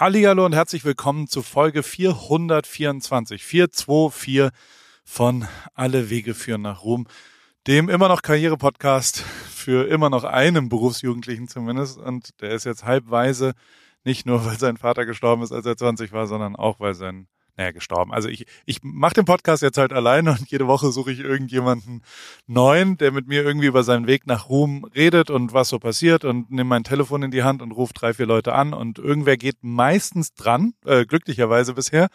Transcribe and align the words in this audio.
Hallihallo 0.00 0.46
und 0.46 0.54
herzlich 0.54 0.86
willkommen 0.86 1.26
zu 1.26 1.42
Folge 1.42 1.82
424, 1.82 3.44
424 3.44 4.48
von 5.04 5.46
Alle 5.74 6.08
Wege 6.08 6.32
führen 6.32 6.62
nach 6.62 6.84
Ruhm, 6.84 7.06
dem 7.66 7.90
immer 7.90 8.08
noch 8.08 8.22
Karriere-Podcast 8.22 9.18
für 9.18 9.88
immer 9.88 10.08
noch 10.08 10.24
einen 10.24 10.70
Berufsjugendlichen 10.70 11.48
zumindest. 11.48 11.98
Und 11.98 12.40
der 12.40 12.52
ist 12.52 12.64
jetzt 12.64 12.86
halbweise, 12.86 13.52
nicht 14.02 14.24
nur 14.24 14.46
weil 14.46 14.58
sein 14.58 14.78
Vater 14.78 15.04
gestorben 15.04 15.42
ist, 15.42 15.52
als 15.52 15.66
er 15.66 15.76
20 15.76 16.12
war, 16.12 16.26
sondern 16.26 16.56
auch 16.56 16.80
weil 16.80 16.94
sein 16.94 17.28
naja, 17.56 17.72
gestorben. 17.72 18.12
Also 18.12 18.28
ich, 18.28 18.46
ich 18.66 18.78
mache 18.82 19.14
den 19.14 19.24
Podcast 19.24 19.62
jetzt 19.62 19.78
halt 19.78 19.92
alleine 19.92 20.30
und 20.30 20.50
jede 20.50 20.66
Woche 20.66 20.90
suche 20.92 21.12
ich 21.12 21.20
irgendjemanden 21.20 22.02
neuen, 22.46 22.96
der 22.96 23.12
mit 23.12 23.26
mir 23.28 23.42
irgendwie 23.42 23.66
über 23.66 23.82
seinen 23.82 24.06
Weg 24.06 24.26
nach 24.26 24.48
Ruhm 24.48 24.84
redet 24.94 25.30
und 25.30 25.52
was 25.52 25.68
so 25.68 25.78
passiert 25.78 26.24
und 26.24 26.50
nehme 26.50 26.68
mein 26.68 26.84
Telefon 26.84 27.22
in 27.22 27.30
die 27.30 27.42
Hand 27.42 27.62
und 27.62 27.72
rufe 27.72 27.92
drei, 27.94 28.14
vier 28.14 28.26
Leute 28.26 28.54
an 28.54 28.72
und 28.72 28.98
irgendwer 28.98 29.36
geht 29.36 29.58
meistens 29.62 30.34
dran, 30.34 30.74
äh, 30.84 31.04
glücklicherweise 31.04 31.74
bisher. 31.74 32.08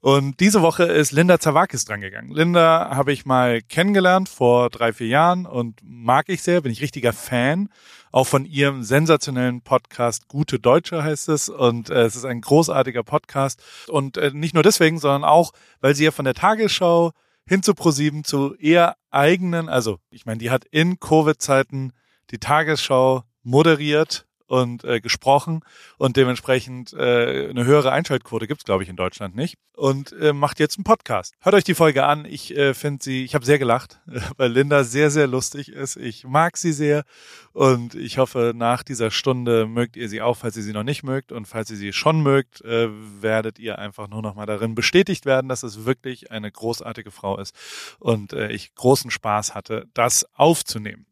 Und 0.00 0.40
diese 0.40 0.62
Woche 0.62 0.84
ist 0.84 1.12
Linda 1.12 1.40
Zawakis 1.40 1.84
drangegangen. 1.84 2.30
Linda 2.30 2.94
habe 2.94 3.12
ich 3.12 3.24
mal 3.24 3.62
kennengelernt 3.62 4.28
vor 4.28 4.70
drei, 4.70 4.92
vier 4.92 5.08
Jahren 5.08 5.46
und 5.46 5.80
mag 5.82 6.28
ich 6.28 6.42
sehr, 6.42 6.60
bin 6.60 6.72
ich 6.72 6.82
richtiger 6.82 7.12
Fan 7.12 7.68
auch 8.14 8.28
von 8.28 8.44
ihrem 8.46 8.84
sensationellen 8.84 9.60
Podcast 9.62 10.28
Gute 10.28 10.60
Deutsche 10.60 11.02
heißt 11.02 11.28
es. 11.30 11.48
Und 11.48 11.90
äh, 11.90 12.04
es 12.04 12.14
ist 12.14 12.24
ein 12.24 12.42
großartiger 12.42 13.02
Podcast. 13.02 13.60
Und 13.88 14.16
äh, 14.18 14.30
nicht 14.32 14.54
nur 14.54 14.62
deswegen, 14.62 15.00
sondern 15.00 15.24
auch, 15.24 15.50
weil 15.80 15.96
sie 15.96 16.04
ja 16.04 16.12
von 16.12 16.24
der 16.24 16.34
Tagesschau 16.34 17.10
hin 17.44 17.64
zu 17.64 17.74
ProSieben 17.74 18.22
zu 18.22 18.54
eher 18.54 18.94
eigenen, 19.10 19.68
also 19.68 19.98
ich 20.10 20.26
meine, 20.26 20.38
die 20.38 20.52
hat 20.52 20.64
in 20.64 21.00
Covid-Zeiten 21.00 21.92
die 22.30 22.38
Tagesschau 22.38 23.24
moderiert 23.42 24.26
und 24.46 24.84
äh, 24.84 25.00
gesprochen 25.00 25.60
und 25.96 26.16
dementsprechend 26.16 26.92
äh, 26.92 27.48
eine 27.48 27.64
höhere 27.64 27.92
Einschaltquote 27.92 28.46
gibt's 28.46 28.64
glaube 28.64 28.82
ich, 28.82 28.88
in 28.88 28.96
Deutschland 28.96 29.34
nicht. 29.34 29.56
Und 29.76 30.12
äh, 30.12 30.32
macht 30.32 30.60
jetzt 30.60 30.78
einen 30.78 30.84
Podcast. 30.84 31.34
Hört 31.40 31.56
euch 31.56 31.64
die 31.64 31.74
Folge 31.74 32.04
an. 32.04 32.26
Ich 32.26 32.56
äh, 32.56 32.74
finde 32.74 33.02
sie, 33.02 33.24
ich 33.24 33.34
habe 33.34 33.44
sehr 33.44 33.58
gelacht, 33.58 34.00
weil 34.36 34.52
Linda 34.52 34.84
sehr, 34.84 35.10
sehr 35.10 35.26
lustig 35.26 35.68
ist. 35.70 35.96
Ich 35.96 36.24
mag 36.24 36.56
sie 36.56 36.72
sehr 36.72 37.04
und 37.52 37.96
ich 37.96 38.18
hoffe, 38.18 38.52
nach 38.54 38.84
dieser 38.84 39.10
Stunde 39.10 39.66
mögt 39.66 39.96
ihr 39.96 40.08
sie 40.08 40.22
auch, 40.22 40.36
falls 40.36 40.56
ihr 40.56 40.62
sie 40.62 40.72
noch 40.72 40.84
nicht 40.84 41.02
mögt. 41.02 41.32
Und 41.32 41.46
falls 41.46 41.70
ihr 41.70 41.76
sie 41.76 41.92
schon 41.92 42.22
mögt, 42.22 42.60
äh, 42.60 42.88
werdet 43.20 43.58
ihr 43.58 43.78
einfach 43.78 44.08
nur 44.08 44.22
noch 44.22 44.36
mal 44.36 44.46
darin 44.46 44.76
bestätigt 44.76 45.26
werden, 45.26 45.48
dass 45.48 45.64
es 45.64 45.84
wirklich 45.84 46.30
eine 46.30 46.52
großartige 46.52 47.10
Frau 47.10 47.38
ist 47.38 47.54
und 47.98 48.32
äh, 48.32 48.52
ich 48.52 48.74
großen 48.74 49.10
Spaß 49.10 49.54
hatte, 49.54 49.88
das 49.94 50.26
aufzunehmen. 50.34 51.06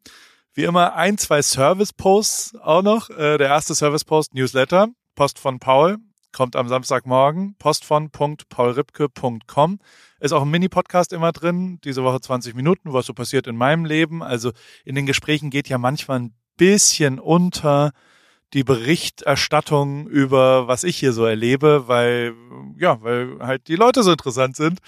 Wie 0.54 0.64
immer 0.64 0.94
ein, 0.94 1.16
zwei 1.16 1.40
Service-Posts 1.40 2.56
auch 2.56 2.82
noch. 2.82 3.08
Äh, 3.10 3.38
der 3.38 3.48
erste 3.48 3.74
Service-Post, 3.74 4.34
Newsletter, 4.34 4.88
Post 5.14 5.38
von 5.38 5.58
Paul, 5.58 5.96
kommt 6.32 6.56
am 6.56 6.68
Samstagmorgen, 6.68 7.54
post 7.58 7.84
von 7.84 8.10
paulripke.com. 8.10 9.78
Ist 10.20 10.32
auch 10.32 10.42
ein 10.42 10.50
Mini-Podcast 10.50 11.12
immer 11.12 11.32
drin, 11.32 11.78
diese 11.84 12.04
Woche 12.04 12.20
20 12.20 12.54
Minuten, 12.54 12.92
was 12.92 13.06
so 13.06 13.14
passiert 13.14 13.46
in 13.46 13.56
meinem 13.56 13.84
Leben. 13.84 14.22
Also 14.22 14.52
in 14.84 14.94
den 14.94 15.06
Gesprächen 15.06 15.50
geht 15.50 15.68
ja 15.68 15.78
manchmal 15.78 16.20
ein 16.20 16.34
bisschen 16.56 17.18
unter 17.18 17.92
die 18.52 18.64
Berichterstattung 18.64 20.06
über 20.06 20.68
was 20.68 20.84
ich 20.84 20.98
hier 20.98 21.14
so 21.14 21.24
erlebe, 21.24 21.88
weil 21.88 22.34
ja, 22.78 23.00
weil 23.02 23.38
halt 23.40 23.68
die 23.68 23.76
Leute 23.76 24.02
so 24.02 24.12
interessant 24.12 24.56
sind 24.56 24.80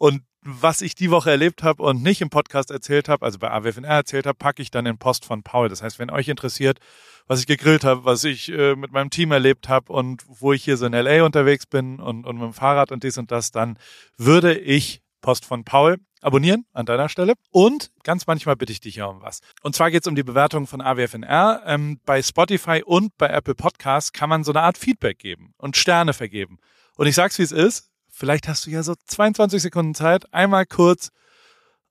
und 0.00 0.22
was 0.42 0.80
ich 0.80 0.94
die 0.94 1.10
Woche 1.10 1.30
erlebt 1.30 1.62
habe 1.62 1.82
und 1.82 2.02
nicht 2.02 2.22
im 2.22 2.30
Podcast 2.30 2.70
erzählt 2.70 3.10
habe, 3.10 3.26
also 3.26 3.38
bei 3.38 3.50
AWFNR 3.50 3.96
erzählt 3.96 4.26
habe, 4.26 4.38
packe 4.38 4.62
ich 4.62 4.70
dann 4.70 4.86
in 4.86 4.96
Post 4.96 5.26
von 5.26 5.42
Paul. 5.42 5.68
Das 5.68 5.82
heißt, 5.82 5.98
wenn 5.98 6.08
euch 6.08 6.28
interessiert, 6.28 6.78
was 7.26 7.40
ich 7.40 7.46
gegrillt 7.46 7.84
habe, 7.84 8.06
was 8.06 8.24
ich 8.24 8.50
äh, 8.50 8.74
mit 8.76 8.92
meinem 8.92 9.10
Team 9.10 9.30
erlebt 9.30 9.68
habe 9.68 9.92
und 9.92 10.24
wo 10.26 10.54
ich 10.54 10.64
hier 10.64 10.78
so 10.78 10.86
in 10.86 10.94
LA 10.94 11.22
unterwegs 11.22 11.66
bin 11.66 12.00
und, 12.00 12.26
und 12.26 12.36
mit 12.36 12.44
dem 12.44 12.52
Fahrrad 12.54 12.92
und 12.92 13.04
dies 13.04 13.18
und 13.18 13.30
das, 13.30 13.52
dann 13.52 13.78
würde 14.16 14.58
ich 14.58 15.02
Post 15.20 15.44
von 15.44 15.64
Paul 15.64 15.98
abonnieren 16.22 16.64
an 16.72 16.86
deiner 16.86 17.10
Stelle. 17.10 17.34
Und 17.50 17.90
ganz 18.02 18.26
manchmal 18.26 18.56
bitte 18.56 18.72
ich 18.72 18.80
dich 18.80 18.96
ja 18.96 19.04
um 19.04 19.20
was. 19.20 19.40
Und 19.62 19.76
zwar 19.76 19.90
geht 19.90 20.04
es 20.04 20.08
um 20.08 20.14
die 20.14 20.22
Bewertung 20.22 20.66
von 20.66 20.80
AWFNR. 20.80 21.62
Ähm, 21.66 22.00
bei 22.06 22.22
Spotify 22.22 22.82
und 22.82 23.18
bei 23.18 23.28
Apple 23.28 23.54
Podcasts 23.54 24.14
kann 24.14 24.30
man 24.30 24.44
so 24.44 24.52
eine 24.52 24.62
Art 24.62 24.78
Feedback 24.78 25.18
geben 25.18 25.52
und 25.58 25.76
Sterne 25.76 26.14
vergeben. 26.14 26.58
Und 26.96 27.06
ich 27.06 27.14
sag's, 27.14 27.38
wie 27.38 27.42
es 27.42 27.52
ist 27.52 27.89
Vielleicht 28.20 28.48
hast 28.48 28.66
du 28.66 28.70
ja 28.70 28.82
so 28.82 28.92
22 29.06 29.62
Sekunden 29.62 29.94
Zeit, 29.94 30.30
einmal 30.34 30.66
kurz. 30.66 31.08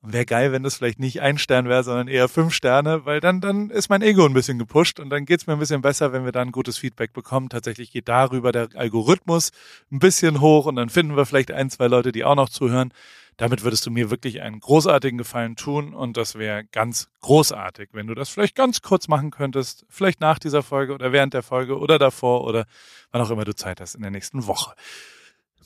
Wäre 0.03 0.27
geil, 0.27 0.51
wenn 0.51 0.61
das 0.61 0.75
vielleicht 0.75 0.99
nicht 0.99 1.21
ein 1.21 1.39
Stern 1.39 1.67
wäre, 1.67 1.83
sondern 1.83 2.07
eher 2.07 2.29
fünf 2.29 2.53
Sterne, 2.53 3.03
weil 3.07 3.19
dann, 3.19 3.41
dann 3.41 3.71
ist 3.71 3.89
mein 3.89 4.03
Ego 4.03 4.27
ein 4.27 4.35
bisschen 4.35 4.59
gepusht 4.59 4.99
und 4.99 5.09
dann 5.09 5.25
geht's 5.25 5.47
mir 5.47 5.53
ein 5.53 5.59
bisschen 5.59 5.81
besser, 5.81 6.13
wenn 6.13 6.25
wir 6.25 6.31
dann 6.31 6.51
gutes 6.51 6.77
Feedback 6.77 7.13
bekommen. 7.13 7.49
Tatsächlich 7.49 7.91
geht 7.91 8.07
darüber 8.07 8.51
der 8.51 8.69
Algorithmus 8.75 9.49
ein 9.91 9.97
bisschen 9.97 10.39
hoch 10.39 10.67
und 10.67 10.75
dann 10.75 10.89
finden 10.89 11.17
wir 11.17 11.25
vielleicht 11.25 11.49
ein, 11.49 11.71
zwei 11.71 11.87
Leute, 11.87 12.11
die 12.11 12.23
auch 12.23 12.35
noch 12.35 12.49
zuhören. 12.49 12.93
Damit 13.37 13.63
würdest 13.63 13.87
du 13.87 13.89
mir 13.89 14.11
wirklich 14.11 14.41
einen 14.41 14.59
großartigen 14.59 15.17
Gefallen 15.17 15.55
tun 15.55 15.95
und 15.95 16.15
das 16.15 16.35
wäre 16.35 16.63
ganz 16.65 17.09
großartig, 17.21 17.89
wenn 17.93 18.05
du 18.05 18.13
das 18.13 18.29
vielleicht 18.29 18.55
ganz 18.55 18.83
kurz 18.83 19.07
machen 19.07 19.31
könntest, 19.31 19.83
vielleicht 19.89 20.21
nach 20.21 20.37
dieser 20.37 20.61
Folge 20.61 20.93
oder 20.93 21.11
während 21.11 21.33
der 21.33 21.41
Folge 21.41 21.79
oder 21.79 21.97
davor 21.97 22.43
oder 22.43 22.67
wann 23.11 23.23
auch 23.23 23.31
immer 23.31 23.45
du 23.45 23.55
Zeit 23.55 23.81
hast 23.81 23.95
in 23.95 24.03
der 24.03 24.11
nächsten 24.11 24.45
Woche. 24.45 24.75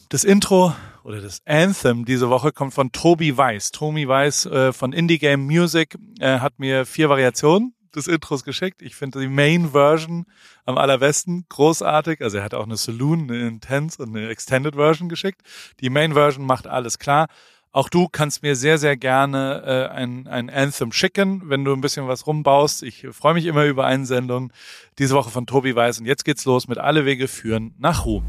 Das 0.09 0.23
Intro 0.23 0.73
oder 1.03 1.21
das 1.21 1.39
Anthem 1.45 2.05
diese 2.05 2.29
Woche 2.29 2.51
kommt 2.51 2.73
von 2.73 2.91
Tobi 2.91 3.35
Weiss. 3.35 3.71
Tobi 3.71 4.07
Weiss 4.07 4.45
äh, 4.45 4.71
von 4.71 4.93
Indie 4.93 5.17
Game 5.17 5.45
Music 5.45 5.97
äh, 6.19 6.39
hat 6.39 6.59
mir 6.59 6.85
vier 6.85 7.09
Variationen 7.09 7.73
des 7.95 8.07
Intros 8.07 8.43
geschickt. 8.43 8.81
Ich 8.81 8.95
finde 8.95 9.19
die 9.19 9.27
Main 9.27 9.71
Version 9.71 10.25
am 10.65 10.77
allerbesten, 10.77 11.45
großartig. 11.49 12.21
Also 12.21 12.37
er 12.37 12.43
hat 12.43 12.53
auch 12.53 12.65
eine 12.65 12.77
Saloon, 12.77 13.23
eine 13.23 13.47
Intense 13.47 14.01
und 14.01 14.15
eine 14.15 14.29
Extended 14.29 14.75
Version 14.75 15.09
geschickt. 15.09 15.41
Die 15.79 15.89
Main 15.89 16.13
Version 16.13 16.45
macht 16.45 16.67
alles 16.67 16.99
klar. 16.99 17.27
Auch 17.71 17.89
du 17.89 18.07
kannst 18.07 18.43
mir 18.43 18.55
sehr, 18.55 18.77
sehr 18.77 18.95
gerne 18.95 19.63
äh, 19.65 19.95
ein, 19.95 20.27
ein 20.27 20.51
Anthem 20.51 20.91
schicken, 20.91 21.41
wenn 21.45 21.65
du 21.65 21.73
ein 21.73 21.81
bisschen 21.81 22.07
was 22.07 22.27
rumbaust. 22.27 22.83
Ich 22.83 23.07
freue 23.11 23.33
mich 23.33 23.45
immer 23.45 23.65
über 23.65 23.85
Einsendungen. 23.85 24.53
Diese 24.99 25.15
Woche 25.15 25.31
von 25.31 25.47
Tobi 25.47 25.75
Weiß. 25.75 25.99
Und 25.99 26.05
jetzt 26.05 26.23
geht's 26.23 26.45
los 26.45 26.67
mit 26.67 26.77
Alle 26.77 27.05
Wege 27.05 27.27
führen 27.27 27.73
nach 27.79 28.05
Ruhm. 28.05 28.23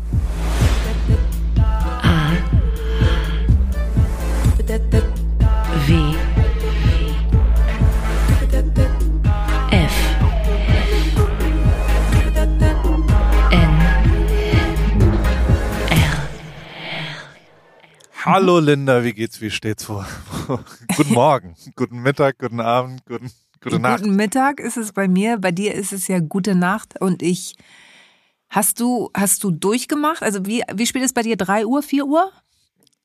F 5.85 5.91
N 5.91 6.01
R 15.91 16.31
Hallo 18.25 18.61
Linda, 18.61 19.05
wie 19.05 19.13
geht's, 19.13 19.43
wie 19.43 19.51
steht's 19.51 19.85
vor? 19.85 20.07
guten 20.97 21.13
Morgen, 21.13 21.55
guten 21.77 22.01
Mittag, 22.01 22.39
guten 22.39 22.61
Abend, 22.61 23.05
guten, 23.05 23.31
gute 23.61 23.79
Nacht. 23.79 24.01
Guten 24.01 24.17
Mittag 24.17 24.61
ist 24.61 24.79
es 24.79 24.93
bei 24.93 25.07
mir, 25.07 25.37
bei 25.37 25.53
dir 25.53 25.75
ist 25.75 25.93
es 25.93 26.09
ja 26.09 26.21
gute 26.21 26.55
Nacht 26.55 26.99
und 26.99 27.23
ich 27.23 27.57
Hast 28.49 28.81
du, 28.81 29.11
hast 29.15 29.45
du 29.45 29.51
durchgemacht? 29.51 30.23
Also 30.23 30.47
wie, 30.47 30.63
wie 30.73 30.87
spät 30.87 31.03
ist 31.03 31.15
bei 31.15 31.23
dir? 31.23 31.37
Drei 31.37 31.67
Uhr, 31.67 31.83
vier 31.83 32.07
Uhr? 32.07 32.31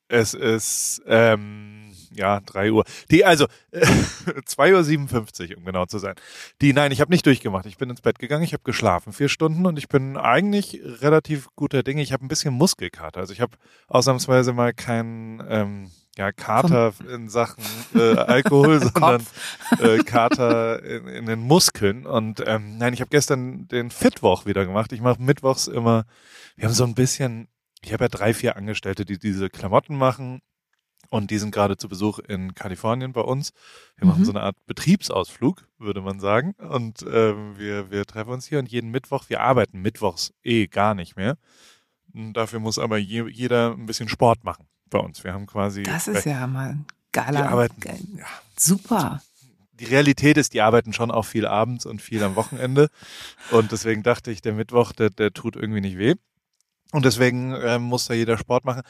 Es 0.08 0.34
ist 0.34 1.04
ähm, 1.06 1.89
ja 2.20 2.40
drei 2.42 2.72
Uhr. 2.72 2.84
Die 3.10 3.26
also 3.26 3.46
äh, 3.72 3.80
2.57 3.80 5.52
Uhr, 5.52 5.58
um 5.58 5.66
genau 5.66 5.86
zu 5.86 5.98
sein. 5.98 6.16
Die, 6.62 6.74
nein, 6.74 6.92
ich 6.92 7.02
habe 7.02 7.12
nicht 7.12 7.26
durchgemacht. 7.26 7.66
Ich 7.66 7.78
bin 7.78 7.90
ins 7.90 8.02
Bett 8.02 8.20
gegangen, 8.20 8.44
ich 8.44 8.54
habe 8.54 8.64
geschlafen 8.64 9.14
vier 9.14 9.30
Stunden 9.30 9.66
und 9.66 9.78
ich 9.78 9.88
bin 9.88 10.18
eigentlich 10.18 10.82
relativ 11.02 11.48
guter 11.56 11.82
Dinge. 11.82 12.02
Ich 12.02 12.14
habe 12.14 12.24
ein 12.24 12.28
bisschen 12.28 12.54
Muskelkater. 12.54 13.20
Also 13.22 13.34
ich 13.34 13.42
habe 13.42 13.58
ausnahmsweise 13.88 14.54
mal 14.54 14.74
keinen 14.74 15.42
ähm, 15.50 15.92
ja, 16.18 16.32
Kater 16.32 16.94
in 17.12 17.30
Sachen 17.30 17.64
äh, 17.96 18.18
Alkohol, 18.18 18.80
sondern 18.94 19.26
äh, 19.80 20.00
Kater 20.00 20.84
in, 20.84 21.08
in, 21.08 21.26
den 21.26 21.40
Muskeln. 21.40 22.06
Und 22.06 22.44
ähm, 22.46 22.78
nein, 22.78 22.94
ich 22.94 23.02
habe 23.02 23.10
gestern 23.10 23.68
den 23.70 23.90
Fitwoch 23.90 24.46
wieder 24.46 24.66
gemacht. 24.66 24.92
Ich 24.92 25.02
mache 25.02 25.22
mittwochs 25.22 25.68
immer, 25.68 26.06
wir 26.58 26.66
haben 26.66 26.74
so 26.74 26.84
ein 26.84 26.96
bisschen 26.96 27.48
ich 27.82 27.94
habe 27.94 28.06
ja 28.06 28.10
drei, 28.10 28.34
vier 28.34 28.58
Angestellte, 28.58 29.06
die 29.06 29.18
diese 29.18 29.50
Klamotten 29.50 29.96
machen 29.96 30.42
und 31.10 31.32
die 31.32 31.38
sind 31.40 31.52
gerade 31.52 31.78
zu 31.78 31.90
Besuch 31.90 32.20
in 32.20 32.54
Kalifornien 32.54 33.14
bei 33.14 33.22
uns. 33.22 33.52
Wir 33.98 34.06
mhm. 34.06 34.12
machen 34.12 34.26
so 34.26 34.32
eine 34.32 34.42
Art 34.42 34.56
Betriebsausflug, 34.68 35.68
würde 35.78 36.02
man 36.02 36.20
sagen. 36.20 36.54
Und 36.54 37.04
ähm, 37.12 37.58
wir, 37.58 37.92
wir 37.92 38.06
treffen 38.06 38.32
uns 38.32 38.46
hier 38.46 38.60
und 38.60 38.70
jeden 38.70 38.92
Mittwoch, 38.92 39.26
wir 39.28 39.42
arbeiten 39.42 39.82
mittwochs 39.82 40.34
eh 40.44 40.68
gar 40.68 40.94
nicht 40.94 41.16
mehr. 41.16 41.38
Und 42.14 42.34
dafür 42.34 42.60
muss 42.60 42.80
aber 42.80 42.98
je, 42.98 43.28
jeder 43.30 43.74
ein 43.74 43.86
bisschen 43.86 44.10
Sport 44.10 44.44
machen 44.44 44.68
bei 44.90 45.00
uns. 45.00 45.24
Wir 45.24 45.34
haben 45.34 45.48
quasi. 45.48 45.84
Das 45.84 46.08
ist 46.08 46.26
ja 46.26 46.46
mal 46.48 46.78
geiler. 47.12 47.42
Die 47.42 47.48
arbeiten, 47.48 47.80
geil. 47.80 48.00
ja, 48.16 48.26
super. 48.58 49.22
Die 49.74 49.86
Realität 49.86 50.38
ist, 50.38 50.54
die 50.54 50.62
arbeiten 50.62 50.92
schon 50.94 51.10
auch 51.10 51.26
viel 51.26 51.46
abends 51.46 51.86
und 51.86 52.02
viel 52.02 52.24
am 52.24 52.36
Wochenende. 52.36 52.90
Und 53.52 53.72
deswegen 53.72 54.04
dachte 54.04 54.30
ich, 54.30 54.42
der 54.42 54.54
Mittwoch, 54.54 54.92
der, 54.92 55.10
der 55.10 55.32
tut 55.32 55.56
irgendwie 55.56 55.82
nicht 55.82 55.98
weh. 55.98 56.16
Und 56.92 57.06
deswegen 57.06 57.54
äh, 57.54 57.80
muss 57.80 58.06
da 58.06 58.14
jeder 58.14 58.38
Sport 58.38 58.66
machen. 58.66 58.82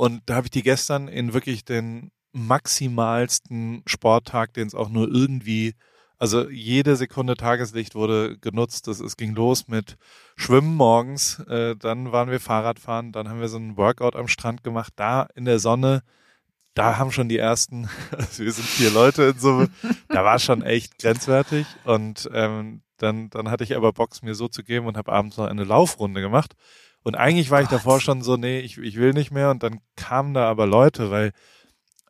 Und 0.00 0.22
da 0.24 0.36
habe 0.36 0.46
ich 0.46 0.50
die 0.50 0.62
gestern 0.62 1.08
in 1.08 1.34
wirklich 1.34 1.66
den 1.66 2.10
maximalsten 2.32 3.82
Sporttag, 3.86 4.54
den 4.54 4.66
es 4.66 4.74
auch 4.74 4.88
nur 4.88 5.06
irgendwie 5.06 5.74
Also 6.16 6.48
jede 6.48 6.96
Sekunde 6.96 7.34
Tageslicht 7.34 7.94
wurde 7.94 8.38
genutzt. 8.38 8.86
Das, 8.86 9.00
es 9.00 9.18
ging 9.18 9.34
los 9.34 9.68
mit 9.68 9.98
Schwimmen 10.36 10.74
morgens, 10.74 11.40
äh, 11.40 11.76
dann 11.76 12.12
waren 12.12 12.30
wir 12.30 12.40
Fahrradfahren, 12.40 13.12
dann 13.12 13.28
haben 13.28 13.40
wir 13.40 13.48
so 13.48 13.58
einen 13.58 13.76
Workout 13.76 14.16
am 14.16 14.26
Strand 14.26 14.64
gemacht, 14.64 14.94
da 14.96 15.28
in 15.34 15.44
der 15.44 15.58
Sonne. 15.58 16.02
Da 16.72 16.96
haben 16.96 17.12
schon 17.12 17.28
die 17.28 17.36
ersten, 17.36 17.90
also 18.16 18.42
wir 18.42 18.52
sind 18.52 18.66
vier 18.66 18.90
Leute 18.90 19.24
in 19.24 19.38
Summe, 19.38 19.68
da 20.08 20.24
war 20.24 20.38
schon 20.38 20.62
echt 20.62 20.98
grenzwertig. 20.98 21.66
Und 21.84 22.26
ähm, 22.32 22.80
dann, 22.96 23.28
dann 23.28 23.50
hatte 23.50 23.64
ich 23.64 23.76
aber 23.76 23.92
Box 23.92 24.22
mir 24.22 24.34
so 24.34 24.48
zu 24.48 24.62
geben 24.62 24.86
und 24.86 24.96
habe 24.96 25.12
abends 25.12 25.36
noch 25.36 25.46
eine 25.46 25.64
Laufrunde 25.64 26.22
gemacht. 26.22 26.54
Und 27.02 27.14
eigentlich 27.16 27.50
war 27.50 27.62
ich 27.62 27.68
davor 27.68 28.00
schon 28.00 28.22
so, 28.22 28.36
nee, 28.36 28.60
ich, 28.60 28.78
ich 28.78 28.96
will 28.96 29.12
nicht 29.12 29.30
mehr. 29.30 29.50
Und 29.50 29.62
dann 29.62 29.80
kamen 29.96 30.34
da 30.34 30.48
aber 30.48 30.66
Leute, 30.66 31.10
weil, 31.10 31.32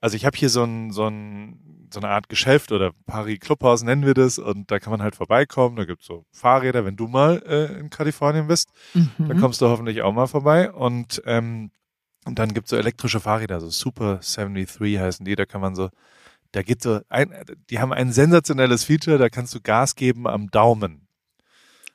also 0.01 0.17
ich 0.17 0.25
habe 0.27 0.37
hier 0.37 0.49
so 0.49 0.65
ein, 0.65 0.91
so 0.91 1.07
ein, 1.07 1.87
so 1.93 2.01
eine 2.01 2.09
Art 2.09 2.29
Geschäft 2.29 2.73
oder 2.73 2.93
Paris 3.07 3.41
Clubhaus 3.41 3.83
nennen 3.83 4.05
wir 4.07 4.15
das. 4.15 4.39
Und 4.39 4.71
da 4.71 4.79
kann 4.79 4.91
man 4.91 5.03
halt 5.03 5.15
vorbeikommen. 5.17 5.77
Da 5.77 5.85
gibt's 5.85 6.07
so 6.07 6.25
Fahrräder, 6.33 6.85
wenn 6.85 6.97
du 6.97 7.07
mal 7.09 7.43
äh, 7.47 7.79
in 7.79 7.91
Kalifornien 7.91 8.47
bist, 8.47 8.71
Mhm. 8.95 9.11
dann 9.29 9.41
kommst 9.41 9.61
du 9.61 9.67
hoffentlich 9.69 10.03
auch 10.03 10.13
mal 10.13 10.27
vorbei. 10.27 10.71
Und, 10.73 11.23
ähm, 11.27 11.71
und 12.27 12.39
dann 12.39 12.53
gibt's 12.53 12.71
so 12.71 12.77
elektrische 12.77 13.21
Fahrräder, 13.21 13.61
so 13.61 13.71
Super 13.71 14.21
73 14.23 14.99
heißen 14.99 15.25
die. 15.25 15.37
Da 15.37 15.47
kann 15.47 15.61
man 15.61 15.75
so, 15.75 15.89
da 16.53 16.63
geht 16.63 16.83
so 16.83 17.01
ein, 17.09 17.33
die 17.71 17.79
haben 17.79 17.93
ein 17.93 18.13
sensationelles 18.13 18.85
Feature, 18.85 19.19
da 19.19 19.29
kannst 19.29 19.55
du 19.55 19.61
Gas 19.61 19.95
geben 19.95 20.27
am 20.27 20.51
Daumen. 20.51 21.07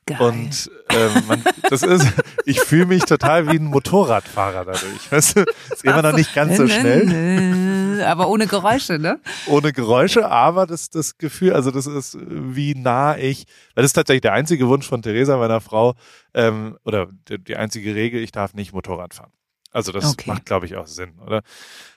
Geil. 0.07 0.21
Und 0.21 0.69
ähm, 0.89 1.23
man, 1.27 1.43
das 1.67 1.81
ist, 1.81 2.05
ich 2.45 2.59
fühle 2.59 2.85
mich 2.85 3.05
total 3.05 3.47
wie 3.47 3.57
ein 3.57 3.65
Motorradfahrer 3.65 4.63
dadurch. 4.63 5.11
Weißt 5.11 5.37
du, 5.37 5.45
ist 5.71 5.83
immer 5.83 6.03
noch 6.03 6.15
nicht 6.15 6.35
ganz 6.35 6.57
so 6.57 6.67
schnell, 6.67 8.03
Aber 8.05 8.27
ohne 8.29 8.45
Geräusche, 8.45 8.99
ne? 8.99 9.19
ohne 9.47 9.73
Geräusche, 9.73 10.29
aber 10.29 10.67
das, 10.67 10.91
das 10.91 11.17
Gefühl, 11.17 11.53
also 11.53 11.71
das 11.71 11.87
ist, 11.87 12.17
wie 12.19 12.75
nah 12.75 13.17
ich, 13.17 13.47
weil 13.73 13.81
das 13.81 13.89
ist 13.89 13.93
tatsächlich 13.93 14.21
der 14.21 14.33
einzige 14.33 14.67
Wunsch 14.67 14.87
von 14.87 15.01
Theresa, 15.01 15.37
meiner 15.37 15.59
Frau, 15.59 15.95
ähm, 16.35 16.77
oder 16.85 17.07
die, 17.27 17.39
die 17.39 17.55
einzige 17.55 17.95
Regel, 17.95 18.21
ich 18.21 18.31
darf 18.31 18.53
nicht 18.53 18.73
Motorrad 18.73 19.15
fahren. 19.15 19.31
Also 19.75 19.91
das 19.91 20.05
Okay. 20.13 20.29
macht, 20.29 20.45
glaube 20.45 20.65
ich, 20.67 20.75
auch 20.77 20.87
Sinn, 20.87 21.19
oder? 21.25 21.41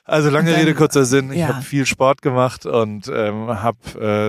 Also 0.03 0.29
lange 0.29 0.51
dann- 0.51 0.59
Rede, 0.59 0.73
kurzer 0.75 1.05
Sinn. 1.05 1.31
Ich 1.31 1.37
ja. 1.39 1.47
habe 1.47 1.61
viel 1.61 1.85
Sport 1.85 2.21
gemacht 2.21 2.65
und 2.65 3.07
ähm, 3.07 3.47
habe 3.47 3.77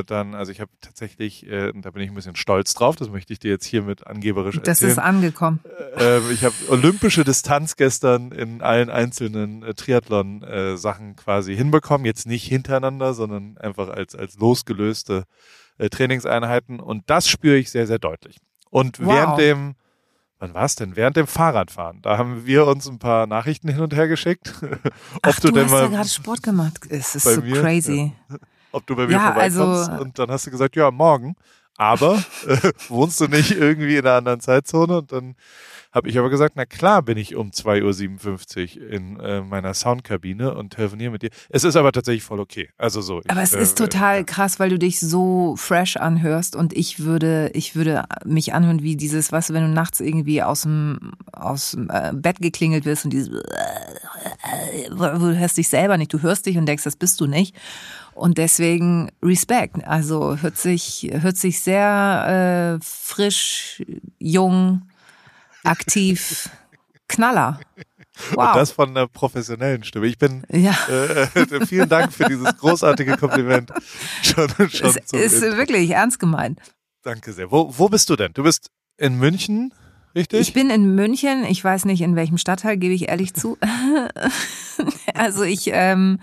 äh, 0.00 0.05
dann, 0.05 0.35
also 0.37 0.52
ich 0.52 0.61
habe 0.61 0.70
tatsächlich, 0.81 1.44
äh, 1.50 1.70
und 1.70 1.85
da 1.85 1.91
bin 1.91 2.02
ich 2.02 2.11
ein 2.11 2.14
bisschen 2.14 2.37
stolz 2.37 2.75
drauf, 2.75 2.94
das 2.94 3.08
möchte 3.08 3.32
ich 3.32 3.41
dir 3.41 3.50
jetzt 3.50 3.64
hiermit 3.64 4.06
angeberisch 4.06 4.56
Das 4.58 4.69
erzählen. 4.81 4.91
ist 4.93 4.99
angekommen. 4.99 5.61
Ähm, 5.97 6.23
ich 6.32 6.44
habe 6.44 6.55
olympische 6.69 7.25
Distanz 7.25 7.75
gestern 7.76 8.31
in 8.31 8.62
allen 8.62 8.88
einzelnen 8.88 9.62
äh, 9.64 9.75
Triathlon-Sachen 9.75 11.17
quasi 11.17 11.56
hinbekommen. 11.56 12.05
Jetzt 12.05 12.26
nicht 12.26 12.44
hintereinander, 12.46 13.14
sondern 13.14 13.58
einfach 13.58 13.88
als, 13.88 14.14
als 14.14 14.38
losgelöste 14.38 15.25
äh, 15.79 15.88
Trainingseinheiten. 15.88 16.81
Und 16.81 17.08
das 17.08 17.29
spüre 17.29 17.56
ich 17.56 17.70
sehr, 17.70 17.87
sehr 17.87 17.99
deutlich. 17.99 18.37
Und 18.70 19.00
Wow. 19.00 19.08
während 19.08 19.38
dem, 19.41 19.75
wann 20.40 20.54
war 20.54 20.64
es 20.64 20.75
denn? 20.75 20.96
Während 20.96 21.16
dem 21.16 21.26
Fahrradfahren, 21.28 22.02
da 22.02 22.19
haben 22.19 22.44
wir 22.46 22.66
uns 22.66 22.88
ein 22.88 22.98
paar 22.98 23.26
Nachrichten 23.26 23.69
hin 23.69 23.81
und 23.81 23.94
her 23.94 24.08
geschickt. 24.08 24.54
ob 24.62 25.20
Ach, 25.22 25.38
du, 25.40 25.48
du 25.48 25.54
denn 25.54 25.64
hast 25.66 25.70
mal, 25.70 25.82
ja 25.82 25.88
gerade 25.88 26.08
Sport 26.08 26.42
gemacht. 26.42 26.81
Es 26.88 27.14
ist 27.14 27.25
so 27.25 27.40
mir, 27.40 27.60
crazy. 27.60 28.12
ob 28.72 28.87
du 28.87 28.96
bei 28.96 29.06
mir 29.06 29.12
Ja, 29.12 29.26
vorbeikommst. 29.32 29.90
also- 29.90 30.02
und 30.02 30.19
dann 30.19 30.31
hast 30.31 30.46
du 30.46 30.50
gesagt, 30.50 30.75
ja, 30.75 30.90
morgen. 30.90 31.37
Aber 31.76 32.22
äh, 32.46 32.72
wohnst 32.88 33.20
du 33.20 33.26
nicht 33.28 33.52
irgendwie 33.52 33.96
in 33.96 34.06
einer 34.06 34.16
anderen 34.16 34.40
Zeitzone? 34.40 34.98
Und 34.98 35.12
dann 35.12 35.34
habe 35.92 36.08
ich 36.08 36.19
aber 36.19 36.31
gesagt, 36.31 36.54
na 36.56 36.66
klar 36.66 37.02
bin 37.02 37.19
ich 37.19 37.34
um 37.34 37.50
2.57 37.50 38.81
Uhr 38.81 38.88
in 38.90 39.19
äh, 39.19 39.40
meiner 39.40 39.75
Soundkabine 39.75 40.54
und 40.54 40.70
telefoniere 40.70 41.10
mit 41.10 41.22
dir. 41.22 41.31
Es 41.48 41.64
ist 41.64 41.76
aber 41.76 41.92
tatsächlich 41.92 42.22
voll 42.22 42.40
okay. 42.40 42.69
Also 42.78 43.00
so. 43.00 43.20
Aber 43.28 43.42
ich, 43.42 43.52
es 43.52 43.52
ist 43.52 43.81
äh, 43.81 43.84
total 43.84 44.25
krass, 44.25 44.60
weil 44.60 44.70
du 44.70 44.78
dich 44.78 45.00
so 45.00 45.56
fresh 45.56 45.96
anhörst 45.96 46.54
und 46.54 46.72
ich 46.72 47.00
würde, 47.00 47.50
ich 47.54 47.75
würde 47.75 48.04
mich 48.25 48.54
anhören 48.54 48.82
wie 48.82 48.96
dieses, 48.96 49.28
du, 49.28 49.37
wenn 49.37 49.64
du 49.64 49.69
nachts 49.69 50.00
irgendwie 50.00 50.42
aus 50.42 50.62
dem, 50.62 51.12
aus 51.32 51.72
dem 51.72 51.90
äh, 51.90 52.12
Bett 52.14 52.40
geklingelt 52.40 52.84
wirst 52.84 53.04
und 53.04 53.10
dieses, 53.10 53.31
du 54.90 55.36
hörst 55.36 55.56
dich 55.56 55.69
selber 55.69 55.98
nicht, 55.98 56.12
du 56.12 56.22
hörst 56.22 56.46
dich 56.46 56.56
und 56.56 56.66
denkst, 56.66 56.84
das 56.84 56.96
bist 56.96 57.20
du 57.20 57.26
nicht. 57.26 57.56
Und 58.14 58.38
deswegen 58.38 59.10
Respekt. 59.22 59.84
Also 59.86 60.36
hört 60.36 60.56
sich, 60.56 61.10
hört 61.12 61.36
sich 61.36 61.60
sehr 61.60 62.78
äh, 62.78 62.84
frisch, 62.84 63.82
jung, 64.19 64.82
aktiv, 65.64 66.48
Knaller. 67.08 67.60
Wow. 68.34 68.48
Und 68.48 68.56
das 68.56 68.72
von 68.72 68.90
einer 68.90 69.08
professionellen 69.08 69.82
Stimme. 69.84 70.06
Ich 70.06 70.18
bin, 70.18 70.44
ja. 70.50 70.76
äh, 70.88 71.66
vielen 71.66 71.88
Dank 71.88 72.12
für 72.12 72.24
dieses 72.24 72.56
großartige 72.58 73.16
Kompliment. 73.16 73.72
Schon, 74.22 74.48
schon 74.70 74.90
ist 74.90 75.12
Intro. 75.42 75.56
wirklich 75.56 75.90
ernst 75.90 76.18
gemeint. 76.18 76.60
Danke 77.02 77.32
sehr. 77.32 77.50
Wo, 77.50 77.72
wo 77.76 77.88
bist 77.88 78.10
du 78.10 78.16
denn? 78.16 78.32
Du 78.34 78.42
bist 78.42 78.70
in 78.98 79.18
München, 79.18 79.72
richtig? 80.14 80.40
Ich 80.40 80.52
bin 80.52 80.70
in 80.70 80.94
München, 80.94 81.44
ich 81.44 81.62
weiß 81.62 81.84
nicht 81.84 82.00
in 82.02 82.16
welchem 82.16 82.38
Stadtteil, 82.38 82.76
gebe 82.76 82.94
ich 82.94 83.08
ehrlich 83.08 83.34
zu. 83.34 83.56
also 85.14 85.42
ich, 85.42 85.70
ähm, 85.72 86.18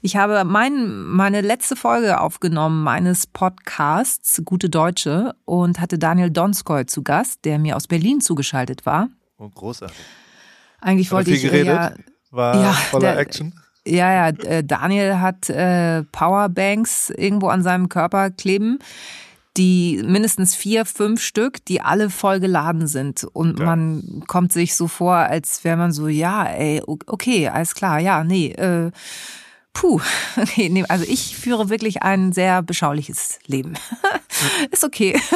ich 0.00 0.16
habe 0.16 0.44
mein, 0.44 1.02
meine 1.04 1.40
letzte 1.40 1.76
Folge 1.76 2.20
aufgenommen 2.20 2.82
meines 2.82 3.26
Podcasts 3.26 4.42
Gute 4.44 4.68
Deutsche 4.70 5.34
und 5.44 5.80
hatte 5.80 5.98
Daniel 5.98 6.30
Donskoy 6.30 6.86
zu 6.86 7.02
Gast, 7.02 7.44
der 7.44 7.58
mir 7.58 7.76
aus 7.76 7.86
Berlin 7.86 8.20
zugeschaltet 8.20 8.86
war. 8.86 9.08
oh, 9.38 9.48
großartig. 9.48 9.96
Eigentlich 10.80 11.08
Hat 11.08 11.12
wollte 11.18 11.30
viel 11.30 11.36
ich 11.36 11.42
geredet? 11.42 11.66
ja, 11.66 11.92
War 12.30 12.60
Ja, 12.60 12.72
voller 12.72 13.12
der- 13.12 13.18
Action. 13.18 13.54
ja, 13.86 14.12
ja, 14.12 14.28
äh, 14.44 14.64
Daniel 14.64 15.20
hat 15.20 15.48
äh, 15.48 16.02
Powerbanks 16.04 17.10
irgendwo 17.10 17.48
an 17.48 17.62
seinem 17.62 17.88
Körper 17.88 18.30
kleben, 18.30 18.78
die 19.56 20.02
mindestens 20.04 20.54
vier, 20.54 20.84
fünf 20.86 21.22
Stück, 21.22 21.64
die 21.66 21.80
alle 21.82 22.08
voll 22.10 22.40
geladen 22.40 22.86
sind. 22.86 23.24
Und 23.24 23.58
Ja. 23.58 23.66
man 23.66 24.24
kommt 24.26 24.52
sich 24.52 24.74
so 24.74 24.88
vor, 24.88 25.14
als 25.16 25.64
wäre 25.64 25.76
man 25.76 25.92
so, 25.92 26.08
ja, 26.08 26.44
ey, 26.46 26.82
okay, 26.86 27.48
alles 27.48 27.74
klar, 27.74 27.98
ja, 27.98 28.24
nee, 28.24 28.52
äh, 28.52 28.90
puh, 29.74 30.00
okay, 30.36 30.68
nee, 30.68 30.84
also 30.88 31.04
ich 31.06 31.36
führe 31.36 31.68
wirklich 31.68 32.02
ein 32.02 32.32
sehr 32.32 32.62
beschauliches 32.62 33.38
Leben. 33.46 33.74
Ist 34.70 34.84
okay. 34.84 35.20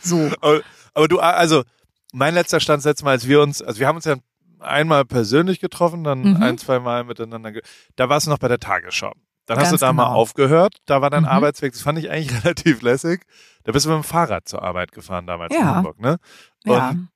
so. 0.00 0.30
Aber, 0.40 0.60
aber 0.94 1.08
du, 1.08 1.18
also, 1.18 1.64
mein 2.12 2.34
letzter 2.34 2.60
Stand 2.60 2.84
letztes 2.84 3.04
Mal, 3.04 3.12
als 3.12 3.28
wir 3.28 3.40
uns, 3.42 3.62
also 3.62 3.80
wir 3.80 3.86
haben 3.86 3.96
uns 3.96 4.04
ja 4.04 4.16
einmal 4.60 5.04
persönlich 5.04 5.60
getroffen, 5.60 6.04
dann 6.04 6.22
Mhm. 6.22 6.36
ein, 6.42 6.58
zwei 6.58 6.80
Mal 6.80 7.04
miteinander, 7.04 7.52
da 7.96 8.08
warst 8.08 8.26
du 8.26 8.30
noch 8.30 8.38
bei 8.38 8.48
der 8.48 8.58
Tagesschau. 8.58 9.12
Dann 9.48 9.58
hast 9.58 9.70
Ganz 9.70 9.80
du 9.80 9.86
da 9.86 9.92
mal 9.92 10.04
genau. 10.04 10.16
aufgehört, 10.16 10.76
da 10.86 11.00
war 11.02 11.10
dein 11.10 11.22
Mhm. 11.22 11.28
Arbeitsweg, 11.30 11.72
das 11.72 11.80
fand 11.82 11.98
ich 11.98 12.10
eigentlich 12.10 12.30
relativ 12.44 12.82
lässig. 12.82 13.22
Da 13.64 13.72
bist 13.72 13.86
du 13.86 13.90
mit 13.90 13.96
dem 13.98 14.04
Fahrrad 14.04 14.46
zur 14.46 14.62
Arbeit 14.62 14.92
gefahren 14.92 15.26
damals 15.26 15.54
in 15.54 15.60
Ja. 15.60 15.74
Hamburg, 15.76 15.98
ne? 16.00 16.18
Und 16.66 17.08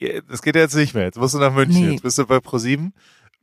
ja, 0.00 0.20
das 0.28 0.42
geht 0.42 0.54
ja 0.56 0.62
jetzt 0.62 0.74
nicht 0.76 0.94
mehr. 0.94 1.04
Jetzt 1.04 1.18
musst 1.18 1.34
du 1.34 1.38
nach 1.38 1.52
München. 1.52 1.84
Nee. 1.86 1.90
Jetzt 1.92 2.02
bist 2.02 2.16
du 2.18 2.26
bei 2.26 2.40
ProSieben. 2.40 2.94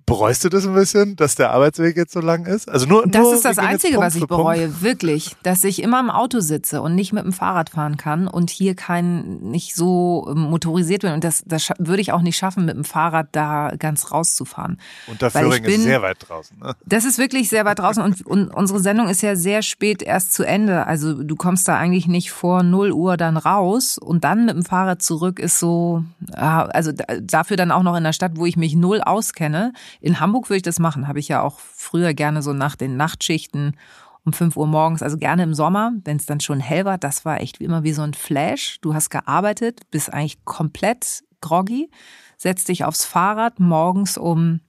Bereust 0.08 0.44
du 0.44 0.50
das 0.50 0.68
ein 0.68 0.76
bisschen, 0.76 1.16
dass 1.16 1.34
der 1.34 1.50
Arbeitsweg 1.52 1.98
jetzt 1.98 2.14
so 2.14 2.20
lang 2.20 2.46
ist? 2.46 2.70
Also 2.70 2.86
nur, 2.86 3.08
Das 3.08 3.22
nur, 3.24 3.34
ist 3.34 3.44
das 3.44 3.58
Einzige, 3.58 3.98
was 3.98 4.14
ich 4.14 4.22
für 4.22 4.28
Punkt. 4.28 4.44
bereue, 4.44 4.82
wirklich, 4.84 5.36
dass 5.42 5.64
ich 5.64 5.82
immer 5.82 6.00
im 6.00 6.12
Auto 6.12 6.42
sitze 6.42 6.84
und 6.84 6.94
nicht 6.94 7.12
mit 7.12 7.24
dem 7.24 7.34
Fahrrad 7.34 7.72
fahren 7.72 7.98
kann 7.98 8.28
und 8.28 8.52
hier 8.52 8.76
kein 8.76 9.38
nicht 9.40 9.74
so 9.74 10.28
ähm, 10.30 10.42
motorisiert 10.42 11.02
bin 11.02 11.14
und 11.14 11.24
das, 11.24 11.42
das 11.48 11.70
würde 11.80 12.02
ich 12.02 12.12
auch 12.12 12.22
nicht 12.22 12.38
schaffen, 12.38 12.66
mit 12.66 12.76
dem 12.76 12.84
Fahrrad 12.84 13.30
da 13.32 13.72
ganz 13.80 14.12
rauszufahren. 14.12 14.80
Und 15.08 15.24
der 15.24 15.34
Weil 15.34 15.46
Föhring 15.46 15.64
ist 15.64 15.72
bin- 15.72 15.82
sehr 15.82 16.04
weit 16.04 16.18
draußen. 16.20 16.56
Ne? 16.60 16.76
Das 16.86 17.04
ist 17.04 17.18
wirklich 17.18 17.50
sehr 17.50 17.66
weit 17.66 17.80
draußen 17.80 18.04
und, 18.04 18.24
und 18.28 18.50
unsere 18.50 18.80
Sendung 18.82 19.08
ist 19.10 19.24
ja 19.24 19.36
sehr 19.36 19.64
spät 19.64 20.04
erst 20.04 20.34
zu 20.34 20.44
Ende. 20.44 20.86
Also 20.86 21.24
du 21.24 21.36
kommst 21.36 21.68
da 21.68 21.78
eigentlich 21.78 22.08
nicht 22.08 22.30
vor 22.32 22.62
0 22.62 22.92
Uhr 22.92 23.18
dann 23.18 23.38
raus 23.38 23.98
und 23.98 24.24
dann 24.24 24.46
mit 24.46 24.56
dem 24.56 24.66
Fahrrad 24.66 25.02
zurück 25.02 25.40
ist 25.40 25.60
so, 25.60 26.04
ja, 26.38 26.66
also 26.68 26.92
da- 26.92 27.06
dafür 27.22 27.58
dann 27.58 27.72
auch 27.72 27.82
noch 27.82 27.96
in 27.96 28.04
der 28.04 28.14
Stadt, 28.14 28.34
wo 28.36 28.46
ich 28.46 28.56
mich 28.56 28.76
null 28.76 29.02
auskenne. 29.02 29.74
In 30.02 30.20
Hamburg 30.20 30.50
würde 30.50 30.58
ich 30.58 30.64
das 30.64 30.80
machen, 30.80 31.08
habe 31.08 31.20
ich 31.20 31.28
ja 31.28 31.42
auch 31.42 31.60
früher 31.60 32.14
gerne 32.14 32.42
so 32.42 32.54
nach 32.54 32.76
den 32.76 32.98
Nachtschichten 32.98 33.78
um 34.24 34.34
5 34.34 34.58
Uhr 34.58 34.66
morgens, 34.68 35.04
also 35.04 35.18
gerne 35.18 35.44
im 35.44 35.54
Sommer, 35.54 35.92
wenn 36.04 36.18
es 36.18 36.26
dann 36.26 36.40
schon 36.40 36.60
hell 36.60 36.84
war. 36.86 36.98
Das 36.98 37.26
war 37.26 37.42
echt 37.42 37.60
wie 37.60 37.64
immer 37.66 37.84
wie 37.84 37.94
so 37.94 38.02
ein 38.02 38.14
Flash. 38.16 38.80
Du 38.82 38.94
hast 38.96 39.10
gearbeitet, 39.12 39.82
bist 39.92 40.12
eigentlich 40.12 40.44
komplett 40.46 41.24
groggy, 41.42 41.92
setzt 42.38 42.68
dich 42.70 42.84
aufs 42.86 43.06
Fahrrad 43.06 43.60
morgens 43.60 44.18
um 44.18 44.62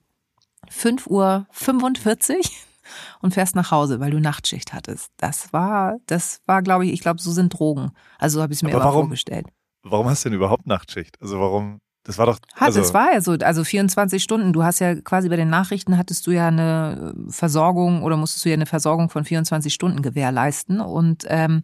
5 0.69 1.07
Uhr 1.07 1.47
45 1.51 2.51
und 3.21 3.33
fährst 3.33 3.55
nach 3.55 3.71
Hause, 3.71 3.99
weil 3.99 4.11
du 4.11 4.19
Nachtschicht 4.19 4.73
hattest. 4.73 5.09
Das 5.17 5.51
war, 5.53 5.97
das 6.05 6.41
war, 6.45 6.61
glaube 6.61 6.85
ich, 6.85 6.93
ich 6.93 6.99
glaube, 7.01 7.19
so 7.21 7.31
sind 7.31 7.49
Drogen. 7.49 7.91
Also 8.19 8.37
so 8.37 8.43
habe 8.43 8.53
ich 8.53 8.59
es 8.59 8.63
mir 8.63 8.69
Aber 8.69 8.77
immer 8.81 8.85
warum- 8.89 9.01
vorgestellt. 9.05 9.47
Warum 9.83 10.07
hast 10.07 10.23
du 10.25 10.29
denn 10.29 10.35
überhaupt 10.35 10.67
Nachtschicht? 10.67 11.15
Also 11.21 11.39
warum? 11.39 11.79
Das 12.07 12.17
war 12.17 12.25
doch. 12.25 12.39
Hat, 12.55 12.67
also, 12.67 12.79
es 12.79 12.93
war 12.93 13.13
ja 13.13 13.19
so, 13.19 13.33
also 13.33 13.65
24 13.65 14.23
Stunden. 14.23 14.53
Du 14.53 14.63
hast 14.63 14.79
ja 14.79 14.95
quasi 14.95 15.27
bei 15.27 15.35
den 15.35 15.49
Nachrichten 15.49 15.97
hattest 15.97 16.25
du 16.25 16.31
ja 16.31 16.47
eine 16.47 17.13
Versorgung 17.27 18.01
oder 18.01 18.15
musstest 18.15 18.45
du 18.45 18.49
ja 18.49 18.53
eine 18.53 18.65
Versorgung 18.65 19.09
von 19.09 19.25
24 19.25 19.73
Stunden 19.73 20.01
gewährleisten 20.01 20.79
und 20.79 21.25
ähm, 21.27 21.63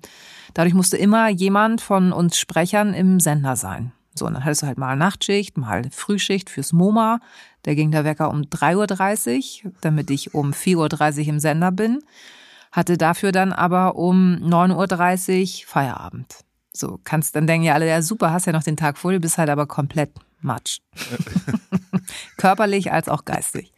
dadurch 0.54 0.74
musste 0.74 0.98
immer 0.98 1.30
jemand 1.30 1.80
von 1.80 2.12
uns 2.12 2.38
Sprechern 2.38 2.94
im 2.94 3.22
Sender 3.22 3.56
sein. 3.56 3.94
So, 4.16 4.28
und 4.28 4.34
dann 4.34 4.44
hattest 4.44 4.64
du 4.64 4.68
halt 4.68 4.78
mal 4.78 4.98
Nachtschicht, 4.98 5.58
mal 5.58 5.84
Frühschicht 5.92 6.50
fürs 6.50 6.74
MoMA. 6.74 7.20
Da 7.64 7.74
ging 7.74 7.92
der 7.92 8.04
Wecker 8.04 8.30
um 8.30 8.42
3.30 8.42 9.66
Uhr, 9.66 9.72
damit 9.80 10.12
ich 10.12 10.34
um 10.34 10.52
4.30 10.52 11.22
Uhr 11.22 11.28
im 11.30 11.40
Sender 11.40 11.72
bin. 11.72 12.04
hatte 12.74 12.98
dafür 12.98 13.32
dann 13.32 13.54
aber 13.54 13.96
um 13.96 14.36
9.30 14.44 15.62
Uhr 15.62 15.68
Feierabend. 15.68 16.44
So, 16.74 17.00
kannst 17.04 17.36
dann 17.36 17.48
denken 17.48 17.66
ja 17.66 17.76
alle, 17.76 17.88
ja 17.88 18.02
super, 18.02 18.32
hast 18.32 18.46
ja 18.46 18.52
noch 18.52 18.64
den 18.64 18.78
Tag 18.78 18.98
vor 18.98 19.12
dir, 19.12 19.20
bist 19.20 19.38
halt 19.38 19.50
aber 19.50 19.68
komplett 19.68 20.12
matsch. 20.44 20.80
Körperlich 22.38 22.92
als 22.92 23.08
auch 23.10 23.26
geistig. 23.26 23.74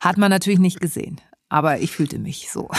Hat 0.00 0.16
man 0.18 0.30
natürlich 0.30 0.58
nicht 0.58 0.80
gesehen, 0.80 1.20
aber 1.48 1.80
ich 1.80 1.90
fühlte 1.92 2.18
mich 2.18 2.50
so. 2.50 2.70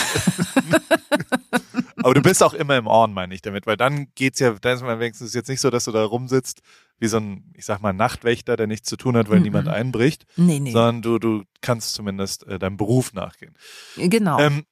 Aber 2.01 2.13
du 2.13 2.21
bist 2.21 2.41
auch 2.41 2.53
immer 2.53 2.77
im 2.77 2.87
Ohren, 2.87 3.11
meine 3.13 3.35
ich 3.35 3.41
damit, 3.41 3.67
weil 3.67 3.75
dann 3.75 4.07
geht's 4.15 4.39
ja, 4.39 4.53
dann 4.53 4.75
ist 4.77 4.81
man 4.83 4.99
wenigstens 5.01 5.33
jetzt 5.33 5.49
nicht 5.49 5.59
so, 5.59 5.69
dass 5.69 5.83
du 5.83 5.91
da 5.91 6.01
rumsitzt 6.05 6.61
wie 6.97 7.07
so 7.07 7.17
ein, 7.17 7.51
ich 7.55 7.65
sag 7.65 7.81
mal, 7.81 7.91
Nachtwächter, 7.91 8.55
der 8.55 8.67
nichts 8.67 8.87
zu 8.87 8.95
tun 8.95 9.17
hat, 9.17 9.29
weil 9.29 9.37
Mhm. 9.39 9.43
niemand 9.43 9.67
einbricht, 9.67 10.25
Nee, 10.37 10.61
nee. 10.61 10.71
sondern 10.71 11.01
du, 11.01 11.19
du 11.19 11.43
kannst 11.59 11.93
zumindest 11.95 12.47
äh, 12.47 12.57
deinem 12.57 12.77
Beruf 12.77 13.11
nachgehen. 13.11 13.53
Genau. 13.97 14.39
Ähm, 14.39 14.63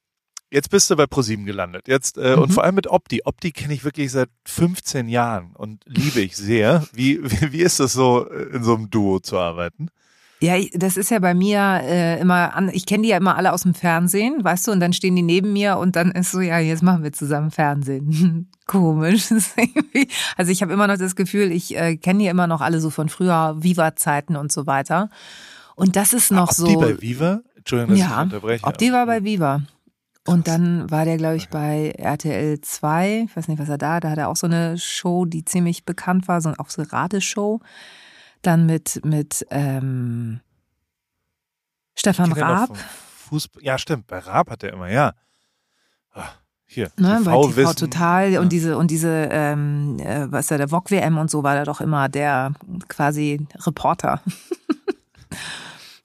jetzt 0.50 0.70
bist 0.70 0.90
du 0.90 0.96
bei 0.96 1.06
ProSieben 1.06 1.44
gelandet. 1.46 1.88
Jetzt 1.88 2.18
äh, 2.18 2.36
Mhm. 2.36 2.42
und 2.42 2.52
vor 2.52 2.64
allem 2.64 2.74
mit 2.74 2.86
Opti. 2.86 3.22
Opti 3.24 3.52
kenne 3.52 3.74
ich 3.74 3.84
wirklich 3.84 4.10
seit 4.12 4.30
15 4.46 5.08
Jahren 5.08 5.50
und 5.54 5.82
liebe 5.86 6.20
ich 6.20 6.36
sehr. 6.36 6.86
Wie, 6.92 7.20
wie, 7.22 7.52
wie 7.52 7.60
ist 7.62 7.80
es 7.80 7.92
so, 7.92 8.28
äh, 8.28 8.54
in 8.56 8.62
so 8.64 8.74
einem 8.74 8.90
Duo 8.90 9.18
zu 9.20 9.38
arbeiten? 9.38 9.88
Ja, 10.40 10.54
das 10.74 10.96
ist 10.96 11.10
ja 11.10 11.18
bei 11.18 11.34
mir 11.34 11.58
äh, 11.82 12.20
immer 12.20 12.54
an. 12.54 12.70
Ich 12.72 12.86
kenne 12.86 13.02
die 13.02 13.08
ja 13.08 13.16
immer 13.16 13.36
alle 13.36 13.52
aus 13.52 13.62
dem 13.64 13.74
Fernsehen, 13.74 14.44
weißt 14.44 14.68
du, 14.68 14.70
und 14.70 14.78
dann 14.78 14.92
stehen 14.92 15.16
die 15.16 15.22
neben 15.22 15.52
mir 15.52 15.78
und 15.78 15.96
dann 15.96 16.12
ist 16.12 16.30
so, 16.30 16.38
ja, 16.40 16.60
jetzt 16.60 16.84
machen 16.84 17.02
wir 17.02 17.12
zusammen 17.12 17.50
Fernsehen. 17.50 18.48
Komisch. 18.66 19.26
Das 19.30 19.50
also 20.36 20.52
ich 20.52 20.62
habe 20.62 20.72
immer 20.72 20.86
noch 20.86 20.96
das 20.96 21.16
Gefühl, 21.16 21.50
ich 21.50 21.76
äh, 21.76 21.96
kenne 21.96 22.20
die 22.20 22.26
immer 22.28 22.46
noch 22.46 22.60
alle 22.60 22.80
so 22.80 22.90
von 22.90 23.08
früher 23.08 23.56
Viva-Zeiten 23.58 24.36
und 24.36 24.52
so 24.52 24.66
weiter. 24.68 25.10
Und 25.74 25.96
das 25.96 26.12
ist 26.12 26.30
noch 26.30 26.50
Opti 26.50 26.72
so. 26.72 26.78
bei 26.80 27.00
Viva? 27.02 27.40
Entschuldigung, 27.56 27.96
dass 27.96 28.04
ich 28.06 28.10
ja, 28.10 28.22
unterbreche. 28.22 28.64
ob 28.64 28.78
die 28.78 28.92
war 28.92 29.06
bei 29.06 29.24
Viva. 29.24 29.62
Und 30.28 30.46
dann 30.46 30.90
war 30.90 31.04
der, 31.04 31.16
glaube 31.16 31.36
ich, 31.36 31.48
bei 31.48 31.90
RTL 31.96 32.60
2, 32.60 33.24
ich 33.28 33.36
weiß 33.36 33.48
nicht, 33.48 33.58
was 33.58 33.68
er 33.68 33.78
da, 33.78 33.98
da 33.98 34.10
hat 34.10 34.18
er 34.18 34.28
auch 34.28 34.36
so 34.36 34.46
eine 34.46 34.76
Show, 34.76 35.24
die 35.24 35.44
ziemlich 35.44 35.84
bekannt 35.84 36.28
war, 36.28 36.40
so 36.40 36.52
auch 36.58 36.68
so 36.68 36.82
eine 36.82 36.92
Rateshow. 36.92 37.60
Dann 38.42 38.66
mit, 38.66 39.00
mit 39.04 39.46
ähm, 39.50 40.40
Stefan 41.96 42.32
Raab, 42.32 42.76
Fußball. 43.28 43.62
Ja, 43.62 43.78
stimmt. 43.78 44.06
Bei 44.06 44.18
Raab 44.18 44.50
hat 44.50 44.62
er 44.62 44.72
immer, 44.72 44.88
ja. 44.88 45.14
Ah, 46.12 46.28
hier. 46.66 46.90
ne, 46.96 47.20
bei 47.24 47.32
TV 47.32 47.42
TV 47.48 47.56
Wissen. 47.56 47.76
Total 47.76 48.32
Ja. 48.32 48.40
und 48.40 48.52
diese, 48.52 48.76
und 48.76 48.90
diese, 48.90 49.28
ähm, 49.30 49.98
äh, 49.98 50.30
was 50.30 50.42
ist 50.42 50.50
der, 50.50 50.58
der 50.58 50.70
VOG 50.70 50.90
WM 50.90 51.16
und 51.18 51.30
so 51.30 51.42
war 51.42 51.54
da 51.54 51.64
doch 51.64 51.80
immer 51.80 52.08
der 52.08 52.52
quasi 52.88 53.46
Reporter. 53.66 54.20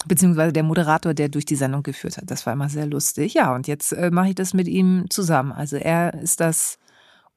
Beziehungsweise 0.08 0.54
der 0.54 0.64
Moderator, 0.64 1.14
der 1.14 1.30
durch 1.30 1.46
die 1.46 1.56
Sendung 1.56 1.84
geführt 1.84 2.18
hat. 2.18 2.30
Das 2.30 2.46
war 2.46 2.54
immer 2.54 2.70
sehr 2.70 2.86
lustig. 2.86 3.34
Ja, 3.34 3.54
und 3.56 3.68
jetzt 3.68 3.92
äh, 3.94 4.12
mache 4.12 4.30
ich 4.30 4.36
das 4.36 4.54
mit 4.54 4.68
ihm 4.68 5.06
zusammen. 5.10 5.52
Also 5.52 5.78
er 5.78 6.14
ist 6.16 6.40
das 6.40 6.78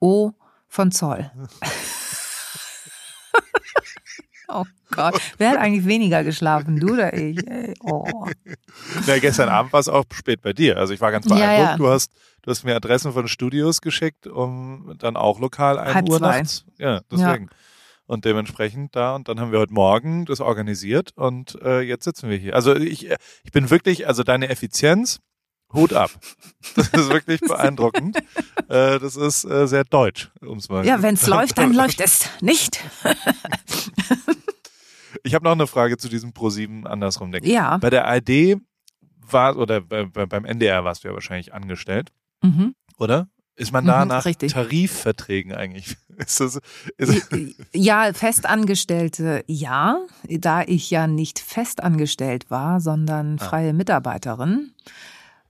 O 0.00 0.32
von 0.68 0.90
Zoll. 0.92 1.30
oh 4.48 4.64
Gott. 4.90 5.20
Wer 5.38 5.50
hat 5.50 5.58
eigentlich 5.58 5.86
weniger 5.86 6.24
geschlafen? 6.24 6.78
Du 6.78 6.94
oder 6.94 7.12
ich? 7.14 7.38
Ey, 7.48 7.74
oh. 7.80 8.26
Ja, 9.06 9.18
gestern 9.18 9.48
Abend 9.48 9.72
war 9.72 9.80
es 9.80 9.88
auch 9.88 10.04
spät 10.12 10.42
bei 10.42 10.52
dir. 10.52 10.76
Also 10.76 10.94
ich 10.94 11.00
war 11.00 11.12
ganz 11.12 11.26
Ja, 11.26 11.34
beeindruckt. 11.36 11.70
ja. 11.70 11.76
Du 11.76 11.88
hast, 11.88 12.12
du 12.42 12.50
hast 12.50 12.64
mir 12.64 12.76
Adressen 12.76 13.12
von 13.12 13.28
Studios 13.28 13.80
geschickt, 13.80 14.26
um 14.26 14.94
dann 14.98 15.16
auch 15.16 15.40
lokal 15.40 15.78
1 15.78 15.94
Halb 15.94 16.08
Uhr 16.08 16.18
zwei. 16.18 16.38
nachts. 16.38 16.64
Ja, 16.78 17.00
deswegen. 17.10 17.48
Und 18.06 18.24
dementsprechend 18.24 18.94
da, 18.94 19.16
und 19.16 19.28
dann 19.28 19.40
haben 19.40 19.50
wir 19.52 19.58
heute 19.58 19.72
Morgen 19.74 20.26
das 20.26 20.40
organisiert 20.40 21.10
und 21.16 21.60
äh, 21.62 21.80
jetzt 21.80 22.04
sitzen 22.04 22.30
wir 22.30 22.36
hier. 22.36 22.54
Also 22.54 22.74
ich, 22.76 23.10
äh, 23.10 23.16
ich 23.42 23.50
bin 23.50 23.68
wirklich, 23.70 24.06
also 24.06 24.22
deine 24.22 24.48
Effizienz, 24.48 25.18
Hut 25.72 25.92
ab. 25.92 26.10
Das 26.76 26.88
ist 26.90 27.10
wirklich 27.10 27.40
beeindruckend. 27.48 28.16
äh, 28.68 29.00
das 29.00 29.16
ist 29.16 29.44
äh, 29.44 29.66
sehr 29.66 29.82
deutsch, 29.82 30.30
um 30.40 30.58
es 30.58 30.68
mal 30.68 30.86
Ja, 30.86 31.02
wenn 31.02 31.14
es 31.14 31.26
läuft, 31.26 31.58
dann 31.58 31.72
läuft 31.74 32.00
es 32.00 32.28
nicht. 32.40 32.80
Ich 35.24 35.34
habe 35.34 35.44
noch 35.44 35.52
eine 35.52 35.66
Frage 35.66 35.96
zu 35.96 36.08
diesem 36.08 36.30
Pro7 36.30 36.84
andersrum 36.86 37.32
denken. 37.32 37.48
Ja. 37.48 37.78
Bei 37.78 37.90
der 37.90 38.06
ARD 38.06 38.56
war, 39.20 39.56
oder 39.56 39.80
bei, 39.80 40.04
bei, 40.04 40.26
beim 40.26 40.44
NDR 40.44 40.84
warst 40.84 41.02
du 41.02 41.08
ja 41.08 41.14
wahrscheinlich 41.14 41.52
angestellt, 41.52 42.10
Mhm. 42.42 42.74
oder? 42.98 43.28
Ist 43.56 43.72
man 43.72 43.86
da 43.86 44.02
Mhm, 44.04 44.08
nach 44.08 44.24
richtig. 44.26 44.52
Tarifverträgen 44.52 45.52
eigentlich? 45.52 45.96
Ist 46.18 46.40
das, 46.40 46.60
ist, 46.96 47.28
Ja, 47.74 48.10
Festangestellte, 48.14 49.44
ja, 49.48 49.98
da 50.28 50.62
ich 50.62 50.90
ja 50.90 51.06
nicht 51.06 51.38
festangestellt 51.38 52.50
war, 52.50 52.80
sondern 52.80 53.38
Ah. 53.38 53.44
freie 53.44 53.72
Mitarbeiterin, 53.74 54.72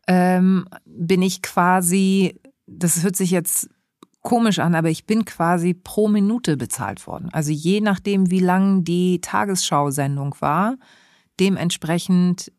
ähm, 0.09 0.67
bin 0.85 1.23
ich 1.23 1.43
quasi, 1.43 2.41
das 2.67 3.03
hört 3.05 3.15
sich 3.17 3.31
jetzt 3.31 3.69
komisch 4.23 4.59
an, 4.59 4.75
aber 4.75 4.89
ich 4.91 5.07
bin 5.07 5.25
quasi 5.25 5.73
pro 5.75 6.09
Minute 6.09 6.57
bezahlt 6.57 7.07
worden. 7.07 7.29
Also 7.33 7.53
je 7.53 7.81
nachdem, 7.81 8.29
wie 8.31 8.41
lang 8.41 8.83
die 8.83 9.21
Tagesschau-Sendung 9.21 10.35
war, 10.41 10.77
dementsprechend 11.39 12.51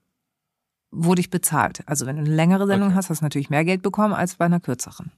wurde 0.92 1.20
ich 1.20 1.30
bezahlt. 1.30 1.82
Also 1.86 2.06
wenn 2.06 2.16
du 2.16 2.22
eine 2.24 2.34
längere 2.34 2.68
Sendung 2.68 2.90
Okay. 2.90 2.96
hast, 2.98 3.10
hast 3.10 3.20
du 3.22 3.26
natürlich 3.26 3.50
mehr 3.50 3.66
Geld 3.66 3.82
bekommen 3.82 4.14
als 4.14 4.36
bei 4.36 4.46
einer 4.46 4.62
kürzeren. 4.62 5.12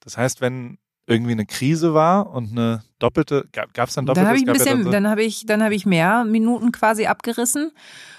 Das 0.00 0.16
heißt, 0.16 0.40
wenn 0.40 0.78
irgendwie 1.06 1.32
eine 1.32 1.46
Krise 1.46 1.94
war 1.94 2.30
und 2.30 2.52
eine 2.52 2.82
doppelte, 3.00 3.48
gab 3.52 3.88
es 3.88 3.94
dann 3.94 4.06
Dann 4.06 4.14
doppelte? 4.14 4.28
habe 4.28 4.36
ich 4.36 4.42
ein 4.42 4.46
gab 4.46 4.56
ja 4.56 4.62
bisschen, 4.62 4.84
dann 4.84 5.00
dann 5.00 5.10
habe 5.10 5.22
ich, 5.22 5.46
dann 5.46 5.62
habe 5.62 5.74
ich 5.74 5.86
mehr 5.86 6.24
Minuten 6.24 6.72
quasi 6.72 7.06
abgerissen. 7.06 7.72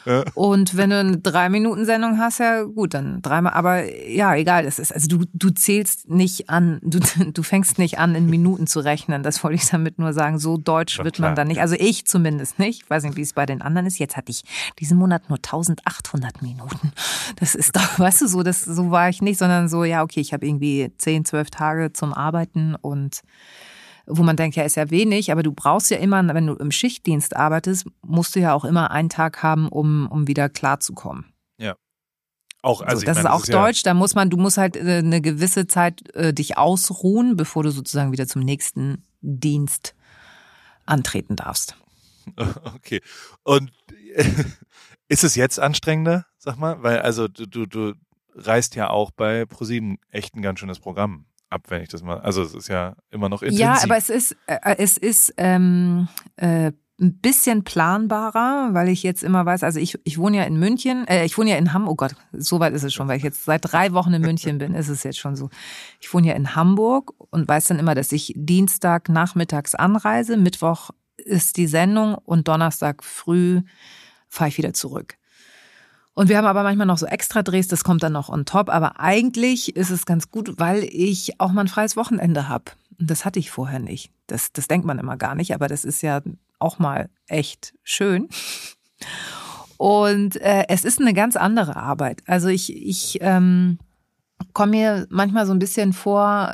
Ja. 0.06 0.24
Und 0.34 0.76
wenn 0.76 0.90
du 0.90 1.00
eine 1.00 1.18
drei 1.20 1.50
Minuten 1.50 1.86
Sendung 1.86 2.18
hast, 2.18 2.40
ja 2.40 2.64
gut, 2.64 2.96
dann 2.96 3.22
dreimal. 3.22 3.54
Aber 3.54 3.84
ja, 4.10 4.36
egal, 4.36 4.64
das 4.64 4.80
ist 4.80 4.92
also 4.92 5.08
du 5.08 5.26
du 5.34 5.52
zählst 5.52 6.10
nicht 6.10 6.50
an, 6.50 6.80
du 6.82 7.00
du 7.32 7.44
fängst 7.44 7.78
nicht 7.78 8.00
an 8.00 8.16
in 8.16 8.28
Minuten 8.28 8.66
zu 8.66 8.80
rechnen. 8.80 9.22
Das 9.24 9.44
wollte 9.44 9.56
ich 9.56 9.70
damit 9.70 10.00
nur 10.00 10.14
sagen. 10.14 10.40
So 10.40 10.58
deutsch 10.58 10.96
Schon 10.96 11.06
wird 11.06 11.16
klar, 11.16 11.30
man 11.30 11.36
dann 11.36 11.48
nicht. 11.48 11.62
Also 11.62 11.76
ich 11.78 12.08
zumindest 12.08 12.58
nicht. 12.58 12.84
Ich 12.84 12.90
weiß 12.90 13.04
nicht, 13.04 13.16
wie 13.16 13.22
es 13.22 13.34
bei 13.34 13.46
den 13.46 13.62
anderen 13.62 13.86
ist. 13.86 14.00
Jetzt 14.00 14.18
hatte 14.18 14.32
ich 14.32 14.44
diesen 14.80 14.98
Monat 14.98 15.30
nur 15.30 15.38
1800 15.38 16.42
Minuten. 16.42 16.92
Das 17.40 17.56
ist 17.56 17.76
doch, 17.76 18.00
weißt 18.00 18.22
du, 18.22 18.28
so 18.28 18.44
das 18.44 18.62
so 18.64 18.92
war 18.92 19.10
ich 19.10 19.22
nicht, 19.22 19.38
sondern 19.38 19.70
so 19.70 19.84
ja 19.84 20.02
okay, 20.04 20.20
ich 20.20 20.34
habe 20.34 20.46
irgendwie 20.46 20.92
10, 20.98 21.26
12 21.26 21.50
Tage 21.52 21.94
zum 21.94 22.14
Arbeiten 22.14 22.76
und 22.76 23.22
wo 24.18 24.24
man 24.24 24.36
denkt, 24.36 24.56
ja, 24.56 24.64
ist 24.64 24.76
ja 24.76 24.90
wenig, 24.90 25.32
aber 25.32 25.44
du 25.44 25.52
brauchst 25.52 25.90
ja 25.92 25.98
immer, 25.98 26.22
wenn 26.34 26.48
du 26.48 26.54
im 26.56 26.72
Schichtdienst 26.72 27.36
arbeitest, 27.36 27.88
musst 28.06 28.36
du 28.36 28.40
ja 28.40 28.54
auch 28.54 28.66
immer 28.66 28.92
einen 28.92 29.10
Tag 29.10 29.42
haben, 29.42 29.68
um, 29.70 30.08
um 30.08 30.28
wieder 30.28 30.50
klarzukommen. 30.50 31.26
auch, 32.62 32.82
also 32.82 33.00
so, 33.00 33.06
das 33.06 33.18
meine, 33.18 33.30
ist 33.30 33.34
auch 33.34 33.46
ja- 33.48 33.54
deutsch, 33.66 33.84
da 33.84 33.94
muss 33.94 34.16
man, 34.16 34.30
du 34.30 34.38
musst 34.38 34.58
halt 34.58 34.76
äh, 34.76 34.98
eine 34.98 35.22
gewisse 35.22 35.68
Zeit 35.68 36.14
äh, 36.16 36.34
dich 36.34 36.58
ausruhen, 36.58 37.36
bevor 37.36 37.64
du 37.64 37.72
sozusagen 37.72 38.12
wieder 38.12 38.28
zum 38.28 38.42
nächsten 38.42 39.04
Dienst 39.22 39.96
antreten 40.86 41.36
darfst. 41.36 41.76
Okay. 42.76 43.02
Und 43.44 43.72
äh, 44.16 44.24
ist 45.08 45.24
es 45.24 45.36
jetzt 45.36 45.60
anstrengender, 45.60 46.28
sag 46.38 46.58
mal? 46.58 46.84
Weil, 46.84 47.00
also 47.00 47.28
du, 47.28 47.48
du, 47.48 47.66
du 47.66 47.94
reißt 48.36 48.76
ja 48.76 48.92
auch 48.92 49.10
bei 49.10 49.46
ProSieben 49.46 49.98
echt 50.12 50.36
ein 50.36 50.44
ganz 50.44 50.60
schönes 50.60 50.80
Programm 50.80 51.26
ab, 51.52 51.64
wenn 51.68 51.82
ich 51.82 51.90
das 51.90 52.02
mal. 52.02 52.20
Also 52.20 52.42
es 52.42 52.54
ist 52.54 52.68
ja 52.68 52.96
immer 53.10 53.30
noch 53.30 53.42
intensiv. 53.42 53.62
Ja, 53.62 53.78
aber 53.84 53.98
es 53.98 54.10
ist, 54.10 54.36
äh, 54.48 54.76
es 54.78 54.98
ist 54.98 55.34
ähm, 55.38 56.08
äh, 56.38 56.72
ein 57.02 57.20
bisschen 57.20 57.64
planbarer, 57.64 58.70
weil 58.74 58.88
ich 58.90 59.02
jetzt 59.02 59.24
immer 59.24 59.46
weiß, 59.46 59.64
also 59.64 59.80
ich, 59.80 60.00
ich 60.04 60.18
wohne 60.20 60.38
ja 60.38 60.44
in 60.44 60.58
München, 60.58 61.08
äh, 61.08 61.26
ich 61.26 61.38
wohne 61.38 61.50
ja 61.50 61.58
in 61.58 61.74
Hamburg, 61.74 61.92
oh 61.92 61.96
Gott, 61.96 62.16
so 62.32 62.60
weit 62.60 62.74
ist 62.74 62.84
es 62.84 62.94
schon, 62.94 63.08
weil 63.08 63.18
ich 63.18 63.24
jetzt 63.24 63.44
seit 63.44 63.62
drei 63.64 63.92
Wochen 63.94 64.14
in 64.14 64.22
München 64.22 64.60
bin, 64.60 64.76
ist 64.76 64.88
es 64.88 65.04
jetzt 65.04 65.18
schon 65.18 65.36
so. 65.36 65.50
Ich 66.00 66.14
wohne 66.14 66.28
ja 66.28 66.34
in 66.36 66.56
Hamburg 66.56 67.14
und 67.32 67.48
weiß 67.48 67.66
dann 67.66 67.80
immer, 67.80 67.96
dass 67.96 68.12
ich 68.12 68.34
Dienstag 68.36 69.10
nachmittags 69.10 69.74
anreise, 69.74 70.38
Mittwoch 70.38 70.92
ist 71.18 71.58
die 71.58 71.68
Sendung 71.68 72.16
und 72.16 72.48
Donnerstag 72.48 73.04
früh 73.04 73.62
fahre 74.28 74.50
ich 74.50 74.58
wieder 74.58 74.74
zurück. 74.74 75.18
Und 76.22 76.30
wir 76.30 76.38
haben 76.38 76.46
aber 76.46 76.62
manchmal 76.62 76.86
noch 76.86 77.00
so 77.00 77.08
extra 77.08 77.42
Drehs, 77.42 77.68
das 77.68 77.84
kommt 77.84 78.04
dann 78.04 78.14
noch 78.14 78.30
on 78.30 78.46
top. 78.46 78.70
Aber 78.70 79.00
eigentlich 79.00 79.76
ist 79.76 79.90
es 79.90 80.06
ganz 80.06 80.30
gut, 80.30 80.60
weil 80.60 80.84
ich 80.84 81.40
auch 81.40 81.52
mal 81.52 81.62
ein 81.62 81.68
freies 81.68 81.98
Wochenende 81.98 82.48
habe. 82.48 82.66
Und 83.00 83.10
das 83.10 83.26
hatte 83.26 83.40
ich 83.40 83.50
vorher 83.50 83.80
nicht. 83.80 84.12
Das, 84.28 84.54
das 84.54 84.68
denkt 84.68 84.86
man 84.86 85.00
immer 85.00 85.18
gar 85.18 85.34
nicht, 85.34 85.52
aber 85.56 85.68
das 85.68 85.84
ist 85.84 86.04
ja 86.04 86.22
auch 86.60 86.78
mal 86.78 87.10
echt 87.26 87.74
schön. 87.82 88.30
Und 89.78 90.36
äh, 90.36 90.66
es 90.68 90.86
ist 90.86 91.02
eine 91.02 91.16
ganz 91.16 91.36
andere 91.36 91.76
Arbeit. 91.76 92.22
Also 92.28 92.50
ich, 92.50 92.72
ich 92.72 93.18
ähm, 93.22 93.80
komme 94.54 94.74
mir 94.74 95.08
manchmal 95.10 95.48
so 95.48 95.54
ein 95.54 95.60
bisschen 95.60 95.92
vor, 95.92 96.54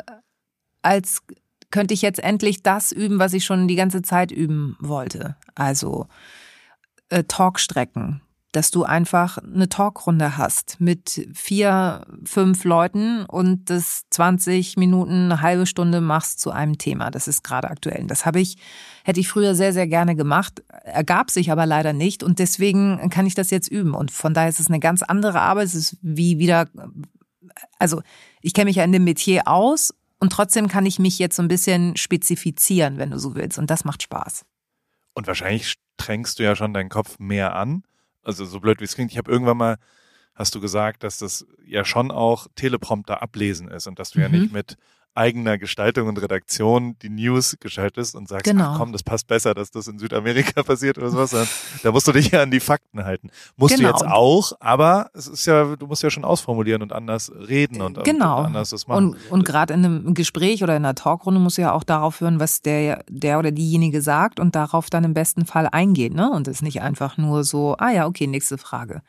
als 0.82 1.24
könnte 1.72 1.94
ich 1.94 2.02
jetzt 2.02 2.24
endlich 2.24 2.64
das 2.64 2.94
üben, 2.94 3.20
was 3.20 3.34
ich 3.34 3.44
schon 3.44 3.68
die 3.68 3.76
ganze 3.76 4.02
Zeit 4.02 4.32
üben 4.32 4.78
wollte. 4.80 5.36
Also 5.56 6.08
äh, 7.10 7.26
Talkstrecken, 7.26 8.22
dass 8.52 8.72
du 8.72 8.84
einfach 8.84 9.38
eine 9.38 9.70
Talkrunde 9.70 10.38
hast 10.38 10.80
mit 10.80 11.28
vier, 11.34 12.06
fünf 12.24 12.64
Leuten 12.64 13.26
und 13.26 13.70
das 13.70 14.04
20 14.10 14.78
Minuten, 14.78 15.26
eine 15.26 15.42
halbe 15.42 15.66
Stunde 15.66 16.02
machst 16.02 16.40
zu 16.40 16.52
einem 16.52 16.78
Thema. 16.78 17.12
Das 17.12 17.28
ist 17.28 17.44
gerade 17.44 17.70
aktuell. 17.70 18.06
Das 18.08 18.26
habe 18.26 18.40
ich, 18.40 18.58
hätte 19.04 19.20
ich 19.20 19.28
früher 19.28 19.54
sehr, 19.54 19.74
sehr 19.74 19.88
gerne 19.88 20.16
gemacht, 20.16 20.64
ergab 20.84 21.30
sich 21.30 21.52
aber 21.52 21.66
leider 21.66 21.94
nicht 21.94 22.24
und 22.24 22.40
deswegen 22.40 23.10
kann 23.10 23.26
ich 23.26 23.36
das 23.36 23.52
jetzt 23.52 23.68
üben. 23.68 23.94
Und 23.94 24.12
von 24.12 24.34
daher 24.34 24.50
ist 24.50 24.60
es 24.60 24.68
eine 24.68 24.80
ganz 24.80 25.04
andere 25.04 25.42
Arbeit. 25.42 25.66
Es 25.66 25.76
ist 25.76 25.98
wie 26.02 26.40
wieder, 26.40 26.68
also 27.80 28.02
ich 28.42 28.54
kenne 28.54 28.66
mich 28.66 28.78
ja 28.78 28.84
in 28.84 28.94
dem 28.94 29.04
Metier 29.04 29.48
aus 29.48 29.94
und 30.20 30.32
trotzdem 30.32 30.68
kann 30.68 30.86
ich 30.86 31.00
mich 31.00 31.20
jetzt 31.20 31.36
so 31.36 31.44
ein 31.44 31.48
bisschen 31.48 31.96
spezifizieren, 31.98 32.98
wenn 32.98 33.12
du 33.12 33.20
so 33.20 33.36
willst. 33.36 33.60
Und 33.60 33.70
das 33.70 33.86
macht 33.86 34.04
Spaß. 34.04 34.46
Und 35.14 35.28
wahrscheinlich 35.28 35.76
strengst 36.00 36.40
du 36.40 36.44
ja 36.44 36.56
schon 36.56 36.74
deinen 36.74 36.90
Kopf 36.90 37.20
mehr 37.20 37.56
an. 37.56 37.84
Also 38.28 38.44
so 38.46 38.60
blöd 38.60 38.82
wie 38.82 38.84
es 38.84 38.94
klingt, 38.96 39.12
ich 39.12 39.18
habe 39.18 39.32
irgendwann 39.32 39.56
mal, 39.58 39.78
hast 40.36 40.54
du 40.54 40.60
gesagt, 40.60 41.04
dass 41.04 41.18
das 41.18 41.48
ja 41.66 41.86
schon 41.86 42.12
auch 42.12 42.48
Teleprompter 42.56 43.22
ablesen 43.22 43.70
ist 43.70 43.88
und 43.88 44.00
dass 44.00 44.12
du 44.12 44.20
ja 44.20 44.28
Mhm. 44.28 44.36
nicht 44.36 44.52
mit 44.52 44.78
eigener 45.18 45.58
Gestaltung 45.58 46.08
und 46.08 46.22
Redaktion 46.22 46.96
die 47.02 47.10
News 47.10 47.58
gestaltest 47.60 48.16
und 48.16 48.30
sagst, 48.30 48.46
Genau. 48.46 48.72
ach 48.74 48.78
komm, 48.78 48.92
das 48.94 49.04
passt 49.04 49.28
besser, 49.28 49.54
dass 49.54 49.72
das 49.72 49.88
in 49.88 50.00
Südamerika 50.00 50.64
passiert 50.64 50.98
oder 50.98 51.10
sowas. 51.10 51.36
Da 51.84 51.92
musst 51.92 52.08
du 52.08 52.12
dich 52.12 52.32
ja 52.32 52.44
an 52.44 52.52
die 52.52 52.60
Fakten 52.60 53.04
halten. 53.04 53.30
Musst 53.56 53.76
Genau. 53.76 53.90
du 53.92 53.94
jetzt 53.98 54.08
auch, 54.10 54.54
aber 54.60 55.10
es 55.14 55.28
ist 55.28 55.46
ja, 55.46 55.76
du 55.76 55.88
musst 55.88 56.04
ja 56.04 56.10
schon 56.10 56.24
ausformulieren 56.24 56.82
und 56.82 56.94
anders 56.94 57.32
reden 57.36 57.82
und, 57.82 58.04
Genau. 58.04 58.40
und 58.40 58.46
anders 58.46 58.70
das 58.70 58.88
machen. 58.88 59.10
Und, 59.10 59.32
und 59.32 59.44
gerade 59.46 59.74
in 59.74 59.84
einem 59.84 60.14
Gespräch 60.14 60.64
oder 60.64 60.76
in 60.78 60.86
einer 60.86 60.96
Talkrunde 60.96 61.40
musst 61.40 61.58
du 61.58 61.64
ja 61.64 61.74
auch 61.74 61.84
darauf 61.84 62.22
hören, 62.22 62.40
was 62.40 62.62
der, 62.62 63.04
der 63.10 63.40
oder 63.40 63.52
diejenige 63.52 64.02
sagt 64.02 64.40
und 64.40 64.56
darauf 64.56 64.90
dann 64.90 65.04
im 65.04 65.14
besten 65.14 65.46
Fall 65.46 65.68
eingehen. 65.72 66.14
Ne? 66.16 66.30
Und 66.32 66.48
es 66.48 66.58
ist 66.58 66.62
nicht 66.62 66.82
einfach 66.82 67.18
nur 67.18 67.44
so, 67.44 67.76
ah 67.80 67.90
ja, 67.92 68.06
okay, 68.06 68.28
nächste 68.28 68.58
Frage. 68.58 69.02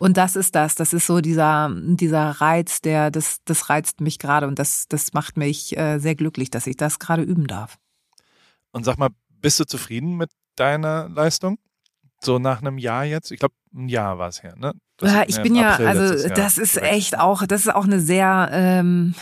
Und 0.00 0.16
das 0.16 0.34
ist 0.34 0.54
das, 0.54 0.76
das 0.76 0.94
ist 0.94 1.06
so 1.06 1.20
dieser, 1.20 1.70
dieser 1.74 2.30
Reiz, 2.30 2.80
der, 2.80 3.10
das, 3.10 3.40
das 3.44 3.68
reizt 3.68 4.00
mich 4.00 4.18
gerade 4.18 4.48
und 4.48 4.58
das, 4.58 4.86
das 4.88 5.12
macht 5.12 5.36
mich 5.36 5.76
äh, 5.76 5.98
sehr 5.98 6.14
glücklich, 6.14 6.48
dass 6.48 6.66
ich 6.66 6.78
das 6.78 6.98
gerade 6.98 7.22
üben 7.22 7.46
darf. 7.46 7.78
Und 8.72 8.84
sag 8.84 8.96
mal, 8.96 9.10
bist 9.28 9.60
du 9.60 9.64
zufrieden 9.64 10.16
mit 10.16 10.30
deiner 10.56 11.10
Leistung? 11.10 11.58
So 12.18 12.38
nach 12.38 12.62
einem 12.62 12.78
Jahr 12.78 13.04
jetzt? 13.04 13.30
Ich 13.30 13.40
glaube, 13.40 13.54
ein 13.74 13.90
Jahr 13.90 14.18
war 14.18 14.28
es 14.28 14.42
her, 14.42 14.54
ne? 14.56 14.72
Ja, 15.02 15.24
ich 15.26 15.36
im 15.36 15.42
bin 15.42 15.54
ja, 15.54 15.72
April 15.72 15.86
also 15.86 16.28
das 16.30 16.56
ist 16.56 16.78
echt 16.78 17.18
auch, 17.18 17.46
das 17.46 17.62
ist 17.62 17.74
auch 17.74 17.84
eine 17.84 18.00
sehr 18.00 18.48
ähm, 18.52 19.14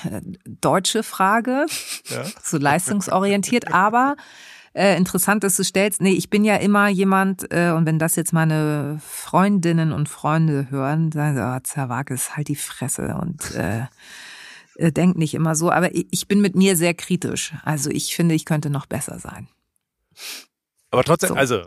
deutsche 0.45 1.03
Frage, 1.03 1.67
Ja? 2.07 2.25
so 2.45 2.57
leistungsorientiert, 2.57 3.73
aber 3.73 4.15
äh, 4.79 4.97
interessant, 4.97 5.43
dass 5.43 5.57
du 5.57 5.65
stellst. 5.65 6.01
Nee, 6.01 6.13
ich 6.13 6.31
bin 6.31 6.45
ja 6.45 6.57
immer 6.57 6.89
jemand, 6.89 7.51
äh, 7.53 7.73
und 7.73 7.85
wenn 7.85 7.99
das 7.99 8.15
jetzt 8.15 8.33
meine 8.33 9.01
Freundinnen 9.05 9.93
und 9.93 10.09
Freunde 10.09 10.71
hören, 10.71 11.11
sagen 11.11 11.35
sie, 11.35 11.45
oh, 11.45 11.59
Zerwakis, 11.65 12.37
halt 12.37 12.47
die 12.47 12.57
Fresse 12.57 13.17
und 13.21 13.55
äh, 13.57 13.87
äh, 14.77 14.93
denk 14.93 15.17
nicht 15.17 15.35
immer 15.35 15.57
so. 15.57 15.73
Aber 15.73 15.95
ich, 15.95 16.07
ich 16.11 16.29
bin 16.29 16.41
mit 16.41 16.55
mir 16.55 16.77
sehr 16.77 16.95
kritisch. 16.95 17.55
Also 17.65 17.91
ich 17.91 18.15
finde, 18.15 18.37
ich 18.37 18.45
könnte 18.45 18.71
noch 18.71 18.87
besser 18.87 19.19
sein. 19.19 19.49
Aber 20.91 21.03
trotzdem, 21.03 21.31
So. 21.31 21.35
also 21.35 21.67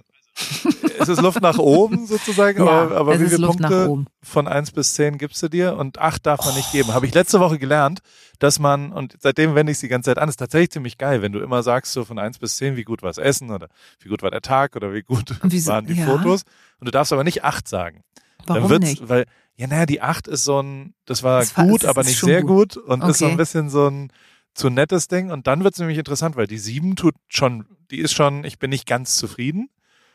es 1.00 1.10
ist 1.10 1.22
Luft 1.22 1.42
nach 1.42 1.58
oben 1.58 2.08
sozusagen, 2.08 2.66
Ja, 2.66 2.90
aber, 2.92 3.20
wie 3.20 3.28
viele 3.28 3.48
Punkte 3.48 4.06
von 4.24 4.48
eins 4.48 4.72
bis 4.72 4.94
zehn 4.94 5.18
gibst 5.18 5.42
du 5.44 5.50
dir 5.50 5.76
und 5.78 6.00
acht 6.00 6.26
darf 6.26 6.46
man 6.46 6.56
nicht 6.56 6.72
geben. 6.72 6.94
Habe 6.94 7.06
ich 7.06 7.14
letzte 7.14 7.40
Woche 7.40 7.60
gelernt, 7.60 8.00
dass 8.40 8.58
man, 8.60 8.92
und 8.94 9.16
seitdem 9.20 9.56
wende 9.56 9.72
ich 9.72 9.78
es 9.78 9.82
die 9.82 9.88
ganze 9.88 10.10
Zeit 10.12 10.18
an, 10.18 10.30
ist 10.30 10.38
tatsächlich 10.38 10.72
ziemlich 10.72 10.98
geil, 10.98 11.22
wenn 11.22 11.32
du 11.32 11.40
immer 11.40 11.64
sagst, 11.64 11.92
so 11.94 12.06
von 12.06 12.18
eins 12.18 12.40
bis 12.40 12.56
zehn, 12.58 12.76
wie 12.76 12.84
gut 12.84 13.02
war 13.04 13.10
das 13.10 13.18
Essen 13.18 13.52
oder 13.52 13.68
wie 14.00 14.10
gut 14.10 14.24
war 14.24 14.32
der 14.32 14.42
Tag 14.42 14.76
oder 14.76 14.94
wie 14.94 15.02
gut 15.04 15.36
wieso- 15.44 15.72
waren 15.72 15.86
die 15.86 15.94
ja. 15.96 16.06
Fotos. 16.06 16.44
Und 16.80 16.86
du 16.88 16.92
darfst 16.92 17.12
aber 17.14 17.24
nicht 17.24 17.44
acht 17.44 17.68
sagen. 17.68 18.04
Warum 18.48 18.64
Dann 18.64 18.70
wird's, 18.72 18.86
nicht? 18.88 19.10
Weil, 19.10 19.26
ja, 19.58 19.68
naja, 19.68 19.86
die 19.86 20.02
acht 20.02 20.28
ist 20.28 20.44
so 20.46 20.62
ein, 20.62 20.94
das 21.06 21.22
war 21.24 21.42
Das 21.42 21.56
war- 21.58 21.68
gut, 21.68 21.86
aber 21.86 22.04
nicht 22.04 22.20
sehr 22.20 22.42
gut. 22.42 22.76
gut, 22.76 22.84
und 22.86 23.04
ist 23.04 23.20
so 23.20 23.26
ein 23.26 23.32
Okay. 23.32 23.38
bisschen 23.38 23.70
so 23.70 23.88
ein 23.88 24.12
zu 24.54 24.70
nettes 24.70 25.08
Ding. 25.08 25.30
Und 25.32 25.46
dann 25.48 25.64
wird 25.64 25.76
es 25.76 25.80
nämlich 25.80 25.98
interessant, 26.00 26.36
weil 26.36 26.48
die 26.48 26.58
sieben 26.58 26.96
tut 26.96 27.14
schon, 27.28 27.66
die 27.92 28.00
ist 28.00 28.14
schon, 28.14 28.44
ich 28.44 28.58
bin 28.60 28.70
nicht 28.72 28.88
ganz 28.88 29.16
zufrieden. 29.18 29.70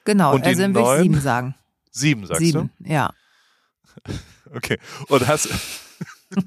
Genau, 0.06 0.34
Und 0.34 0.46
also 0.46 0.62
dann 0.62 0.74
würde 0.74 0.94
ich 0.94 1.02
sieben 1.02 1.20
sagen. 1.20 1.54
Sieben, 1.90 2.26
sagst 2.26 2.40
sieben, 2.40 2.70
ja. 2.78 3.12
du? 4.04 4.12
Okay. 4.54 4.78
Und 5.08 5.26
hast. 5.26 5.48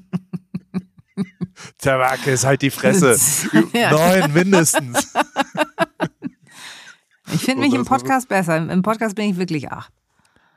Tabake 1.78 2.30
ist 2.30 2.44
halt 2.46 2.62
die 2.62 2.70
Fresse. 2.70 3.16
Ja. 3.74 3.90
Neun 3.92 4.32
mindestens. 4.32 5.12
Ich 7.32 7.42
finde 7.42 7.66
mich 7.66 7.74
im 7.74 7.84
Podcast 7.84 8.28
besser. 8.28 8.56
Im 8.56 8.80
Podcast 8.82 9.16
bin 9.16 9.30
ich 9.30 9.36
wirklich 9.36 9.70
acht. 9.70 9.92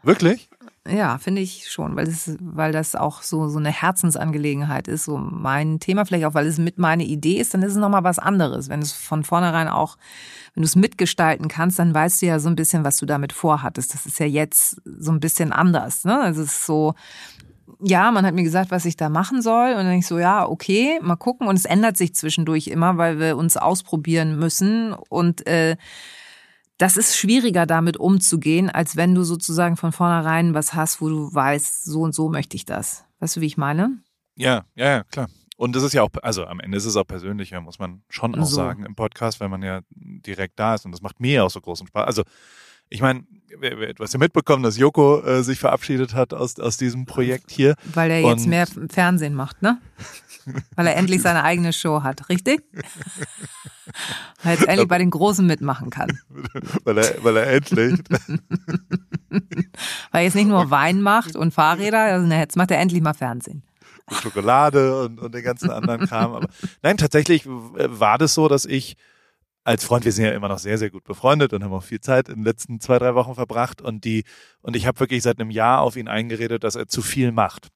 Wirklich? 0.04 0.50
Ja, 0.86 1.18
finde 1.18 1.41
ich 1.41 1.72
schon, 1.72 1.96
weil 1.96 2.06
das, 2.08 2.36
weil 2.41 2.74
das 2.74 2.93
auch 2.96 3.22
so, 3.22 3.48
so 3.48 3.58
eine 3.58 3.72
Herzensangelegenheit 3.72 4.89
ist, 4.89 5.06
so 5.06 5.17
mein 5.17 5.80
Thema, 5.80 6.06
vielleicht 6.06 6.26
auch, 6.26 6.34
weil 6.34 6.46
es 6.46 6.58
mit 6.58 6.78
meine 6.78 7.06
Idee 7.06 7.38
ist, 7.39 7.54
dann 7.54 7.63
ist 7.63 7.72
es 7.72 7.78
nochmal 7.78 8.04
was 8.04 8.19
anderes. 8.19 8.67
Wenn 8.67 8.82
es 8.82 8.91
von 8.91 9.24
vornherein 9.24 9.69
auch, 9.69 9.98
wenn 10.54 10.62
du 10.62 10.65
es 10.65 10.76
mitgestalten 10.76 11.48
kannst, 11.48 11.80
dann 11.80 11.93
weißt 11.93 12.22
du 12.22 12.26
ja 12.26 12.38
so 12.39 12.50
ein 12.50 12.58
bisschen, 12.58 12.84
was 12.84 12.98
du 12.98 13.06
damit 13.06 13.32
vorhattest. 13.32 13.93
Das 13.93 14.06
ist 14.06 14.19
ja 14.19 14.26
jetzt 14.26 14.82
so 14.84 15.13
ein 15.13 15.22
bisschen 15.22 15.54
anders, 15.54 16.04
ne? 16.04 16.19
Also 16.19 16.41
es 16.41 16.52
ist 16.52 16.65
so, 16.65 16.96
ja, 17.82 18.12
man 18.12 18.26
hat 18.26 18.34
mir 18.34 18.43
gesagt, 18.43 18.69
was 18.69 18.84
ich 18.84 18.98
da 18.98 19.08
machen 19.08 19.41
soll. 19.41 19.72
Und 19.72 19.86
dann 19.86 19.93
ich 19.93 20.08
so, 20.08 20.19
ja, 20.19 20.46
okay, 20.46 21.00
mal 21.02 21.15
gucken. 21.15 21.48
Und 21.48 21.56
es 21.56 21.65
ändert 21.65 21.96
sich 21.96 22.13
zwischendurch 22.13 22.67
immer, 22.67 22.98
weil 22.98 23.19
wir 23.19 23.38
uns 23.38 23.56
ausprobieren 23.56 24.38
müssen. 24.38 24.93
Und 24.93 25.48
äh, 25.48 25.78
das 26.78 26.98
ist 26.98 27.18
schwieriger, 27.18 27.66
damit 27.66 27.98
umzugehen, 27.98 28.70
als 28.70 28.96
wenn 28.96 29.16
du 29.16 29.24
sozusagen 29.24 29.78
von 29.78 29.92
vornherein 29.92 30.54
was 30.54 30.74
hast, 30.74 31.02
wo 31.02 31.10
du 31.10 31.34
weißt, 31.34 31.86
so 31.86 32.02
und 32.02 32.16
so 32.16 32.30
möchte 32.30 32.56
ich 32.56 32.66
das. 32.66 33.06
Weißt 33.20 33.36
du, 33.36 33.42
wie 33.42 33.46
ich 33.46 33.58
meine? 33.58 34.00
Ja, 34.36 34.66
ja, 34.76 34.86
ja, 34.86 35.04
klar. 35.04 35.30
Und 35.56 35.76
das 35.76 35.84
ist 35.84 35.94
ja 35.94 36.02
auch, 36.02 36.10
also 36.24 36.46
am 36.46 36.60
Ende 36.60 36.78
ist 36.78 36.86
es 36.86 36.96
auch 36.96 37.06
persönlicher, 37.06 37.62
muss 37.62 37.78
man 37.78 38.02
schon 38.10 38.36
auch 38.36 38.46
So. 38.46 38.56
sagen 38.56 38.86
im 38.86 38.96
Podcast, 38.96 39.40
weil 39.40 39.50
man 39.50 39.62
ja 39.62 39.82
direkt 39.92 40.60
da 40.60 40.76
ist 40.76 40.86
und 40.86 40.92
das 40.92 41.02
macht 41.02 41.20
mir 41.20 41.46
auch 41.46 41.52
so 41.52 41.62
großen 41.62 41.88
Spaß. 41.88 42.06
Also 42.06 42.24
ich 42.93 43.01
meine, 43.01 43.23
du 43.49 44.03
hast 44.03 44.13
ja 44.13 44.19
mitbekommen, 44.19 44.62
dass 44.62 44.77
Joko 44.77 45.21
äh, 45.23 45.41
sich 45.43 45.58
verabschiedet 45.60 46.13
hat 46.13 46.32
aus, 46.32 46.60
aus 46.60 46.77
diesem 46.77 47.06
Projekt 47.08 47.49
hier. 47.49 47.75
Weil 47.93 48.12
er 48.12 48.19
jetzt 48.21 48.43
Und- 48.43 48.49
mehr 48.49 48.67
Fernsehen 48.91 49.34
macht, 49.34 49.63
ne? 49.63 49.79
Weil 50.75 50.88
er 50.88 50.95
endlich 50.97 51.21
seine 51.21 51.43
eigene 51.43 51.71
Show 51.73 52.03
hat, 52.03 52.29
richtig? 52.29 52.62
Weil 52.75 52.84
er 54.43 54.51
jetzt 54.53 54.67
endlich 54.67 54.88
bei 54.89 54.97
den 54.99 55.10
Großen 55.10 55.45
mitmachen 55.45 55.89
kann. 55.89 56.19
weil 56.84 56.97
er, 56.99 57.23
weil 57.23 57.38
er 57.38 57.47
endlich. 57.47 57.99
Weil 60.12 60.21
er 60.21 60.21
jetzt 60.21 60.36
nicht 60.36 60.47
nur 60.47 60.69
Wein 60.69 61.01
macht 61.01 61.36
und 61.36 61.53
Fahrräder, 61.56 62.19
sondern 62.19 62.39
jetzt 62.39 62.56
macht 62.56 62.69
er 62.69 62.79
endlich 62.79 63.01
mal 63.01 63.15
Fernsehen. 63.15 63.63
und 64.06 64.17
Schokolade 64.17 65.06
und, 65.06 65.19
und 65.19 65.34
den 65.34 65.43
ganzen 65.43 65.71
anderen 65.71 66.06
Kram. 66.06 66.36
Aber 66.36 66.47
nein, 66.84 66.97
tatsächlich 66.97 67.47
äh, 67.47 67.49
war 67.88 68.19
das 68.19 68.36
so, 68.36 68.47
dass 68.47 68.65
ich 68.65 68.95
als 69.63 69.86
Freund, 69.86 70.06
wir 70.06 70.12
sind 70.12 70.26
ja 70.26 70.32
immer 70.32 70.49
noch 70.49 70.60
sehr, 70.60 70.78
sehr 70.78 70.89
gut 70.89 71.04
befreundet 71.04 71.54
und 71.54 71.63
haben 71.63 71.73
auch 71.73 71.84
viel 71.84 72.02
Zeit 72.02 72.28
in 72.30 72.36
den 72.36 72.43
letzten 72.43 72.80
zwei, 72.80 72.99
drei 72.99 73.15
Wochen 73.15 73.36
verbracht 73.36 73.82
und 73.82 74.04
die, 74.04 74.23
und 74.62 74.76
ich 74.76 74.86
habe 74.88 74.99
wirklich 74.99 75.23
seit 75.23 75.39
einem 75.39 75.52
Jahr 75.52 75.82
auf 75.82 75.95
ihn 75.95 76.08
eingeredet, 76.08 76.63
dass 76.63 76.76
er 76.76 76.88
zu 76.88 77.02
viel 77.02 77.32
macht. 77.32 77.69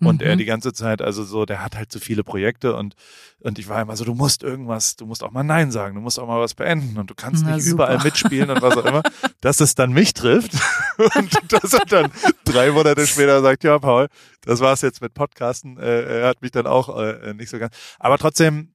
Und 0.00 0.20
Mhm. 0.20 0.26
er 0.26 0.36
die 0.36 0.46
ganze 0.46 0.72
Zeit, 0.72 1.00
also 1.00 1.22
so, 1.22 1.44
der 1.46 1.62
hat 1.62 1.76
halt 1.76 1.92
zu 1.92 2.00
viele 2.00 2.24
Projekte 2.24 2.74
und, 2.74 2.94
und 3.38 3.60
ich 3.60 3.68
war 3.68 3.80
immer 3.80 3.94
so, 3.94 4.04
du 4.04 4.14
musst 4.14 4.42
irgendwas, 4.42 4.96
du 4.96 5.06
musst 5.06 5.22
auch 5.22 5.30
mal 5.30 5.44
Nein 5.44 5.70
sagen, 5.70 5.94
du 5.94 6.00
musst 6.00 6.18
auch 6.18 6.26
mal 6.26 6.40
was 6.40 6.54
beenden 6.54 6.98
und 6.98 7.08
du 7.08 7.14
kannst 7.14 7.44
Na, 7.46 7.54
nicht 7.54 7.64
super. 7.66 7.84
überall 7.84 8.02
mitspielen 8.02 8.50
und 8.50 8.62
was 8.62 8.76
auch 8.76 8.84
immer, 8.84 9.02
dass 9.42 9.60
es 9.60 9.76
dann 9.76 9.92
mich 9.92 10.12
trifft 10.12 10.54
und 11.16 11.52
dass 11.52 11.72
er 11.72 11.84
dann 11.86 12.10
drei 12.44 12.72
Monate 12.72 13.06
später 13.06 13.42
sagt, 13.42 13.62
ja, 13.62 13.78
Paul, 13.78 14.08
das 14.40 14.58
war's 14.58 14.80
jetzt 14.80 15.02
mit 15.02 15.14
Podcasten, 15.14 15.78
äh, 15.78 16.22
er 16.22 16.28
hat 16.28 16.42
mich 16.42 16.50
dann 16.50 16.66
auch 16.66 16.98
äh, 16.98 17.32
nicht 17.34 17.50
so 17.50 17.60
ganz, 17.60 17.72
aber 18.00 18.18
trotzdem 18.18 18.71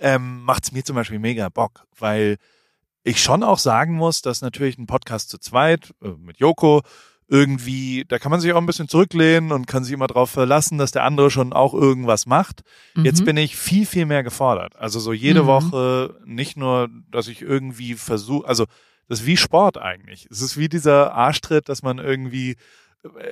ähm, 0.00 0.42
macht's 0.42 0.72
mir 0.72 0.84
zum 0.84 0.96
Beispiel 0.96 1.18
mega 1.18 1.48
Bock, 1.48 1.86
weil 1.98 2.36
ich 3.02 3.22
schon 3.22 3.42
auch 3.42 3.58
sagen 3.58 3.94
muss, 3.94 4.22
dass 4.22 4.40
natürlich 4.40 4.78
ein 4.78 4.86
Podcast 4.86 5.28
zu 5.30 5.38
zweit 5.38 5.94
äh, 6.02 6.08
mit 6.18 6.38
Joko 6.38 6.82
irgendwie, 7.26 8.04
da 8.06 8.18
kann 8.18 8.30
man 8.30 8.40
sich 8.40 8.52
auch 8.52 8.58
ein 8.58 8.66
bisschen 8.66 8.88
zurücklehnen 8.88 9.50
und 9.50 9.66
kann 9.66 9.82
sich 9.82 9.92
immer 9.94 10.06
darauf 10.06 10.30
verlassen, 10.30 10.76
dass 10.78 10.90
der 10.92 11.04
andere 11.04 11.30
schon 11.30 11.52
auch 11.54 11.72
irgendwas 11.72 12.26
macht. 12.26 12.62
Jetzt 13.02 13.20
Mhm. 13.22 13.24
bin 13.24 13.36
ich 13.38 13.56
viel, 13.56 13.86
viel 13.86 14.04
mehr 14.06 14.22
gefordert. 14.22 14.76
Also 14.76 15.00
so 15.00 15.12
jede 15.12 15.42
Mhm. 15.42 15.46
Woche 15.46 16.20
nicht 16.26 16.56
nur, 16.58 16.88
dass 17.10 17.28
ich 17.28 17.40
irgendwie 17.40 17.94
versuche, 17.94 18.46
also 18.46 18.66
das 19.08 19.20
ist 19.20 19.26
wie 19.26 19.36
Sport 19.38 19.78
eigentlich. 19.78 20.26
Es 20.30 20.40
ist 20.42 20.56
wie 20.58 20.68
dieser 20.68 21.14
Arschtritt, 21.14 21.68
dass 21.68 21.82
man 21.82 21.98
irgendwie, 21.98 22.56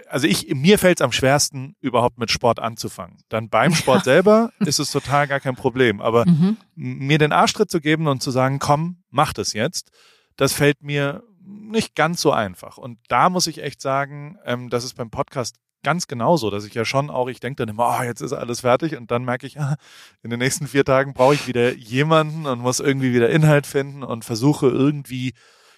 also 0.09 0.27
ich, 0.27 0.55
mir 0.55 0.79
fällt 0.79 1.01
es 1.01 1.05
am 1.05 1.13
schwersten, 1.13 1.75
überhaupt 1.81 2.19
mit 2.19 2.31
Sport 2.31 2.59
anzufangen. 2.59 3.19
Dann 3.29 3.49
beim 3.49 3.75
Sport 3.75 4.05
selber 4.05 4.53
ist 4.61 4.79
es 4.79 4.91
total 4.91 5.27
gar 5.29 5.41
kein 5.41 5.57
Problem. 5.57 6.01
Aber 6.01 6.27
Mhm. 6.27 6.57
mir 6.75 7.19
den 7.19 7.33
Arschtritt 7.33 7.71
zu 7.71 7.81
geben 7.81 8.07
und 8.07 8.23
zu 8.23 8.31
sagen, 8.31 8.59
komm, 8.59 9.03
mach 9.11 9.33
das 9.33 9.53
jetzt, 9.53 9.91
das 10.37 10.53
fällt 10.53 10.83
mir 10.83 11.23
nicht 11.45 11.95
ganz 11.95 12.21
so 12.21 12.33
einfach. 12.33 12.79
Und 12.79 12.99
da 13.09 13.29
muss 13.31 13.47
ich 13.47 13.63
echt 13.63 13.81
sagen, 13.81 14.39
ähm, 14.45 14.71
das 14.71 14.85
ist 14.85 14.95
beim 14.95 15.11
Podcast 15.11 15.57
ganz 15.83 16.07
genauso, 16.07 16.49
dass 16.51 16.65
ich 16.65 16.75
ja 16.75 16.85
schon 16.85 17.11
auch, 17.11 17.27
ich 17.29 17.41
denke 17.41 17.57
dann 17.65 17.75
immer, 17.75 17.99
oh, 17.99 18.03
jetzt 18.05 18.21
ist 18.21 18.33
alles 18.33 18.61
fertig 18.61 18.97
und 18.97 19.11
dann 19.11 19.25
merke 19.25 19.47
ich, 19.49 19.59
ah, 19.59 19.77
in 20.23 20.31
den 20.31 20.39
nächsten 20.39 20.69
vier 20.69 20.85
Tagen 20.85 21.13
brauche 21.13 21.35
ich 21.35 21.49
wieder 21.49 21.73
jemanden 21.75 22.47
und 22.47 22.61
muss 22.61 22.79
irgendwie 22.79 23.13
wieder 23.13 23.31
Inhalt 23.31 23.67
finden 23.67 24.05
und 24.05 24.25
versuche 24.25 24.69
irgendwie, 24.69 25.35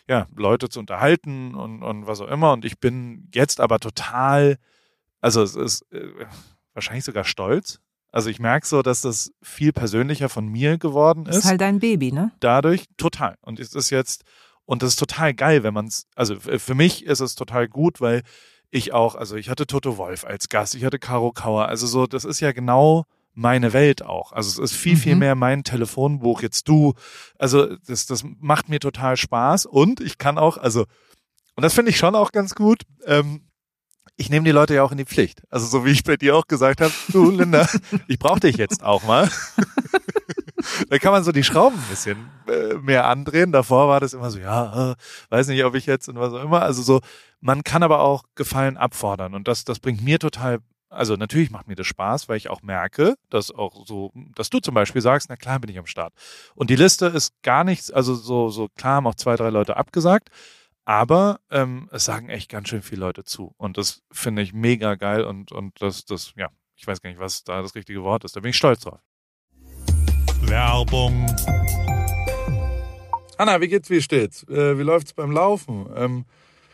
ja, 0.08 0.26
Leute 0.36 0.68
zu 0.68 0.80
unterhalten 0.80 1.54
und, 1.54 1.82
und 1.82 2.06
was 2.06 2.20
auch 2.20 2.28
immer. 2.28 2.52
Und 2.52 2.64
ich 2.64 2.78
bin 2.78 3.28
jetzt 3.34 3.60
aber 3.60 3.78
total, 3.80 4.58
also 5.20 5.42
es 5.42 5.54
ist 5.56 5.90
äh, 5.92 6.26
wahrscheinlich 6.74 7.04
sogar 7.04 7.24
stolz. 7.24 7.80
Also 8.12 8.30
ich 8.30 8.38
merke 8.38 8.66
so, 8.66 8.82
dass 8.82 9.00
das 9.00 9.32
viel 9.42 9.72
persönlicher 9.72 10.28
von 10.28 10.46
mir 10.46 10.78
geworden 10.78 11.26
ist 11.26 11.38
ist 11.38 11.44
halt 11.46 11.60
dein 11.60 11.80
Baby, 11.80 12.12
ne? 12.12 12.30
dadurch 12.40 12.84
total. 12.96 13.36
Und 13.40 13.58
es 13.58 13.74
ist 13.74 13.90
jetzt, 13.90 14.24
und 14.64 14.82
das 14.82 14.90
ist 14.90 14.98
total 15.00 15.34
geil, 15.34 15.62
wenn 15.64 15.74
man 15.74 15.86
es, 15.86 16.06
also 16.14 16.34
f- 16.34 16.62
für 16.62 16.74
mich 16.74 17.04
ist 17.06 17.20
es 17.20 17.34
total 17.34 17.66
gut, 17.68 18.00
weil 18.00 18.22
ich 18.70 18.92
auch, 18.92 19.14
also 19.16 19.34
ich 19.36 19.48
hatte 19.50 19.66
Toto 19.66 19.96
Wolf 19.96 20.24
als 20.24 20.48
Gast, 20.48 20.74
ich 20.76 20.84
hatte 20.84 20.98
Caro 20.98 21.32
Kauer, 21.32 21.66
also 21.66 21.86
so, 21.86 22.06
das 22.06 22.24
ist 22.24 22.40
ja 22.40 22.52
genau 22.52 23.04
meine 23.34 23.72
Welt 23.72 24.02
auch. 24.02 24.32
Also 24.32 24.62
es 24.62 24.70
ist 24.70 24.78
viel, 24.78 24.96
viel 24.96 25.14
Mhm. 25.14 25.18
mehr 25.18 25.34
mein 25.34 25.64
Telefonbuch, 25.64 26.42
jetzt 26.42 26.68
du. 26.68 26.94
Also 27.38 27.76
das, 27.86 28.06
das 28.06 28.24
macht 28.40 28.68
mir 28.68 28.80
total 28.80 29.16
Spaß 29.16 29.66
und 29.66 30.00
ich 30.00 30.18
kann 30.18 30.38
auch, 30.38 30.56
also, 30.56 30.86
und 31.56 31.62
das 31.62 31.74
finde 31.74 31.90
ich 31.90 31.96
schon 31.98 32.14
auch 32.14 32.32
ganz 32.32 32.54
gut, 32.54 32.82
ähm, 33.06 33.48
ich 34.16 34.30
nehme 34.30 34.44
die 34.44 34.52
Leute 34.52 34.74
ja 34.74 34.84
auch 34.84 34.92
in 34.92 34.98
die 34.98 35.04
Pflicht. 35.04 35.42
Also 35.50 35.66
so 35.66 35.84
wie 35.84 35.90
ich 35.90 36.04
bei 36.04 36.16
dir 36.16 36.36
auch 36.36 36.46
gesagt 36.46 36.80
habe, 36.80 36.92
du 37.08 37.30
Linda, 37.30 37.66
ich 38.08 38.18
brauche 38.18 38.40
dich 38.40 38.56
jetzt 38.56 38.84
auch 38.84 39.02
mal. 39.02 39.28
da 40.88 40.98
kann 40.98 41.12
man 41.12 41.24
so 41.24 41.32
die 41.32 41.42
Schrauben 41.42 41.76
ein 41.76 41.90
bisschen 41.90 42.30
äh, 42.48 42.74
mehr 42.74 43.06
andrehen. 43.06 43.50
Davor 43.50 43.88
war 43.88 44.00
das 44.00 44.14
immer 44.14 44.30
so, 44.30 44.38
ja, 44.38 44.92
äh, 44.92 44.94
weiß 45.30 45.48
nicht, 45.48 45.64
ob 45.64 45.74
ich 45.74 45.86
jetzt 45.86 46.08
und 46.08 46.18
was 46.18 46.32
auch 46.32 46.42
immer. 46.44 46.62
Also 46.62 46.82
so, 46.82 47.00
man 47.40 47.64
kann 47.64 47.82
aber 47.82 48.00
auch 48.00 48.22
Gefallen 48.36 48.76
abfordern 48.76 49.34
und 49.34 49.48
das, 49.48 49.64
das 49.64 49.80
bringt 49.80 50.02
mir 50.02 50.18
total 50.20 50.60
also 50.94 51.16
natürlich 51.16 51.50
macht 51.50 51.68
mir 51.68 51.74
das 51.74 51.86
Spaß, 51.86 52.28
weil 52.28 52.36
ich 52.36 52.48
auch 52.48 52.62
merke, 52.62 53.16
dass 53.30 53.50
auch 53.50 53.86
so, 53.86 54.12
dass 54.34 54.50
du 54.50 54.60
zum 54.60 54.74
Beispiel 54.74 55.02
sagst, 55.02 55.28
na 55.28 55.36
klar 55.36 55.58
bin 55.60 55.70
ich 55.70 55.78
am 55.78 55.86
Start. 55.86 56.14
Und 56.54 56.70
die 56.70 56.76
Liste 56.76 57.06
ist 57.06 57.34
gar 57.42 57.64
nichts, 57.64 57.90
also 57.90 58.14
so, 58.14 58.48
so 58.48 58.68
klar 58.68 58.96
haben 58.96 59.06
auch 59.06 59.14
zwei, 59.14 59.36
drei 59.36 59.50
Leute 59.50 59.76
abgesagt, 59.76 60.30
aber 60.84 61.40
ähm, 61.50 61.88
es 61.92 62.04
sagen 62.04 62.28
echt 62.28 62.50
ganz 62.50 62.68
schön 62.68 62.82
viele 62.82 63.00
Leute 63.00 63.24
zu. 63.24 63.54
Und 63.56 63.78
das 63.78 64.02
finde 64.10 64.42
ich 64.42 64.52
mega 64.52 64.94
geil 64.94 65.24
und, 65.24 65.52
und 65.52 65.80
das, 65.80 66.04
das, 66.04 66.32
ja, 66.36 66.48
ich 66.76 66.86
weiß 66.86 67.00
gar 67.00 67.10
nicht, 67.10 67.20
was 67.20 67.44
da 67.44 67.62
das 67.62 67.74
richtige 67.74 68.02
Wort 68.02 68.24
ist. 68.24 68.36
Da 68.36 68.40
bin 68.40 68.50
ich 68.50 68.56
stolz 68.56 68.80
drauf. 68.80 69.00
Werbung. 70.42 71.26
Anna, 73.38 73.60
wie 73.60 73.68
geht's, 73.68 73.90
wie 73.90 74.02
steht's? 74.02 74.44
Äh, 74.44 74.78
wie 74.78 74.82
läuft's 74.82 75.12
beim 75.12 75.32
Laufen? 75.32 75.86
Ähm, 75.96 76.24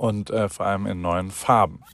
und 0.00 0.30
äh, 0.30 0.48
vor 0.48 0.66
allem 0.66 0.86
in 0.86 1.02
neuen 1.02 1.30
Farben. 1.30 1.84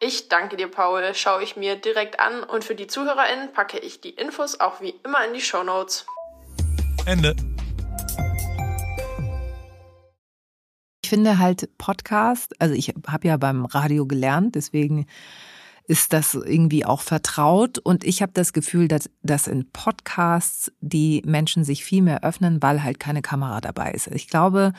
Ich 0.00 0.28
danke 0.28 0.56
dir, 0.56 0.68
Paul. 0.68 1.02
Schaue 1.14 1.42
ich 1.42 1.56
mir 1.56 1.74
direkt 1.74 2.20
an 2.20 2.44
und 2.44 2.62
für 2.62 2.76
die 2.76 2.86
ZuhörerInnen 2.86 3.52
packe 3.52 3.78
ich 3.78 4.00
die 4.00 4.10
Infos 4.10 4.60
auch 4.60 4.80
wie 4.80 4.94
immer 5.04 5.26
in 5.26 5.34
die 5.34 5.40
Show 5.40 5.64
Notes. 5.64 6.06
Ende. 7.04 7.34
Ich 11.02 11.10
finde 11.10 11.38
halt 11.38 11.76
Podcast, 11.78 12.54
also 12.60 12.74
ich 12.74 12.94
habe 13.08 13.26
ja 13.26 13.36
beim 13.36 13.64
Radio 13.64 14.06
gelernt, 14.06 14.54
deswegen 14.54 15.06
ist 15.88 16.12
das 16.12 16.34
irgendwie 16.34 16.84
auch 16.84 17.00
vertraut 17.00 17.78
und 17.78 18.04
ich 18.04 18.20
habe 18.20 18.32
das 18.34 18.52
Gefühl, 18.52 18.88
dass, 18.88 19.10
dass 19.22 19.48
in 19.48 19.70
Podcasts 19.72 20.70
die 20.80 21.22
Menschen 21.24 21.64
sich 21.64 21.82
viel 21.82 22.02
mehr 22.02 22.22
öffnen, 22.22 22.62
weil 22.62 22.84
halt 22.84 23.00
keine 23.00 23.22
Kamera 23.22 23.62
dabei 23.62 23.92
ist. 23.92 24.06
Ich 24.08 24.28
glaube, 24.28 24.74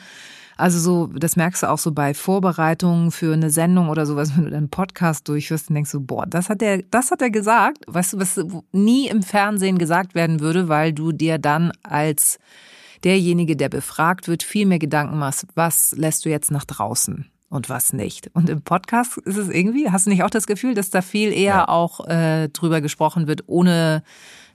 also 0.60 0.78
so, 0.78 1.06
das 1.08 1.36
merkst 1.36 1.62
du 1.62 1.70
auch 1.70 1.78
so 1.78 1.92
bei 1.92 2.14
Vorbereitungen 2.14 3.10
für 3.10 3.32
eine 3.32 3.50
Sendung 3.50 3.88
oder 3.88 4.06
sowas, 4.06 4.36
wenn 4.36 4.46
du 4.50 4.56
einen 4.56 4.68
Podcast 4.70 5.28
durchführst 5.28 5.68
und 5.70 5.74
denkst 5.74 5.90
so, 5.90 6.00
boah, 6.00 6.26
das 6.26 6.48
hat 6.48 6.62
er, 6.62 6.82
das 6.90 7.10
hat 7.10 7.22
er 7.22 7.30
gesagt, 7.30 7.78
weißt 7.86 8.12
du, 8.12 8.18
was 8.20 8.40
nie 8.72 9.08
im 9.08 9.22
Fernsehen 9.22 9.78
gesagt 9.78 10.14
werden 10.14 10.40
würde, 10.40 10.68
weil 10.68 10.92
du 10.92 11.12
dir 11.12 11.38
dann 11.38 11.72
als 11.82 12.38
derjenige, 13.04 13.56
der 13.56 13.68
befragt 13.68 14.28
wird, 14.28 14.42
viel 14.42 14.66
mehr 14.66 14.78
Gedanken 14.78 15.18
machst, 15.18 15.46
was 15.54 15.94
lässt 15.96 16.24
du 16.24 16.28
jetzt 16.28 16.50
nach 16.50 16.64
draußen 16.64 17.30
und 17.48 17.68
was 17.68 17.92
nicht. 17.92 18.30
Und 18.34 18.48
im 18.48 18.62
Podcast 18.62 19.18
ist 19.18 19.36
es 19.36 19.48
irgendwie, 19.48 19.90
hast 19.90 20.06
du 20.06 20.10
nicht 20.10 20.22
auch 20.22 20.30
das 20.30 20.46
Gefühl, 20.46 20.74
dass 20.74 20.90
da 20.90 21.02
viel 21.02 21.32
eher 21.32 21.54
Ja. 21.54 21.68
auch 21.68 22.06
äh, 22.06 22.48
drüber 22.48 22.80
gesprochen 22.80 23.26
wird, 23.26 23.44
ohne 23.46 24.02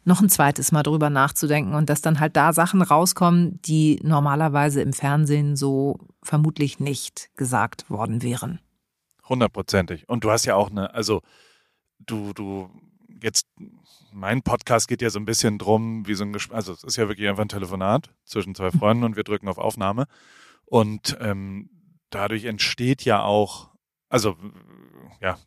noch 0.06 0.22
ein 0.22 0.30
zweites 0.30 0.72
Mal 0.72 0.84
drüber 0.84 1.10
nachzudenken 1.10 1.74
und 1.74 1.90
dass 1.90 2.02
dann 2.02 2.20
halt 2.20 2.36
da 2.38 2.54
Sachen 2.54 2.82
rauskommen, 2.82 3.60
die 3.64 4.00
normalerweise 4.04 4.82
im 4.82 4.94
Fernsehen 4.94 5.56
so 5.56 6.00
vermutlich 6.22 6.80
nicht 6.80 7.30
gesagt 7.36 7.90
worden 7.90 8.22
wären. 8.22 8.60
Hundertprozentig. 9.28 10.08
Und 10.08 10.24
du 10.24 10.32
hast 10.32 10.46
ja 10.46 10.56
auch 10.56 10.70
eine, 10.70 10.94
also 10.94 11.22
du, 12.00 12.34
du, 12.34 12.70
jetzt, 13.22 13.48
mein 14.12 14.44
Podcast 14.44 14.88
geht 14.88 15.02
ja 15.02 15.10
so 15.10 15.20
ein 15.20 15.26
bisschen 15.26 15.58
drum, 15.58 16.08
wie 16.08 16.14
so 16.14 16.24
ein 16.24 16.34
Gespräch, 16.34 16.56
also 16.56 16.74
es 16.74 16.84
ist 16.84 16.96
ja 16.96 17.08
wirklich 17.08 17.28
einfach 17.28 17.44
ein 17.44 17.50
Telefonat 17.50 18.12
zwischen 18.24 18.54
zwei 18.54 18.70
Freunden 18.72 19.04
und 19.04 19.16
wir 19.16 19.24
drücken 19.24 19.48
auf 19.48 19.58
Aufnahme. 19.58 20.06
Und 20.66 21.18
ähm, 21.20 21.70
dadurch 22.12 22.46
entsteht 22.46 23.04
ja 23.04 23.24
auch, 23.24 23.70
also 24.10 24.36
ja, 25.20 25.40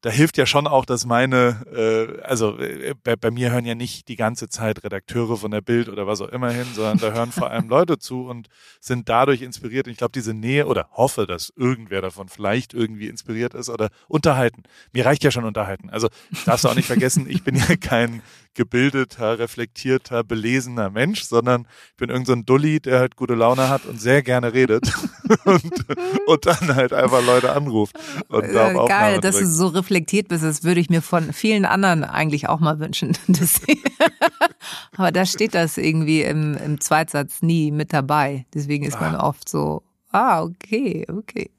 da, 0.00 0.10
hilft 0.10 0.36
ja 0.36 0.46
schon 0.46 0.66
auch, 0.66 0.84
dass 0.84 1.06
meine, 1.06 1.64
äh, 1.74 2.22
also 2.22 2.58
äh, 2.58 2.94
bei, 3.02 3.16
bei 3.16 3.30
mir 3.30 3.50
hören 3.50 3.64
ja 3.64 3.74
nicht 3.74 4.08
die 4.08 4.16
ganze 4.16 4.48
Zeit 4.48 4.84
Redakteure 4.84 5.36
von 5.36 5.50
der 5.50 5.60
Bild 5.60 5.88
oder 5.88 6.06
was 6.06 6.20
auch 6.20 6.28
immer 6.28 6.50
hin, 6.50 6.66
sondern 6.74 6.98
da 6.98 7.12
hören 7.12 7.32
vor 7.32 7.50
allem 7.50 7.68
Leute 7.68 7.98
zu 7.98 8.26
und 8.26 8.48
sind 8.80 9.08
dadurch 9.08 9.42
inspiriert. 9.42 9.86
Und 9.86 9.92
ich 9.92 9.98
glaube, 9.98 10.12
diese 10.12 10.34
Nähe 10.34 10.66
oder 10.66 10.88
hoffe, 10.92 11.26
dass 11.26 11.52
irgendwer 11.56 12.02
davon 12.02 12.28
vielleicht 12.28 12.74
irgendwie 12.74 13.08
inspiriert 13.08 13.54
ist 13.54 13.68
oder 13.68 13.90
unterhalten. 14.08 14.62
Mir 14.92 15.06
reicht 15.06 15.24
ja 15.24 15.30
schon 15.30 15.44
unterhalten. 15.44 15.90
Also 15.90 16.08
darfst 16.46 16.64
du 16.64 16.68
auch 16.68 16.74
nicht 16.74 16.86
vergessen, 16.86 17.26
ich 17.28 17.44
bin 17.44 17.56
ja 17.56 17.76
kein 17.80 18.22
gebildeter, 18.54 19.38
reflektierter, 19.38 20.24
belesener 20.24 20.90
Mensch, 20.90 21.22
sondern 21.22 21.66
ich 21.90 21.96
bin 21.96 22.10
irgendein 22.10 22.26
so 22.26 22.32
ein 22.32 22.46
Dulli, 22.46 22.80
der 22.80 22.98
halt 22.98 23.16
gute 23.16 23.34
Laune 23.34 23.68
hat 23.68 23.86
und 23.86 24.00
sehr 24.00 24.22
gerne 24.22 24.52
redet. 24.52 24.92
und, 25.44 25.86
und 26.26 26.46
dann 26.46 26.74
halt 26.74 26.92
einfach 26.92 27.24
Leute 27.24 27.52
anruft. 27.52 27.96
Und 28.28 28.44
Äh, 28.86 28.88
Geil, 28.88 29.20
dass 29.20 29.38
du 29.38 29.46
so 29.46 29.68
reflektiert 29.90 30.28
bist. 30.28 30.44
Das 30.44 30.62
würde 30.62 30.80
ich 30.80 30.88
mir 30.88 31.02
von 31.02 31.32
vielen 31.32 31.64
anderen 31.64 32.04
eigentlich 32.04 32.48
auch 32.48 32.60
mal 32.60 32.78
wünschen. 32.78 33.16
Aber 34.96 35.10
da 35.10 35.26
steht 35.26 35.54
das 35.54 35.76
irgendwie 35.76 36.22
im, 36.22 36.56
im 36.56 36.80
Zweitsatz 36.80 37.42
nie 37.42 37.72
mit 37.72 37.92
dabei. 37.92 38.46
Deswegen 38.54 38.84
ist 38.84 39.00
man 39.00 39.16
oft 39.16 39.48
so, 39.48 39.82
ah, 40.12 40.42
okay, 40.42 41.06
okay. 41.08 41.50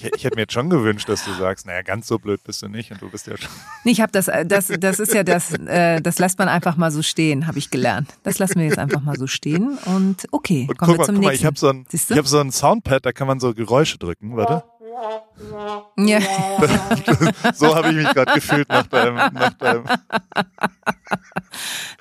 Ich, 0.00 0.12
ich 0.16 0.24
hätte 0.24 0.36
mir 0.36 0.42
jetzt 0.42 0.52
schon 0.52 0.68
gewünscht, 0.68 1.08
dass 1.08 1.24
du 1.24 1.32
sagst, 1.32 1.66
naja, 1.66 1.82
ganz 1.82 2.08
so 2.08 2.18
blöd 2.18 2.42
bist 2.44 2.62
du 2.62 2.68
nicht 2.68 2.90
und 2.90 3.00
du 3.00 3.08
bist 3.08 3.26
ja 3.26 3.36
schon. 3.36 3.50
Nee, 3.84 3.92
Ich 3.92 4.00
habe 4.00 4.12
das, 4.12 4.28
äh, 4.28 4.44
das, 4.44 4.66
das 4.66 4.98
ist 4.98 5.14
ja 5.14 5.22
das, 5.22 5.52
äh, 5.52 6.00
das 6.00 6.18
lässt 6.18 6.38
man 6.38 6.48
einfach 6.48 6.76
mal 6.76 6.90
so 6.90 7.02
stehen, 7.02 7.46
habe 7.46 7.58
ich 7.58 7.70
gelernt. 7.70 8.08
Das 8.24 8.38
lassen 8.38 8.56
wir 8.56 8.66
jetzt 8.66 8.78
einfach 8.78 9.02
mal 9.02 9.16
so 9.16 9.26
stehen 9.26 9.78
und 9.84 10.26
okay, 10.32 10.66
Und 10.68 10.76
kommen 10.76 10.90
guck 10.90 10.94
wir 10.94 10.98
mal, 10.98 11.04
zum 11.06 11.14
guck 11.16 11.24
mal, 11.24 11.30
nächsten. 11.30 11.42
ich 11.42 11.46
habe 11.46 11.58
so 11.58 11.68
ein, 11.68 11.86
ich 11.92 12.18
habe 12.18 12.28
so 12.28 12.40
ein 12.40 12.50
Soundpad, 12.50 13.06
da 13.06 13.12
kann 13.12 13.26
man 13.28 13.38
so 13.38 13.54
Geräusche 13.54 13.98
drücken, 13.98 14.36
warte. 14.36 14.64
Ja. 15.96 16.18
So 17.54 17.74
habe 17.74 17.90
ich 17.90 17.96
mich 17.96 18.08
gerade 18.14 18.32
gefühlt 18.34 18.68
nach 18.68 18.86
deinem, 18.86 19.14
nach 19.16 19.52
deinem. 19.54 19.84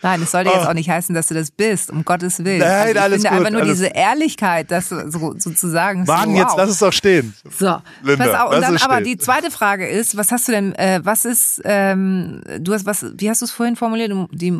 Nein, 0.01 0.21
es 0.21 0.31
sollte 0.31 0.49
jetzt 0.51 0.67
auch 0.67 0.73
nicht 0.73 0.89
heißen, 0.89 1.13
dass 1.15 1.27
du 1.27 1.33
das 1.33 1.51
bist, 1.51 1.89
um 1.91 2.03
Gottes 2.05 2.43
Willen. 2.43 2.61
Oh. 2.61 2.65
Nein, 2.65 2.97
also 2.97 2.97
ich 2.97 3.01
alles 3.01 3.21
finde 3.23 3.29
gut, 3.29 3.37
einfach 3.37 3.51
nur 3.51 3.61
alles- 3.61 3.77
diese 3.77 3.87
Ehrlichkeit, 3.87 4.71
das 4.71 4.89
so, 4.89 5.35
sozusagen. 5.37 6.03
Mann, 6.05 6.31
so, 6.31 6.35
jetzt 6.35 6.49
wow. 6.51 6.57
lass 6.57 6.69
es 6.69 6.79
doch 6.79 6.93
stehen. 6.93 7.33
So, 7.57 7.77
Linda, 8.03 8.25
pass 8.25 8.39
auf. 8.41 8.53
Und 8.55 8.61
dann 8.61 8.77
aber 8.77 9.01
die 9.01 9.17
zweite 9.17 9.51
Frage 9.51 9.87
ist, 9.87 10.17
was 10.17 10.31
hast 10.31 10.47
du 10.47 10.51
denn, 10.51 10.73
äh, 10.75 10.99
was 11.03 11.25
ist, 11.25 11.61
ähm, 11.65 12.41
du 12.59 12.73
hast 12.73 12.85
was, 12.85 13.05
wie 13.17 13.29
hast 13.29 13.41
du 13.41 13.45
es 13.45 13.51
vorhin 13.51 13.75
formuliert? 13.75 14.11
Du- 14.11 14.27
Die 14.31 14.53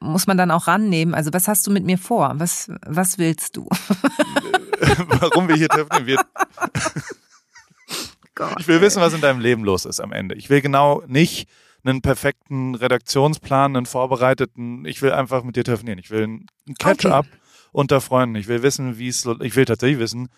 muss 0.00 0.26
man 0.26 0.36
dann 0.38 0.50
auch 0.50 0.66
rannehmen. 0.66 1.14
Also 1.14 1.32
was 1.32 1.46
hast 1.48 1.66
du 1.66 1.70
mit 1.70 1.84
mir 1.84 1.98
vor? 1.98 2.32
Was, 2.36 2.70
was 2.86 3.18
willst 3.18 3.56
du? 3.56 3.68
Warum 5.20 5.46
wir 5.48 5.56
hier 5.56 5.68
treffen. 5.68 6.06
Wir, 6.06 6.18
Gott. 8.40 8.60
ich 8.60 8.68
will 8.68 8.80
wissen, 8.80 9.02
was 9.02 9.12
in 9.12 9.20
deinem 9.20 9.40
Leben 9.40 9.64
los 9.64 9.84
ist 9.84 10.00
am 10.00 10.12
Ende. 10.12 10.34
Ich 10.34 10.50
will 10.50 10.60
genau 10.60 11.02
nicht 11.06 11.48
einen 11.84 12.02
perfekten 12.02 12.74
Redaktionsplan, 12.74 13.76
einen 13.76 13.86
vorbereiteten. 13.86 14.84
Ich 14.84 15.02
will 15.02 15.12
einfach 15.12 15.44
mit 15.44 15.56
dir 15.56 15.64
telefonieren. 15.64 15.98
Ich 15.98 16.10
will 16.10 16.26
ein 16.26 16.46
Catch-up 16.78 17.26
unter 17.72 18.00
Freunden. 18.00 18.36
Ich 18.36 18.48
will 18.48 18.62
wissen, 18.62 18.98
wie 18.98 19.08
es, 19.08 19.26
ich 19.40 19.56
will 19.56 19.64
tatsächlich 19.64 19.98
wissen, 19.98 20.28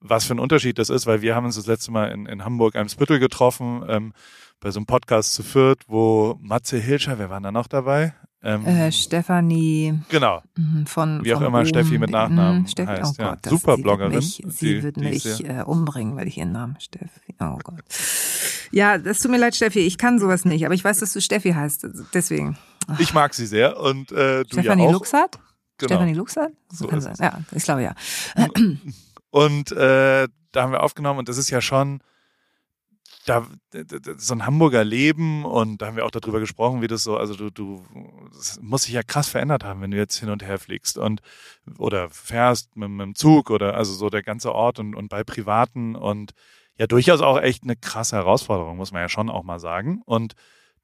was 0.00 0.24
für 0.24 0.34
ein 0.34 0.38
Unterschied 0.38 0.78
das 0.78 0.90
ist, 0.90 1.06
weil 1.06 1.22
wir 1.22 1.34
haben 1.34 1.46
uns 1.46 1.56
das 1.56 1.66
letzte 1.66 1.90
Mal 1.90 2.12
in, 2.12 2.26
in 2.26 2.44
Hamburg 2.44 2.76
Eimsbüttel 2.76 3.18
getroffen, 3.18 3.84
ähm, 3.88 4.12
bei 4.60 4.70
so 4.70 4.78
einem 4.78 4.86
Podcast 4.86 5.34
zu 5.34 5.42
viert, 5.42 5.80
wo 5.86 6.38
Matze 6.40 6.78
Hilscher, 6.78 7.18
wer 7.18 7.30
war 7.30 7.40
da 7.40 7.52
noch 7.52 7.66
dabei? 7.66 8.14
Ähm, 8.42 8.66
Äh, 8.66 8.92
Stefanie 8.92 9.98
genau. 10.08 10.42
mhm, 10.56 10.86
von 10.86 11.24
Wie 11.24 11.34
auch 11.34 11.40
immer 11.40 11.58
Ruhm. 11.60 11.66
Steffi 11.66 11.98
mit 11.98 12.10
Nachnamen 12.10 12.60
Mhm, 12.62 12.66
Steffi, 12.68 12.90
heißt, 12.92 13.16
oh 13.18 13.22
ja. 13.22 13.30
Gott, 13.30 13.38
das, 13.42 13.50
Super 13.50 13.76
sie 13.76 13.82
Bloggerin. 13.82 14.12
Wird 14.12 14.22
mich, 14.22 14.42
sie 14.48 14.74
Die- 14.76 14.82
wird 14.82 14.96
mich 14.98 15.44
äh, 15.48 15.62
umbringen, 15.64 16.16
weil 16.16 16.28
ich 16.28 16.36
ihren 16.38 16.52
Namen 16.52 16.76
Steffi. 16.78 17.34
Oh 17.40 17.58
Gott. 17.64 17.80
Ja, 18.72 18.98
das 18.98 19.20
tut 19.20 19.30
mir 19.30 19.38
leid, 19.38 19.54
Steffi. 19.56 19.80
Ich 19.80 19.96
kann 19.98 20.18
sowas 20.18 20.44
nicht, 20.44 20.64
aber 20.66 20.74
ich 20.74 20.84
weiß, 20.84 20.98
dass 21.00 21.12
du 21.12 21.20
Steffi 21.20 21.52
heißt. 21.52 21.86
Deswegen. 22.12 22.58
Ich 22.98 23.14
mag 23.14 23.32
sie 23.34 23.46
sehr 23.46 23.80
und 23.80 24.12
äh, 24.12 24.44
du 24.44 24.48
Stefanie 24.60 24.82
ja 24.82 24.88
auch. 24.88 24.92
Luxat? 24.92 25.38
Genau. 25.78 25.94
Stefanie 25.94 26.14
Luxat? 26.14 26.52
So 26.72 26.86
kann 26.86 27.00
sein. 27.00 27.14
Ja, 27.18 27.40
ich 27.52 27.64
glaube 27.64 27.82
ja. 27.82 27.94
Und 29.30 29.72
äh, 29.72 30.28
da 30.52 30.62
haben 30.62 30.72
wir 30.72 30.82
aufgenommen 30.82 31.18
und 31.18 31.28
das 31.28 31.36
ist 31.38 31.50
ja 31.50 31.60
schon 31.60 32.00
da 33.26 33.46
so 34.16 34.34
ein 34.34 34.46
Hamburger 34.46 34.84
Leben 34.84 35.44
und 35.44 35.82
da 35.82 35.86
haben 35.86 35.96
wir 35.96 36.06
auch 36.06 36.12
darüber 36.12 36.38
gesprochen, 36.38 36.80
wie 36.80 36.86
das 36.86 37.02
so, 37.02 37.16
also 37.16 37.34
du, 37.34 37.50
du, 37.50 37.84
das 38.32 38.60
muss 38.62 38.84
sich 38.84 38.94
ja 38.94 39.02
krass 39.02 39.28
verändert 39.28 39.64
haben, 39.64 39.80
wenn 39.82 39.90
du 39.90 39.96
jetzt 39.96 40.16
hin 40.16 40.30
und 40.30 40.44
her 40.44 40.58
fliegst 40.58 40.96
und 40.96 41.20
oder 41.76 42.08
fährst 42.08 42.76
mit, 42.76 42.88
mit 42.88 43.04
dem 43.04 43.14
Zug 43.16 43.50
oder 43.50 43.74
also 43.74 43.92
so 43.92 44.10
der 44.10 44.22
ganze 44.22 44.54
Ort 44.54 44.78
und, 44.78 44.94
und 44.94 45.08
bei 45.08 45.24
Privaten 45.24 45.96
und 45.96 46.32
ja 46.78 46.86
durchaus 46.86 47.20
auch 47.20 47.40
echt 47.40 47.64
eine 47.64 47.76
krasse 47.76 48.16
Herausforderung, 48.16 48.76
muss 48.76 48.92
man 48.92 49.02
ja 49.02 49.08
schon 49.08 49.28
auch 49.28 49.42
mal 49.42 49.58
sagen. 49.58 50.02
Und 50.04 50.34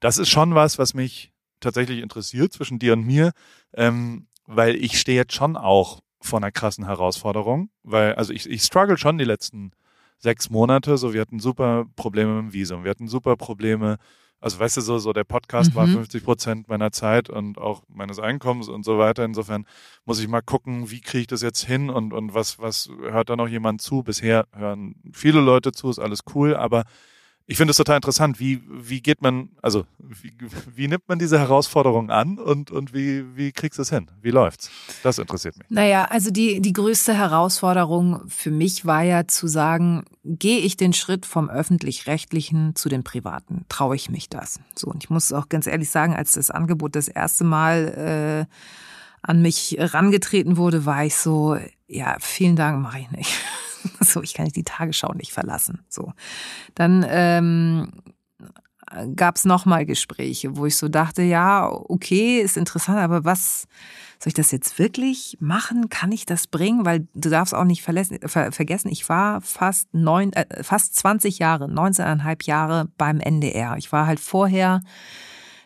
das 0.01 0.17
ist 0.17 0.29
schon 0.29 0.53
was, 0.53 0.77
was 0.77 0.93
mich 0.93 1.31
tatsächlich 1.61 1.99
interessiert 1.99 2.51
zwischen 2.51 2.77
dir 2.77 2.93
und 2.93 3.05
mir, 3.05 3.31
ähm, 3.73 4.27
weil 4.45 4.75
ich 4.75 4.99
stehe 4.99 5.17
jetzt 5.17 5.33
schon 5.33 5.55
auch 5.55 6.01
vor 6.19 6.39
einer 6.39 6.51
krassen 6.51 6.85
Herausforderung, 6.85 7.69
weil, 7.83 8.15
also 8.15 8.33
ich, 8.33 8.49
ich 8.49 8.63
struggle 8.63 8.97
schon 8.97 9.17
die 9.17 9.23
letzten 9.23 9.71
sechs 10.23 10.49
Monate, 10.49 10.97
so 10.97 11.13
wir 11.13 11.21
hatten 11.21 11.39
super 11.39 11.85
Probleme 11.97 12.41
mit 12.41 12.51
dem 12.51 12.53
Visum, 12.53 12.83
wir 12.85 12.91
hatten 12.91 13.07
super 13.09 13.35
Probleme, 13.35 13.97
also 14.39 14.57
weißt 14.57 14.77
du, 14.77 14.81
so, 14.81 14.97
so 14.97 15.11
der 15.13 15.25
Podcast 15.25 15.75
war 15.75 15.85
Mhm. 15.85 15.93
50 15.93 16.23
Prozent 16.23 16.67
meiner 16.69 16.91
Zeit 16.91 17.29
und 17.29 17.57
auch 17.57 17.83
meines 17.89 18.19
Einkommens 18.19 18.67
und 18.69 18.83
so 18.83 18.97
weiter. 18.97 19.23
Insofern 19.23 19.65
muss 20.05 20.19
ich 20.19 20.27
mal 20.27 20.41
gucken, 20.41 20.89
wie 20.91 21.01
kriege 21.01 21.21
ich 21.21 21.27
das 21.27 21.41
jetzt 21.41 21.63
hin 21.65 21.89
und, 21.89 22.13
und 22.13 22.33
was, 22.33 22.59
was 22.59 22.89
hört 23.01 23.29
da 23.29 23.35
noch 23.35 23.47
jemand 23.47 23.81
zu? 23.81 24.03
Bisher 24.03 24.45
hören 24.53 24.95
viele 25.13 25.39
Leute 25.41 25.71
zu, 25.71 25.89
ist 25.89 25.99
alles 25.99 26.21
cool, 26.35 26.55
aber 26.55 26.83
ich 27.45 27.57
finde 27.57 27.71
es 27.71 27.77
total 27.77 27.97
interessant, 27.97 28.39
wie, 28.39 28.61
wie 28.69 29.01
geht 29.01 29.21
man, 29.21 29.49
also 29.61 29.85
wie, 29.99 30.33
wie 30.73 30.87
nimmt 30.87 31.07
man 31.09 31.19
diese 31.19 31.37
Herausforderung 31.39 32.09
an 32.09 32.39
und, 32.39 32.71
und 32.71 32.93
wie, 32.93 33.35
wie 33.35 33.51
kriegst 33.51 33.77
du 33.77 33.81
es 33.81 33.89
hin? 33.89 34.09
Wie 34.21 34.31
läuft's? 34.31 34.71
Das 35.03 35.17
interessiert 35.17 35.57
mich. 35.57 35.69
Naja, 35.69 36.05
also 36.05 36.31
die, 36.31 36.61
die 36.61 36.71
größte 36.71 37.13
Herausforderung 37.13 38.21
für 38.29 38.51
mich 38.51 38.85
war 38.85 39.03
ja 39.03 39.27
zu 39.27 39.47
sagen, 39.47 40.05
gehe 40.23 40.59
ich 40.59 40.77
den 40.77 40.93
Schritt 40.93 41.25
vom 41.25 41.49
öffentlich-rechtlichen 41.49 42.75
zu 42.75 42.87
den 42.87 43.03
privaten? 43.03 43.65
Traue 43.67 43.97
ich 43.97 44.09
mich 44.09 44.29
das? 44.29 44.61
So, 44.75 44.87
und 44.87 45.03
ich 45.03 45.09
muss 45.09 45.33
auch 45.33 45.49
ganz 45.49 45.67
ehrlich 45.67 45.89
sagen, 45.89 46.15
als 46.15 46.33
das 46.33 46.49
Angebot 46.49 46.95
das 46.95 47.09
erste 47.09 47.43
Mal 47.43 48.47
äh, 48.49 48.55
an 49.21 49.41
mich 49.41 49.75
rangetreten 49.79 50.55
wurde, 50.55 50.85
war 50.85 51.03
ich 51.03 51.15
so, 51.15 51.57
ja, 51.87 52.15
vielen 52.19 52.55
Dank, 52.55 52.81
mache 52.81 52.99
ich 52.99 53.11
nicht. 53.11 53.33
so, 53.99 54.21
ich 54.21 54.33
kann 54.33 54.45
nicht 54.45 54.55
die 54.55 54.63
Tagesschau 54.63 55.13
nicht 55.13 55.31
verlassen. 55.31 55.79
So. 55.89 56.13
Dann 56.75 57.05
ähm, 57.07 57.91
gab 59.15 59.35
es 59.37 59.45
nochmal 59.45 59.85
Gespräche, 59.85 60.55
wo 60.55 60.65
ich 60.65 60.77
so 60.77 60.87
dachte, 60.87 61.23
ja, 61.23 61.69
okay, 61.71 62.39
ist 62.39 62.57
interessant, 62.57 62.99
aber 62.99 63.25
was 63.25 63.67
soll 64.19 64.29
ich 64.29 64.33
das 64.35 64.51
jetzt 64.51 64.79
wirklich 64.79 65.37
machen? 65.39 65.89
Kann 65.89 66.11
ich 66.11 66.25
das 66.25 66.47
bringen? 66.47 66.85
Weil 66.85 67.07
du 67.13 67.29
darfst 67.29 67.53
auch 67.53 67.65
nicht 67.65 67.81
verlässen, 67.81 68.19
ver, 68.25 68.51
vergessen, 68.51 68.89
ich 68.89 69.09
war 69.09 69.41
fast 69.41 69.93
neun, 69.93 70.31
äh, 70.33 70.63
fast 70.63 70.95
20 70.95 71.39
Jahre, 71.39 71.65
19,5 71.65 72.45
Jahre 72.45 72.87
beim 72.97 73.19
NDR. 73.19 73.75
Ich 73.77 73.91
war 73.91 74.07
halt 74.07 74.19
vorher 74.19 74.81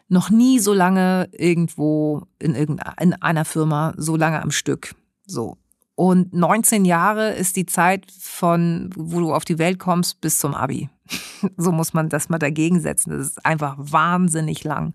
noch 0.10 0.30
nie 0.30 0.60
so 0.60 0.74
lange 0.74 1.30
irgendwo 1.34 2.24
in 2.40 2.56
irgendeiner 2.56 2.96
in 3.00 3.14
einer 3.22 3.46
Firma 3.46 3.94
so 3.98 4.16
lange 4.16 4.42
am 4.42 4.52
Stück. 4.52 4.96
So. 5.26 5.58
Und 5.98 6.32
19 6.32 6.86
Jahre 6.86 7.32
ist 7.32 7.56
die 7.56 7.66
Zeit 7.66 8.06
von, 8.12 8.92
wo 8.96 9.20
du 9.20 9.34
auf 9.34 9.46
die 9.46 9.58
Welt 9.58 9.80
kommst, 9.80 10.22
bis 10.22 10.38
zum 10.38 10.54
Abi. 10.54 10.90
So 11.58 11.72
muss 11.72 11.94
man 11.94 12.08
das 12.08 12.30
mal 12.30 12.38
dagegen 12.38 12.80
setzen. 12.82 13.10
Das 13.12 13.22
ist 13.28 13.46
einfach 13.46 13.76
wahnsinnig 13.80 14.64
lang. 14.64 14.94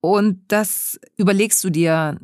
Und 0.00 0.40
das 0.48 0.98
überlegst 1.16 1.62
du 1.62 1.70
dir 1.70 2.18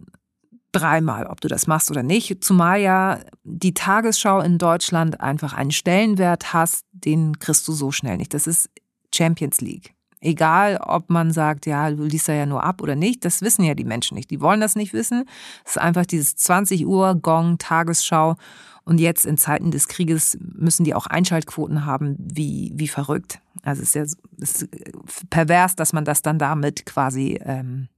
dreimal, 0.73 1.27
ob 1.27 1.41
du 1.41 1.47
das 1.47 1.69
machst 1.69 1.93
oder 1.93 2.03
nicht. 2.03 2.43
Zumal 2.43 2.81
ja 2.81 3.21
die 3.45 3.75
Tagesschau 3.75 4.41
in 4.41 4.59
Deutschland 4.59 5.21
einfach 5.21 5.53
einen 5.53 5.71
Stellenwert 5.71 6.53
hast, 6.53 6.87
den 6.93 7.39
kriegst 7.39 7.69
du 7.69 7.73
so 7.73 7.93
schnell 7.93 8.17
nicht. 8.17 8.35
Das 8.35 8.49
ist 8.49 8.69
Champions 9.15 9.61
League. 9.61 9.95
Egal, 10.21 10.79
ob 10.79 11.11
man 11.11 11.33
sagt, 11.33 11.67
ja, 11.67 11.91
du 11.91 12.03
liest 12.03 12.29
da 12.29 12.33
ja 12.33 12.45
nur 12.45 12.65
ab 12.65 12.83
oder 12.83 12.97
nicht, 12.97 13.25
das 13.25 13.41
wissen 13.41 13.63
ja 13.65 13.75
die 13.75 13.85
Menschen 13.85 14.17
nicht. 14.17 14.31
Die 14.31 14.41
wollen 14.41 14.61
das 14.61 14.75
nicht 14.75 14.93
wissen. 14.93 15.25
Es 15.65 15.73
ist 15.73 15.79
einfach 15.79 16.07
dieses 16.07 16.35
20 16.37 16.87
Uhr 16.87 17.15
Gong 17.15 17.59
Tagesschau. 17.59 18.37
Und 18.85 18.99
jetzt 18.99 19.27
in 19.27 19.37
Zeiten 19.37 19.71
des 19.71 19.87
Krieges 19.87 20.39
müssen 20.41 20.83
die 20.83 20.95
auch 20.95 21.07
Einschaltquoten 21.07 21.85
haben, 21.85 22.17
wie, 22.19 22.73
wie 22.75 22.89
verrückt. 22.89 23.41
Also 23.63 23.83
es 23.83 23.89
ist 23.89 23.95
ja 23.95 24.03
es 24.41 24.63
ist 24.63 25.31
pervers, 25.31 25.77
dass 25.77 25.93
man 25.93 26.05
das 26.05 26.23
dann 26.23 26.39
damit 26.39 26.87
quasi, 26.87 27.39
ähm, 27.45 27.89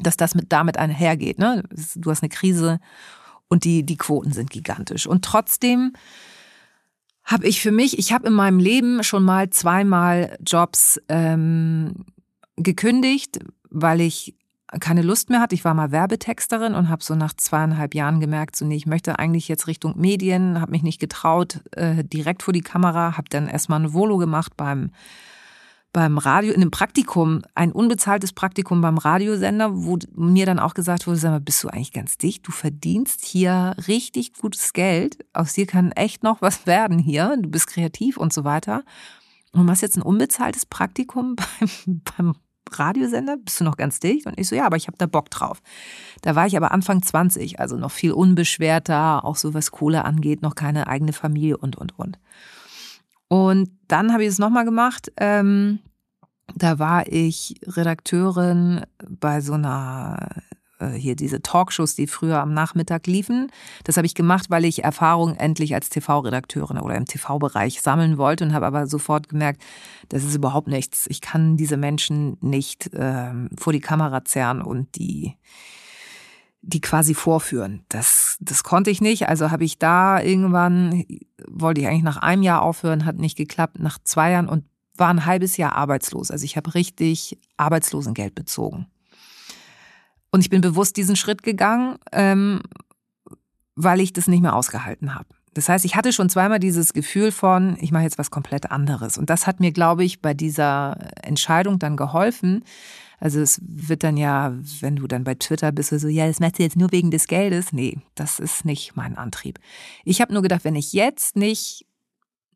dass 0.00 0.16
das 0.16 0.36
mit 0.36 0.52
damit 0.52 0.78
einhergeht. 0.78 1.38
Ne? 1.38 1.64
Du 1.96 2.10
hast 2.10 2.22
eine 2.22 2.28
Krise 2.28 2.78
und 3.48 3.64
die, 3.64 3.82
die 3.82 3.96
Quoten 3.96 4.32
sind 4.32 4.50
gigantisch. 4.50 5.06
Und 5.06 5.24
trotzdem 5.24 5.92
habe 7.28 7.46
ich 7.46 7.60
für 7.60 7.70
mich, 7.72 7.98
ich 7.98 8.12
habe 8.12 8.26
in 8.26 8.32
meinem 8.32 8.58
Leben 8.58 9.04
schon 9.04 9.22
mal 9.22 9.50
zweimal 9.50 10.38
Jobs 10.44 10.98
ähm, 11.10 12.06
gekündigt, 12.56 13.38
weil 13.68 14.00
ich 14.00 14.34
keine 14.80 15.02
Lust 15.02 15.28
mehr 15.28 15.40
hatte. 15.40 15.54
Ich 15.54 15.64
war 15.64 15.74
mal 15.74 15.92
Werbetexterin 15.92 16.74
und 16.74 16.88
habe 16.88 17.04
so 17.04 17.14
nach 17.14 17.34
zweieinhalb 17.34 17.94
Jahren 17.94 18.20
gemerkt, 18.20 18.56
so 18.56 18.64
nee, 18.64 18.76
ich 18.76 18.86
möchte 18.86 19.18
eigentlich 19.18 19.46
jetzt 19.46 19.66
Richtung 19.66 19.98
Medien, 19.98 20.58
habe 20.58 20.72
mich 20.72 20.82
nicht 20.82 21.00
getraut 21.00 21.60
äh, 21.72 22.02
direkt 22.02 22.42
vor 22.42 22.54
die 22.54 22.62
Kamera, 22.62 23.18
habe 23.18 23.28
dann 23.28 23.46
erstmal 23.46 23.78
eine 23.78 23.92
Volo 23.92 24.16
gemacht 24.16 24.56
beim 24.56 24.90
beim 25.98 26.18
Radio, 26.18 26.52
in 26.52 26.60
einem 26.60 26.70
Praktikum, 26.70 27.42
ein 27.56 27.72
unbezahltes 27.72 28.32
Praktikum 28.32 28.80
beim 28.80 28.98
Radiosender, 28.98 29.70
wo 29.72 29.98
mir 30.14 30.46
dann 30.46 30.60
auch 30.60 30.74
gesagt 30.74 31.08
wurde, 31.08 31.18
sag 31.18 31.30
mal, 31.30 31.40
bist 31.40 31.64
du 31.64 31.68
eigentlich 31.68 31.92
ganz 31.92 32.18
dicht? 32.18 32.46
Du 32.46 32.52
verdienst 32.52 33.24
hier 33.24 33.74
richtig 33.88 34.34
gutes 34.34 34.72
Geld. 34.72 35.18
Aus 35.32 35.54
dir 35.54 35.66
kann 35.66 35.90
echt 35.90 36.22
noch 36.22 36.40
was 36.40 36.68
werden 36.68 37.00
hier. 37.00 37.36
Du 37.40 37.48
bist 37.48 37.66
kreativ 37.66 38.16
und 38.16 38.32
so 38.32 38.44
weiter. 38.44 38.84
Und 39.52 39.66
machst 39.66 39.82
jetzt 39.82 39.96
ein 39.96 40.02
unbezahltes 40.02 40.66
Praktikum 40.66 41.34
beim, 41.86 42.00
beim 42.16 42.34
Radiosender, 42.70 43.36
bist 43.36 43.58
du 43.58 43.64
noch 43.64 43.76
ganz 43.76 43.98
dicht? 43.98 44.26
Und 44.26 44.38
ich 44.38 44.46
so, 44.46 44.54
ja, 44.54 44.66
aber 44.66 44.76
ich 44.76 44.86
habe 44.86 44.98
da 44.98 45.06
Bock 45.06 45.30
drauf. 45.30 45.60
Da 46.22 46.36
war 46.36 46.46
ich 46.46 46.56
aber 46.56 46.70
Anfang 46.70 47.02
20, 47.02 47.58
also 47.58 47.76
noch 47.76 47.90
viel 47.90 48.12
unbeschwerter, 48.12 49.24
auch 49.24 49.36
so 49.36 49.52
was 49.52 49.72
Kohle 49.72 50.04
angeht, 50.04 50.42
noch 50.42 50.54
keine 50.54 50.86
eigene 50.86 51.12
Familie 51.12 51.56
und, 51.56 51.74
und, 51.74 51.98
und. 51.98 52.20
Und 53.26 53.70
dann 53.88 54.12
habe 54.12 54.22
ich 54.22 54.28
es 54.28 54.38
nochmal 54.38 54.64
gemacht. 54.64 55.10
Ähm, 55.16 55.80
da 56.54 56.78
war 56.78 57.06
ich 57.06 57.56
Redakteurin 57.66 58.82
bei 59.08 59.40
so 59.40 59.54
einer 59.54 60.42
äh, 60.78 60.90
hier 60.92 61.16
diese 61.16 61.42
Talkshows, 61.42 61.94
die 61.94 62.06
früher 62.06 62.40
am 62.40 62.54
Nachmittag 62.54 63.06
liefen. 63.06 63.50
Das 63.84 63.96
habe 63.96 64.06
ich 64.06 64.14
gemacht, 64.14 64.50
weil 64.50 64.64
ich 64.64 64.84
Erfahrung 64.84 65.34
endlich 65.36 65.74
als 65.74 65.88
TV-Redakteurin 65.88 66.78
oder 66.78 66.96
im 66.96 67.04
TV-Bereich 67.04 67.80
sammeln 67.80 68.18
wollte 68.18 68.44
und 68.44 68.54
habe 68.54 68.66
aber 68.66 68.86
sofort 68.86 69.28
gemerkt, 69.28 69.62
das 70.08 70.24
ist 70.24 70.34
überhaupt 70.34 70.68
nichts. 70.68 71.06
Ich 71.08 71.20
kann 71.20 71.56
diese 71.56 71.76
Menschen 71.76 72.36
nicht 72.40 72.90
ähm, 72.94 73.50
vor 73.58 73.72
die 73.72 73.80
Kamera 73.80 74.24
zerren 74.24 74.62
und 74.62 74.96
die 74.96 75.36
die 76.60 76.80
quasi 76.80 77.14
vorführen. 77.14 77.84
Das, 77.88 78.36
das 78.40 78.64
konnte 78.64 78.90
ich 78.90 79.00
nicht. 79.00 79.28
Also 79.28 79.52
habe 79.52 79.64
ich 79.64 79.78
da 79.78 80.20
irgendwann, 80.20 81.04
wollte 81.46 81.80
ich 81.80 81.86
eigentlich 81.86 82.02
nach 82.02 82.16
einem 82.16 82.42
Jahr 82.42 82.62
aufhören, 82.62 83.04
hat 83.04 83.16
nicht 83.16 83.36
geklappt, 83.36 83.78
nach 83.78 83.98
zwei 84.02 84.32
Jahren 84.32 84.48
und 84.48 84.64
war 84.98 85.08
ein 85.08 85.26
halbes 85.26 85.56
Jahr 85.56 85.74
arbeitslos. 85.74 86.30
Also 86.30 86.44
ich 86.44 86.56
habe 86.56 86.74
richtig 86.74 87.38
Arbeitslosengeld 87.56 88.34
bezogen. 88.34 88.86
Und 90.30 90.40
ich 90.40 90.50
bin 90.50 90.60
bewusst 90.60 90.96
diesen 90.96 91.16
Schritt 91.16 91.42
gegangen, 91.42 91.96
ähm, 92.12 92.60
weil 93.76 94.00
ich 94.00 94.12
das 94.12 94.26
nicht 94.26 94.42
mehr 94.42 94.54
ausgehalten 94.54 95.14
habe. 95.14 95.28
Das 95.54 95.68
heißt, 95.68 95.84
ich 95.84 95.96
hatte 95.96 96.12
schon 96.12 96.28
zweimal 96.28 96.60
dieses 96.60 96.92
Gefühl 96.92 97.32
von, 97.32 97.76
ich 97.80 97.90
mache 97.90 98.04
jetzt 98.04 98.18
was 98.18 98.30
komplett 98.30 98.70
anderes. 98.70 99.18
Und 99.18 99.30
das 99.30 99.46
hat 99.46 99.60
mir, 99.60 99.72
glaube 99.72 100.04
ich, 100.04 100.20
bei 100.20 100.34
dieser 100.34 100.96
Entscheidung 101.22 101.78
dann 101.78 101.96
geholfen. 101.96 102.64
Also 103.18 103.40
es 103.40 103.60
wird 103.64 104.04
dann 104.04 104.16
ja, 104.16 104.54
wenn 104.80 104.96
du 104.96 105.06
dann 105.06 105.24
bei 105.24 105.34
Twitter 105.34 105.72
bist, 105.72 105.90
so, 105.90 106.08
ja, 106.08 106.26
das 106.26 106.38
machst 106.38 106.58
du 106.58 106.62
jetzt 106.62 106.76
nur 106.76 106.92
wegen 106.92 107.10
des 107.10 107.26
Geldes. 107.26 107.72
Nee, 107.72 107.98
das 108.14 108.38
ist 108.38 108.64
nicht 108.64 108.94
mein 108.94 109.16
Antrieb. 109.16 109.58
Ich 110.04 110.20
habe 110.20 110.32
nur 110.32 110.42
gedacht, 110.42 110.64
wenn 110.64 110.76
ich 110.76 110.92
jetzt 110.92 111.34
nicht 111.34 111.86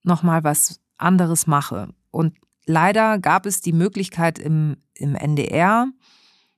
nochmal 0.05 0.45
was 0.45 0.81
anderes 0.99 1.47
mache. 1.47 1.89
Und 2.13 2.37
leider 2.65 3.19
gab 3.19 3.47
es 3.47 3.61
die 3.61 3.73
Möglichkeit 3.73 4.39
im, 4.39 4.77
im 4.95 5.17
NDR, 5.17 5.89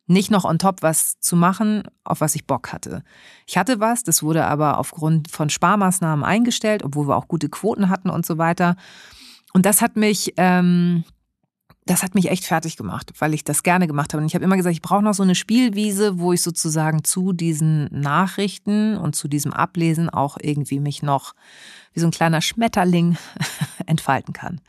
nicht 0.07 0.31
noch 0.31 0.45
on 0.45 0.59
top 0.59 0.83
was 0.83 1.19
zu 1.21 1.35
machen, 1.35 1.85
auf 2.05 2.21
was 2.21 2.35
ich 2.35 2.47
Bock 2.47 2.73
hatte. 2.73 3.03
Ich 3.47 3.57
hatte 3.57 3.81
was, 3.81 4.03
das 4.03 4.23
wurde 4.23 4.45
aber 4.45 4.79
aufgrund 4.79 5.31
von 5.31 5.49
Sparmaßnahmen 5.49 6.25
eingestellt, 6.25 6.83
obwohl 6.83 7.09
wir 7.09 7.17
auch 7.17 7.29
gute 7.29 7.49
Quoten 7.49 7.89
hatten 7.89 8.11
und 8.11 8.27
so 8.27 8.37
weiter. 8.37 8.77
Und 9.55 9.65
das 9.65 9.81
hat 9.81 9.97
mich, 9.97 10.35
ähm, 10.37 11.05
das 11.87 12.03
hat 12.03 12.15
mich 12.15 12.31
echt 12.31 12.45
fertig 12.45 12.77
gemacht, 12.77 13.13
weil 13.19 13.33
ich 13.33 13.45
das 13.45 13.63
gerne 13.63 13.87
gemacht 13.87 14.13
habe. 14.13 14.23
Und 14.23 14.27
ich 14.27 14.35
habe 14.35 14.45
immer 14.45 14.57
gesagt, 14.57 14.75
ich 14.75 14.83
brauche 14.83 15.03
noch 15.03 15.15
so 15.15 15.23
eine 15.23 15.35
Spielwiese, 15.35 16.19
wo 16.19 16.33
ich 16.33 16.43
sozusagen 16.43 17.05
zu 17.05 17.33
diesen 17.33 17.89
Nachrichten 17.91 18.97
und 18.99 19.17
zu 19.17 19.29
diesem 19.29 19.53
Ablesen 19.53 20.11
auch 20.11 20.37
irgendwie 20.41 20.81
mich 20.81 21.03
noch 21.03 21.35
wie 21.95 22.01
so 22.01 22.07
ein 22.07 22.11
kleiner 22.11 22.43
Schmetterling 22.43 23.17
entfalten 23.87 24.35
kann. 24.35 24.61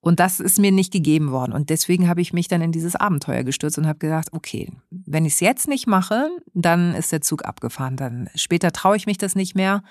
Und 0.00 0.20
das 0.20 0.38
ist 0.38 0.58
mir 0.58 0.70
nicht 0.70 0.92
gegeben 0.92 1.32
worden. 1.32 1.52
Und 1.52 1.70
deswegen 1.70 2.08
habe 2.08 2.20
ich 2.20 2.32
mich 2.32 2.46
dann 2.46 2.62
in 2.62 2.72
dieses 2.72 2.94
Abenteuer 2.94 3.42
gestürzt 3.42 3.78
und 3.78 3.86
habe 3.86 3.98
gedacht, 3.98 4.28
okay, 4.32 4.70
wenn 4.90 5.24
ich 5.24 5.34
es 5.34 5.40
jetzt 5.40 5.66
nicht 5.66 5.86
mache, 5.86 6.28
dann 6.54 6.94
ist 6.94 7.10
der 7.10 7.20
Zug 7.20 7.44
abgefahren. 7.44 7.96
Dann 7.96 8.30
später 8.34 8.70
traue 8.70 8.96
ich 8.96 9.06
mich 9.06 9.18
das 9.18 9.34
nicht 9.34 9.56
mehr. 9.56 9.82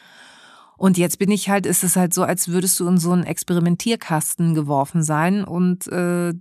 Und 0.78 0.98
jetzt 0.98 1.20
bin 1.20 1.32
ich 1.32 1.50
halt, 1.50 1.66
ist 1.66 1.84
es 1.84 1.96
halt 1.96 2.14
so, 2.14 2.24
als 2.24 2.48
würdest 2.48 2.80
du 2.80 2.88
in 2.88 2.98
so 2.98 3.12
einen 3.12 3.24
Experimentierkasten 3.24 4.54
geworfen 4.54 5.04
sein 5.04 5.44
und 5.44 5.88
äh, 5.88 6.34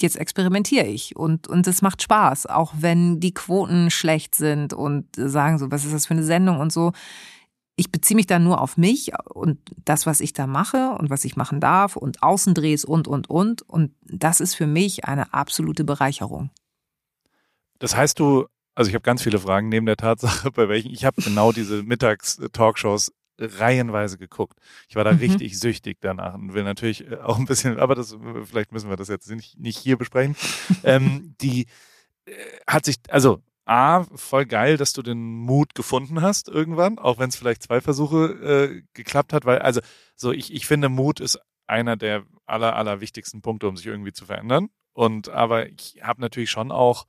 jetzt 0.00 0.16
experimentiere 0.16 0.86
ich 0.86 1.16
und 1.16 1.46
und 1.46 1.66
es 1.66 1.82
macht 1.82 2.02
Spaß, 2.02 2.46
auch 2.46 2.72
wenn 2.78 3.20
die 3.20 3.34
Quoten 3.34 3.90
schlecht 3.90 4.34
sind 4.34 4.72
und 4.72 5.06
sagen 5.16 5.58
so, 5.58 5.70
was 5.70 5.84
ist 5.84 5.94
das 5.94 6.06
für 6.06 6.14
eine 6.14 6.24
Sendung 6.24 6.58
und 6.58 6.72
so 6.72 6.92
ich 7.76 7.90
beziehe 7.90 8.16
mich 8.16 8.26
da 8.26 8.38
nur 8.38 8.60
auf 8.60 8.76
mich 8.76 9.12
und 9.32 9.58
das, 9.84 10.06
was 10.06 10.20
ich 10.20 10.32
da 10.32 10.46
mache 10.46 10.90
und 10.98 11.10
was 11.10 11.24
ich 11.24 11.36
machen 11.36 11.60
darf 11.60 11.96
und 11.96 12.22
Außendrehs 12.22 12.84
und, 12.84 13.08
und, 13.08 13.28
und. 13.28 13.62
Und 13.62 13.94
das 14.02 14.40
ist 14.40 14.54
für 14.54 14.66
mich 14.66 15.04
eine 15.04 15.34
absolute 15.34 15.84
Bereicherung. 15.84 16.50
Das 17.80 17.96
heißt, 17.96 18.18
du, 18.20 18.46
also 18.74 18.88
ich 18.88 18.94
habe 18.94 19.02
ganz 19.02 19.22
viele 19.22 19.40
Fragen 19.40 19.68
neben 19.68 19.86
der 19.86 19.96
Tatsache, 19.96 20.50
bei 20.52 20.68
welchen, 20.68 20.92
ich 20.92 21.04
habe 21.04 21.20
genau 21.20 21.52
diese 21.52 21.82
Mittags-Talkshows 21.82 23.12
reihenweise 23.38 24.16
geguckt. 24.18 24.58
Ich 24.88 24.94
war 24.94 25.02
da 25.02 25.12
mhm. 25.12 25.18
richtig 25.18 25.58
süchtig 25.58 25.98
danach 26.00 26.34
und 26.34 26.54
will 26.54 26.62
natürlich 26.62 27.18
auch 27.18 27.38
ein 27.38 27.46
bisschen, 27.46 27.78
aber 27.80 27.96
das, 27.96 28.16
vielleicht 28.44 28.70
müssen 28.70 28.88
wir 28.88 28.96
das 28.96 29.08
jetzt 29.08 29.28
nicht, 29.28 29.58
nicht 29.58 29.78
hier 29.78 29.98
besprechen. 29.98 30.36
ähm, 30.84 31.34
die 31.40 31.66
äh, 32.26 32.32
hat 32.68 32.84
sich, 32.84 32.96
also 33.08 33.42
A, 33.66 34.04
voll 34.14 34.44
geil, 34.44 34.76
dass 34.76 34.92
du 34.92 35.02
den 35.02 35.22
Mut 35.22 35.74
gefunden 35.74 36.20
hast 36.20 36.48
irgendwann, 36.48 36.98
auch 36.98 37.18
wenn 37.18 37.30
es 37.30 37.36
vielleicht 37.36 37.62
zwei 37.62 37.80
Versuche 37.80 38.26
äh, 38.26 38.82
geklappt 38.92 39.32
hat, 39.32 39.46
weil, 39.46 39.60
also, 39.60 39.80
so, 40.16 40.32
ich, 40.32 40.52
ich 40.52 40.66
finde, 40.66 40.88
Mut 40.88 41.20
ist 41.20 41.38
einer 41.66 41.96
der 41.96 42.24
aller, 42.46 42.76
aller 42.76 43.00
wichtigsten 43.00 43.40
Punkte, 43.40 43.68
um 43.68 43.76
sich 43.76 43.86
irgendwie 43.86 44.12
zu 44.12 44.26
verändern. 44.26 44.68
Und 44.92 45.28
aber 45.28 45.68
ich 45.70 46.00
habe 46.02 46.20
natürlich 46.20 46.50
schon 46.50 46.70
auch, 46.70 47.06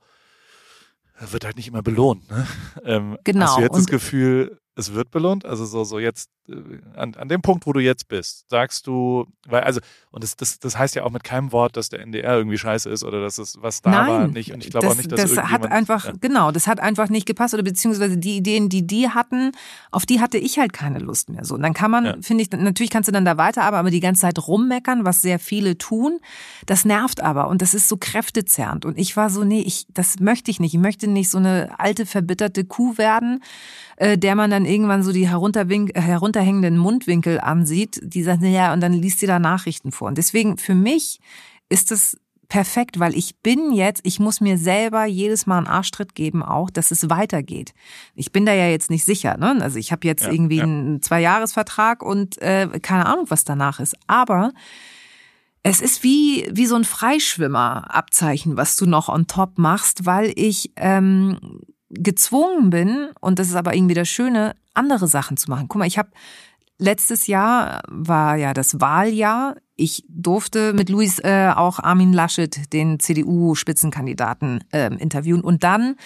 wird 1.20 1.44
halt 1.44 1.56
nicht 1.56 1.68
immer 1.68 1.82
belohnt. 1.82 2.28
Ne? 2.30 2.46
Ähm, 2.84 3.18
genau. 3.24 3.46
Hast 3.46 3.58
du 3.58 3.62
jetzt 3.62 3.76
das 3.76 3.86
Gefühl, 3.86 4.60
es 4.76 4.92
wird 4.92 5.10
belohnt? 5.10 5.46
Also 5.46 5.64
so, 5.64 5.84
so 5.84 5.98
jetzt, 5.98 6.30
äh, 6.48 6.54
an, 6.94 7.14
an 7.14 7.28
dem 7.28 7.40
Punkt, 7.40 7.66
wo 7.66 7.72
du 7.72 7.80
jetzt 7.80 8.08
bist, 8.08 8.48
sagst 8.50 8.86
du, 8.86 9.26
weil, 9.46 9.62
also, 9.62 9.80
und 10.10 10.22
das, 10.22 10.36
das, 10.36 10.58
das 10.58 10.76
heißt 10.78 10.94
ja 10.94 11.04
auch 11.04 11.10
mit 11.10 11.24
keinem 11.24 11.50
Wort, 11.50 11.76
dass 11.76 11.88
der 11.88 12.00
NDR 12.00 12.36
irgendwie 12.36 12.58
scheiße 12.58 12.90
ist 12.90 13.02
oder 13.02 13.22
dass 13.22 13.38
es, 13.38 13.56
was 13.62 13.80
da 13.80 13.90
Nein, 13.90 14.08
war, 14.08 14.28
nicht. 14.28 14.52
Und 14.52 14.62
ich 14.62 14.70
glaube 14.70 14.88
auch 14.88 14.94
nicht, 14.94 15.10
dass 15.10 15.34
das 15.34 15.36
hat 15.38 15.70
einfach, 15.72 16.04
ja. 16.04 16.12
genau, 16.20 16.52
das 16.52 16.66
hat 16.66 16.78
einfach 16.78 17.08
nicht 17.08 17.24
gepasst 17.26 17.54
oder 17.54 17.62
beziehungsweise 17.62 18.18
die 18.18 18.36
Ideen, 18.36 18.68
die 18.68 18.86
die 18.86 19.08
hatten, 19.08 19.52
auf 19.90 20.04
die 20.04 20.20
hatte 20.20 20.36
ich 20.36 20.58
halt 20.58 20.74
keine 20.74 20.98
Lust 20.98 21.30
mehr. 21.30 21.44
So, 21.44 21.54
und 21.54 21.62
dann 21.62 21.72
kann 21.72 21.90
man, 21.90 22.04
ja. 22.04 22.16
finde 22.20 22.42
ich, 22.42 22.50
natürlich 22.50 22.90
kannst 22.90 23.08
du 23.08 23.12
dann 23.12 23.24
da 23.24 23.38
weiterarbeiten, 23.38 23.80
aber 23.80 23.90
die 23.90 24.00
ganze 24.00 24.22
Zeit 24.22 24.46
rummeckern, 24.46 25.06
was 25.06 25.22
sehr 25.22 25.38
viele 25.38 25.78
tun, 25.78 26.20
das 26.66 26.84
nervt 26.84 27.22
aber 27.22 27.48
und 27.48 27.62
das 27.62 27.72
ist 27.72 27.88
so 27.88 27.96
kräftezerrend. 27.96 28.84
Und 28.84 28.98
ich 28.98 29.16
war 29.16 29.30
so, 29.30 29.42
nee, 29.42 29.62
ich, 29.62 29.86
das 29.88 30.20
möchte 30.20 30.50
ich 30.50 30.60
nicht. 30.60 30.74
Ich 30.74 30.80
möchte 30.80 31.08
nicht 31.08 31.30
so 31.30 31.38
eine 31.38 31.70
alte, 31.78 32.04
verbitterte 32.04 32.64
Kuh 32.64 32.98
werden, 32.98 33.42
äh, 33.96 34.18
der 34.18 34.34
man 34.34 34.50
dann 34.50 34.65
irgendwann 34.66 35.02
so 35.02 35.12
die 35.12 35.28
herunterhängenden 35.28 36.78
Mundwinkel 36.78 37.40
ansieht, 37.40 38.00
die 38.02 38.22
sagt, 38.22 38.42
ja, 38.42 38.72
und 38.72 38.80
dann 38.80 38.92
liest 38.92 39.20
sie 39.20 39.26
da 39.26 39.38
Nachrichten 39.38 39.92
vor. 39.92 40.08
Und 40.08 40.18
deswegen 40.18 40.58
für 40.58 40.74
mich 40.74 41.20
ist 41.68 41.90
es 41.92 42.18
perfekt, 42.48 42.98
weil 42.98 43.16
ich 43.16 43.36
bin 43.38 43.72
jetzt, 43.72 44.00
ich 44.04 44.20
muss 44.20 44.40
mir 44.40 44.58
selber 44.58 45.04
jedes 45.04 45.46
Mal 45.46 45.58
einen 45.58 45.66
Arschtritt 45.66 46.14
geben, 46.14 46.42
auch, 46.42 46.70
dass 46.70 46.90
es 46.90 47.10
weitergeht. 47.10 47.72
Ich 48.14 48.32
bin 48.32 48.46
da 48.46 48.52
ja 48.52 48.68
jetzt 48.68 48.90
nicht 48.90 49.04
sicher, 49.04 49.36
ne? 49.36 49.58
Also 49.60 49.78
ich 49.78 49.92
habe 49.92 50.06
jetzt 50.06 50.24
ja, 50.24 50.32
irgendwie 50.32 50.58
ja. 50.58 50.64
einen 50.64 51.02
Zweijahresvertrag 51.02 52.02
und 52.02 52.40
äh, 52.40 52.68
keine 52.80 53.06
Ahnung, 53.06 53.26
was 53.28 53.44
danach 53.44 53.80
ist. 53.80 53.96
Aber 54.06 54.52
es 55.62 55.80
ist 55.80 56.04
wie, 56.04 56.48
wie 56.52 56.66
so 56.66 56.76
ein 56.76 56.84
Freischwimmer-Abzeichen, 56.84 58.56
was 58.56 58.76
du 58.76 58.86
noch 58.86 59.08
on 59.08 59.26
top 59.26 59.58
machst, 59.58 60.06
weil 60.06 60.32
ich 60.36 60.70
ähm, 60.76 61.38
gezwungen 61.90 62.70
bin, 62.70 63.08
und 63.20 63.38
das 63.38 63.48
ist 63.48 63.54
aber 63.54 63.74
irgendwie 63.74 63.94
das 63.94 64.08
Schöne, 64.08 64.54
andere 64.74 65.08
Sachen 65.08 65.36
zu 65.36 65.50
machen. 65.50 65.66
Guck 65.68 65.78
mal, 65.78 65.86
ich 65.86 65.98
habe 65.98 66.10
letztes 66.78 67.26
Jahr 67.26 67.82
war 67.88 68.36
ja 68.36 68.54
das 68.54 68.80
Wahljahr. 68.80 69.56
Ich 69.76 70.04
durfte 70.08 70.72
mit 70.72 70.88
Luis 70.88 71.18
äh, 71.18 71.52
auch 71.54 71.78
Armin 71.78 72.12
Laschet, 72.12 72.72
den 72.72 72.98
CDU-Spitzenkandidaten, 72.98 74.64
äh, 74.72 74.94
interviewen. 74.96 75.42
Und 75.42 75.64
dann 75.64 75.96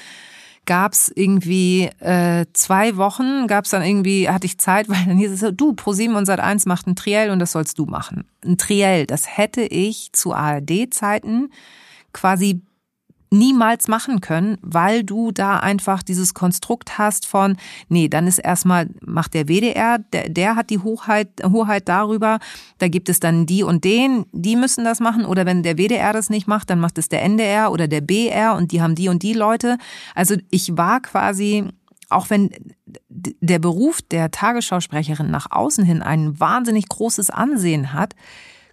gab's 0.66 1.10
irgendwie 1.14 1.90
äh, 1.98 2.46
zwei 2.52 2.96
Wochen, 2.96 3.46
gab's 3.46 3.70
dann 3.70 3.82
irgendwie, 3.82 4.28
hatte 4.28 4.46
ich 4.46 4.58
Zeit, 4.58 4.88
weil 4.88 5.04
dann 5.06 5.18
hieß 5.18 5.32
es 5.32 5.40
so, 5.40 5.50
du, 5.50 5.72
ProSieben 5.74 6.16
und 6.16 6.28
Sat1 6.28 6.68
macht 6.68 6.86
ein 6.86 6.96
Triell 6.96 7.30
und 7.30 7.38
das 7.38 7.52
sollst 7.52 7.78
du 7.78 7.86
machen. 7.86 8.24
Ein 8.44 8.58
Triell, 8.58 9.06
das 9.06 9.36
hätte 9.36 9.62
ich 9.62 10.10
zu 10.12 10.32
ARD-Zeiten 10.32 11.50
quasi 12.12 12.62
niemals 13.30 13.86
machen 13.86 14.20
können, 14.20 14.58
weil 14.60 15.04
du 15.04 15.30
da 15.30 15.58
einfach 15.58 16.02
dieses 16.02 16.34
Konstrukt 16.34 16.98
hast 16.98 17.26
von, 17.26 17.56
nee, 17.88 18.08
dann 18.08 18.26
ist 18.26 18.38
erstmal, 18.38 18.88
macht 19.04 19.34
der 19.34 19.46
WDR, 19.46 19.98
der, 19.98 20.28
der 20.28 20.56
hat 20.56 20.70
die 20.70 20.80
Hochheit, 20.80 21.28
Hoheit 21.44 21.88
darüber, 21.88 22.40
da 22.78 22.88
gibt 22.88 23.08
es 23.08 23.20
dann 23.20 23.46
die 23.46 23.62
und 23.62 23.84
den, 23.84 24.26
die 24.32 24.56
müssen 24.56 24.84
das 24.84 24.98
machen, 24.98 25.24
oder 25.24 25.46
wenn 25.46 25.62
der 25.62 25.76
WDR 25.76 26.12
das 26.12 26.28
nicht 26.28 26.48
macht, 26.48 26.70
dann 26.70 26.80
macht 26.80 26.98
es 26.98 27.08
der 27.08 27.22
NDR 27.22 27.70
oder 27.70 27.86
der 27.86 28.00
BR 28.00 28.56
und 28.56 28.72
die 28.72 28.82
haben 28.82 28.96
die 28.96 29.08
und 29.08 29.22
die 29.22 29.34
Leute. 29.34 29.78
Also 30.14 30.34
ich 30.50 30.76
war 30.76 31.00
quasi, 31.00 31.68
auch 32.08 32.30
wenn 32.30 32.50
der 33.06 33.60
Beruf 33.60 34.02
der 34.02 34.32
Tagesschausprecherin 34.32 35.30
nach 35.30 35.52
außen 35.52 35.84
hin 35.84 36.02
ein 36.02 36.40
wahnsinnig 36.40 36.88
großes 36.88 37.30
Ansehen 37.30 37.92
hat, 37.92 38.16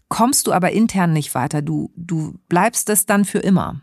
kommst 0.10 0.48
du 0.48 0.54
aber 0.54 0.72
intern 0.72 1.14
nicht 1.14 1.36
weiter. 1.36 1.62
Du, 1.62 1.92
du 1.96 2.40
bleibst 2.50 2.90
es 2.90 3.06
dann 3.06 3.26
für 3.26 3.40
immer. 3.40 3.82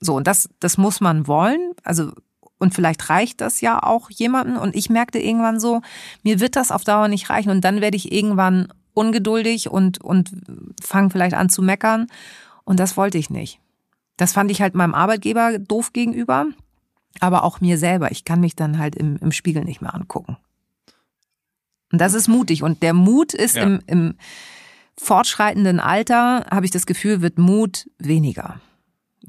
So, 0.00 0.14
und 0.16 0.26
das, 0.26 0.48
das 0.60 0.78
muss 0.78 1.00
man 1.00 1.26
wollen. 1.26 1.72
Also, 1.84 2.12
und 2.58 2.74
vielleicht 2.74 3.08
reicht 3.10 3.40
das 3.40 3.60
ja 3.60 3.82
auch 3.82 4.10
jemanden. 4.10 4.56
Und 4.56 4.74
ich 4.74 4.90
merkte 4.90 5.18
irgendwann 5.18 5.60
so, 5.60 5.82
mir 6.22 6.40
wird 6.40 6.56
das 6.56 6.70
auf 6.70 6.84
Dauer 6.84 7.08
nicht 7.08 7.30
reichen. 7.30 7.50
Und 7.50 7.62
dann 7.62 7.80
werde 7.80 7.96
ich 7.96 8.12
irgendwann 8.12 8.72
ungeduldig 8.94 9.70
und, 9.70 10.00
und 10.02 10.30
fange 10.82 11.10
vielleicht 11.10 11.34
an 11.34 11.48
zu 11.48 11.62
meckern. 11.62 12.06
Und 12.64 12.80
das 12.80 12.96
wollte 12.96 13.18
ich 13.18 13.30
nicht. 13.30 13.60
Das 14.16 14.32
fand 14.32 14.50
ich 14.50 14.60
halt 14.60 14.74
meinem 14.74 14.94
Arbeitgeber 14.94 15.58
doof 15.58 15.92
gegenüber, 15.92 16.46
aber 17.20 17.44
auch 17.44 17.60
mir 17.60 17.78
selber. 17.78 18.10
Ich 18.10 18.24
kann 18.24 18.40
mich 18.40 18.56
dann 18.56 18.78
halt 18.78 18.94
im, 18.94 19.16
im 19.16 19.32
Spiegel 19.32 19.64
nicht 19.64 19.80
mehr 19.80 19.94
angucken. 19.94 20.36
Und 21.92 22.00
das 22.00 22.14
ist 22.14 22.28
mutig. 22.28 22.62
Und 22.62 22.82
der 22.82 22.94
Mut 22.94 23.32
ist 23.34 23.56
Ja. 23.56 23.62
im, 23.62 23.80
im 23.86 24.14
fortschreitenden 24.98 25.80
Alter, 25.80 26.44
habe 26.50 26.66
ich 26.66 26.70
das 26.70 26.84
Gefühl, 26.86 27.22
wird 27.22 27.38
Mut 27.38 27.88
weniger. 27.98 28.60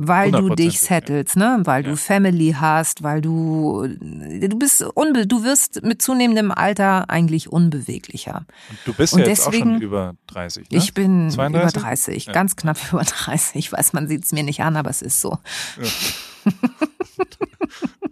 Weil 0.08 0.32
du 0.32 0.49
dich 0.56 0.78
100%, 0.78 0.88
settelst, 0.88 1.36
ne? 1.36 1.62
Weil 1.66 1.84
Ja. 1.84 1.89
du 1.91 1.97
Family 1.97 2.56
hast, 2.60 3.04
weil 3.04 3.22
du, 3.22 3.88
du 3.88 4.58
bist 4.60 4.82
unbe, 4.82 5.28
du 5.28 5.43
wirst 5.43 5.84
mit 5.84 6.02
zunehmendem 6.02 6.52
Alter 6.52 7.10
eigentlich 7.10 7.52
unbeweglicher. 7.52 8.45
Und 8.70 8.78
du 8.86 8.93
bist 8.93 9.14
Und 9.14 9.20
ja 9.22 9.28
jetzt 9.28 9.41
auch 9.47 9.54
schon 9.54 9.74
deswegen- 9.74 9.82
über 9.82 10.16
30, 10.28 10.70
ne? 10.72 10.78
Ich 10.78 10.93
bin 10.93 11.30
32? 11.30 11.76
über 11.76 11.82
30, 11.88 12.26
Ja. 12.26 12.34
ganz 12.34 12.56
knapp 12.56 12.78
über 12.91 13.04
30. 13.04 13.56
Ich 13.56 13.72
weiß, 13.72 13.93
man 13.93 14.08
sieht 14.08 14.26
es 14.26 14.32
mir 14.32 14.43
nicht 14.43 14.62
an, 14.62 14.76
aber 14.78 14.89
es 14.89 15.02
ist 15.02 15.22
so. 15.22 15.38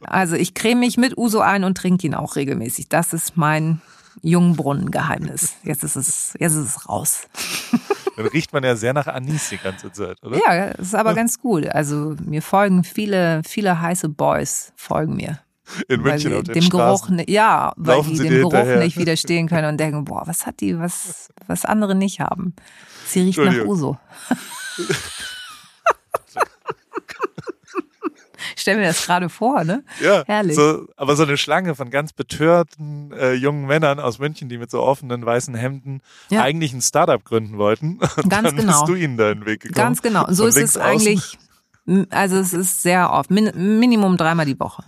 also 0.03 0.35
ich 0.35 0.53
creme 0.53 0.79
mich 0.81 0.97
mit 0.97 1.17
Uso 1.17 1.39
ein 1.39 1.63
und 1.63 1.77
trinke 1.77 2.05
ihn 2.07 2.15
auch 2.15 2.35
regelmäßig. 2.35 2.89
Das 2.89 3.13
ist 3.13 3.37
mein 3.37 3.81
Jungbrunnengeheimnis. 4.21 5.55
Jetzt 5.63 5.83
ist 5.83 5.95
es, 5.95 6.33
jetzt 6.39 6.53
ist 6.53 6.75
es 6.77 6.89
raus. 6.89 7.27
Dann 8.17 8.27
riecht 8.27 8.51
man 8.53 8.63
ja 8.63 8.75
sehr 8.75 8.93
nach 8.93 9.07
Anis 9.07 9.49
die 9.49 9.57
ganze 9.57 9.91
Zeit, 9.91 10.17
oder? 10.23 10.37
Ja, 10.37 10.65
ist 10.71 10.95
aber 10.95 11.13
ganz 11.13 11.39
gut. 11.39 11.67
Also 11.69 12.15
mir 12.25 12.41
folgen 12.41 12.83
viele, 12.83 13.41
viele 13.45 13.79
heiße 13.81 14.09
Boys 14.09 14.73
folgen 14.75 15.15
mir. 15.15 15.39
In 15.87 16.03
weil 16.03 16.13
München 16.13 16.31
sie 16.31 16.37
auf 16.37 16.43
den 16.43 16.53
dem 16.55 16.69
Geruch, 16.69 17.05
Straßen. 17.05 17.23
ja, 17.27 17.73
weil 17.77 17.97
Laufen 17.97 18.09
die 18.09 18.17
sie 18.17 18.23
dem 18.23 18.37
Geruch 18.39 18.53
hinterher. 18.53 18.79
nicht 18.79 18.97
widerstehen 18.97 19.47
können 19.47 19.67
und 19.69 19.77
denken, 19.77 20.03
boah, 20.03 20.23
was 20.25 20.45
hat 20.47 20.59
die, 20.61 20.79
was, 20.79 21.29
was 21.47 21.63
andere 21.63 21.93
nicht 21.95 22.19
haben. 22.19 22.55
Sie 23.05 23.21
riecht 23.21 23.37
nach. 23.37 23.65
Uso. 23.65 23.97
Ich 28.55 28.61
stell 28.61 28.77
mir 28.77 28.83
das 28.87 29.05
gerade 29.05 29.29
vor, 29.29 29.63
ne? 29.63 29.83
Ja, 30.01 30.23
Herrlich. 30.25 30.55
So, 30.55 30.85
aber 30.95 31.15
so 31.15 31.23
eine 31.23 31.37
Schlange 31.37 31.75
von 31.75 31.89
ganz 31.89 32.13
betörten 32.13 33.11
äh, 33.11 33.33
jungen 33.33 33.65
Männern 33.65 33.99
aus 33.99 34.19
München, 34.19 34.49
die 34.49 34.57
mit 34.57 34.71
so 34.71 34.81
offenen 34.81 35.25
weißen 35.25 35.55
Hemden 35.55 36.01
Ja. 36.29 36.43
eigentlich 36.43 36.73
ein 36.73 36.81
Startup 36.81 37.23
gründen 37.23 37.57
wollten. 37.57 37.99
Und 38.17 38.29
Ganz 38.29 38.47
dann 38.49 38.55
genau. 38.57 38.79
bist 38.79 38.87
du 38.87 38.95
ihnen 38.95 39.17
da 39.17 39.33
den 39.33 39.45
Weg 39.45 39.61
gekommen. 39.61 39.75
Ganz 39.75 40.01
genau. 40.01 40.27
Und 40.27 40.35
so 40.35 40.45
ist 40.45 40.57
es 40.57 40.77
eigentlich, 40.77 41.37
also 42.11 42.37
es 42.37 42.53
ist 42.53 42.83
sehr 42.83 43.11
oft, 43.11 43.31
min, 43.31 43.79
Minimum 43.79 44.15
dreimal 44.17 44.45
die 44.45 44.59
Woche 44.59 44.83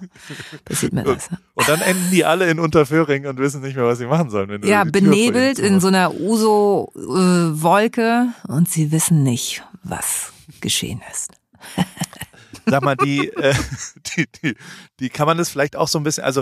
passiert 0.66 0.94
mir 0.94 1.04
das. 1.04 1.30
Und 1.56 1.68
dann 1.68 1.82
enden 1.82 2.12
die 2.12 2.26
alle 2.26 2.50
in 2.50 2.60
Unterföhring 2.60 3.26
und 3.26 3.40
wissen 3.40 3.62
nicht 3.62 3.76
mehr, 3.76 3.86
was 3.86 3.98
sie 3.98 4.06
machen 4.06 4.30
sollen. 4.30 4.62
Ja, 4.64 4.84
benebelt 4.84 5.58
in 5.60 5.80
so 5.80 5.88
einer 5.88 6.14
Uso-Wolke 6.14 8.28
und 8.48 8.70
sie 8.70 8.92
wissen 8.92 9.24
nicht, 9.24 9.64
was 9.84 10.32
geschehen 10.62 11.02
ist. 11.12 11.32
Sag 12.66 12.84
mal, 12.84 12.96
die, 12.96 13.30
äh, 13.30 13.54
die, 14.16 14.26
die, 14.42 14.56
die 15.00 15.10
kann 15.10 15.26
man 15.28 15.38
das 15.38 15.50
vielleicht 15.50 15.76
auch 15.76 15.88
so 15.88 16.00
ein 16.00 16.04
bisschen, 16.04 16.24
also 16.24 16.42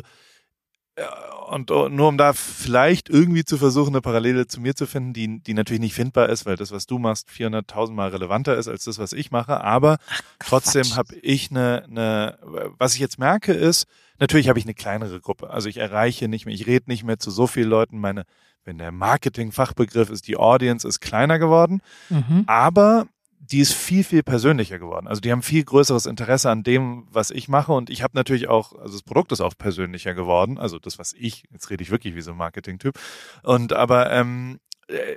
äh, 0.96 1.04
und 1.50 1.72
nur 1.72 2.08
um 2.08 2.18
da 2.18 2.34
vielleicht 2.34 3.10
irgendwie 3.10 3.44
zu 3.44 3.58
versuchen, 3.58 3.90
eine 3.90 4.02
Parallele 4.02 4.46
zu 4.46 4.62
mir 4.62 4.76
zu 4.76 4.86
finden, 4.86 5.14
die, 5.14 5.42
die 5.42 5.56
natürlich 5.56 5.80
nicht 5.82 5.96
findbar 5.96 6.30
ist, 6.30 6.46
weil 6.46 6.58
das, 6.58 6.72
was 6.72 6.86
du 6.86 7.00
machst, 7.00 7.28
400.000 7.28 7.92
Mal 7.92 8.10
relevanter 8.10 8.56
ist 8.56 8.68
als 8.68 8.84
das, 8.84 9.00
was 9.00 9.14
ich 9.14 9.32
mache. 9.32 9.62
Aber 9.62 9.98
trotzdem 10.38 10.96
habe 10.96 11.16
ich 11.16 11.50
eine, 11.50 11.86
eine, 11.90 12.38
was 12.78 12.94
ich 12.94 13.00
jetzt 13.00 13.18
merke 13.18 13.52
ist, 13.52 13.88
natürlich 14.20 14.48
habe 14.48 14.60
ich 14.60 14.66
eine 14.66 14.76
kleinere 14.76 15.20
Gruppe. 15.20 15.50
Also 15.50 15.70
ich 15.70 15.78
erreiche 15.78 16.28
nicht 16.28 16.46
mehr, 16.46 16.54
ich 16.54 16.68
rede 16.68 16.86
nicht 16.88 17.04
mehr 17.04 17.18
zu 17.18 17.32
so 17.32 17.48
vielen 17.48 17.70
Leuten. 17.70 18.00
Meine, 18.00 18.26
wenn 18.64 18.78
der 18.78 18.92
Marketing-Fachbegriff 18.92 20.12
ist, 20.12 20.28
die 20.28 20.38
Audience 20.38 20.88
ist 20.88 21.00
kleiner 21.00 21.40
geworden 21.40 21.82
Mhm. 22.10 22.44
aber 22.46 23.08
die 23.52 23.60
ist 23.60 23.74
viel, 23.74 24.04
viel 24.04 24.22
persönlicher 24.22 24.78
geworden. 24.78 25.08
Also 25.08 25.22
die 25.22 25.32
haben 25.32 25.42
viel 25.42 25.64
größeres 25.64 26.06
Interesse 26.06 26.52
an 26.52 26.64
dem, 26.64 27.08
was 27.10 27.32
ich 27.32 27.48
mache. 27.48 27.72
Und 27.74 27.90
ich 27.90 28.04
habe 28.04 28.16
natürlich 28.16 28.48
auch, 28.48 28.74
also 28.74 28.94
das 28.94 29.02
Produkt 29.02 29.32
ist 29.32 29.42
auch 29.42 29.58
persönlicher 29.58 30.14
geworden, 30.14 30.60
also 30.60 30.78
das, 30.78 31.00
was 31.00 31.14
ich, 31.14 31.46
jetzt 31.52 31.70
rede 31.70 31.82
ich 31.82 31.90
wirklich 31.90 32.16
wie 32.16 32.22
so 32.22 32.32
ein 32.32 32.38
Marketing-Typ. 32.38 33.00
Und 33.42 33.74
aber 33.74 34.12
ähm, 34.12 34.60
äh, 34.88 35.16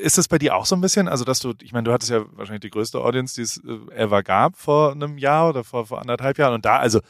ist 0.00 0.18
es 0.18 0.26
bei 0.26 0.38
dir 0.38 0.56
auch 0.56 0.66
so 0.66 0.74
ein 0.74 0.80
bisschen, 0.80 1.06
also 1.06 1.24
dass 1.24 1.38
du, 1.38 1.54
ich 1.62 1.72
meine, 1.72 1.84
du 1.84 1.92
hattest 1.92 2.10
ja 2.10 2.24
wahrscheinlich 2.32 2.62
die 2.62 2.70
größte 2.70 3.00
Audience, 3.00 3.36
die 3.36 3.42
es 3.42 3.58
äh, 3.58 3.94
ever 3.94 4.22
gab 4.22 4.56
vor 4.56 4.92
einem 4.92 5.18
Jahr 5.18 5.48
oder 5.48 5.62
vor, 5.62 5.86
vor 5.86 6.00
anderthalb 6.00 6.38
Jahren. 6.38 6.54
Und 6.54 6.64
da, 6.64 6.78
also 6.78 7.00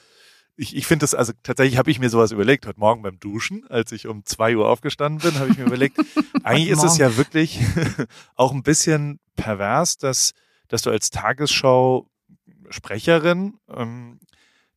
ich, 0.56 0.76
ich 0.76 0.86
finde 0.86 1.04
das, 1.04 1.14
also 1.14 1.32
tatsächlich 1.42 1.78
habe 1.78 1.90
ich 1.90 1.98
mir 1.98 2.10
sowas 2.10 2.30
überlegt, 2.32 2.66
heute 2.66 2.78
Morgen 2.78 3.00
beim 3.02 3.18
Duschen, 3.18 3.66
als 3.68 3.92
ich 3.92 4.06
um 4.06 4.24
zwei 4.24 4.56
Uhr 4.56 4.68
aufgestanden 4.68 5.20
bin, 5.20 5.34
habe 5.40 5.50
ich 5.50 5.58
mir 5.58 5.64
überlegt, 5.64 5.98
eigentlich 6.44 6.68
ist 6.68 6.84
es 6.84 6.98
ja 6.98 7.16
wirklich 7.16 7.58
auch 8.36 8.52
ein 8.52 8.62
bisschen 8.62 9.18
pervers, 9.36 9.98
dass, 9.98 10.32
dass 10.68 10.82
du 10.82 10.90
als 10.90 11.10
Tagesschau-Sprecherin 11.10 13.54
ähm, 13.68 14.20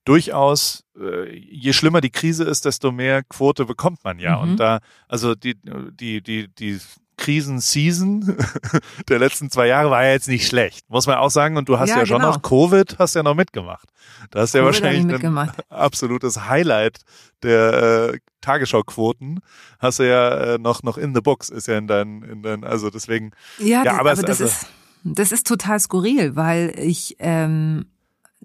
durchaus, 0.03 0.83
äh, 0.99 1.37
je 1.37 1.73
schlimmer 1.73 2.01
die 2.01 2.11
Krise 2.11 2.45
ist, 2.45 2.65
desto 2.65 2.91
mehr 2.91 3.21
Quote 3.23 3.65
bekommt 3.65 4.03
man 4.03 4.19
ja. 4.19 4.37
Mhm. 4.37 4.51
Und 4.51 4.57
da, 4.57 4.79
also 5.07 5.35
die, 5.35 5.55
die, 5.63 6.21
die, 6.21 6.47
die 6.47 6.79
Krisen-Season 7.17 8.37
der 9.09 9.19
letzten 9.19 9.49
zwei 9.49 9.67
Jahre 9.67 9.89
war 9.89 10.03
ja 10.05 10.11
jetzt 10.11 10.27
nicht 10.27 10.47
schlecht, 10.47 10.89
muss 10.89 11.07
man 11.07 11.17
auch 11.17 11.29
sagen. 11.31 11.57
Und 11.57 11.67
du 11.69 11.77
hast 11.79 11.89
ja, 11.89 11.99
Ja, 11.99 12.05
schon 12.05 12.19
genau. 12.19 12.31
noch 12.33 12.41
Covid, 12.41 12.97
hast 12.99 13.15
ja 13.15 13.23
noch 13.23 13.35
mitgemacht. 13.35 13.89
Da 14.31 14.41
hast 14.41 14.53
ja 14.53 14.63
wahrscheinlich 14.63 15.05
ich 15.05 15.23
ein 15.25 15.51
absolutes 15.69 16.47
Highlight 16.47 16.99
der 17.43 18.11
äh, 18.13 18.17
Tagesschau-Quoten. 18.41 19.39
Hast 19.79 19.99
du 19.99 20.07
ja 20.07 20.55
äh, 20.55 20.57
noch, 20.57 20.83
noch 20.83 20.97
in 20.97 21.13
the 21.13 21.21
books, 21.21 21.49
ist 21.49 21.67
ja 21.67 21.77
in 21.77 21.87
deinen, 21.87 22.23
in 22.23 22.41
deinen, 22.43 22.63
also 22.63 22.89
deswegen, 22.89 23.31
Ja, 23.59 23.83
Ja, 23.83 23.83
das, 23.83 23.93
aber 23.93 23.99
aber, 23.99 24.11
es- 24.13 24.21
das 24.21 24.29
also- 24.41 24.45
ist 24.45 24.67
das 25.09 25.31
ist 25.31 25.47
total 25.47 25.79
skurril, 25.79 26.35
weil 26.35 26.73
ich 26.77 27.15
ähm, 27.19 27.85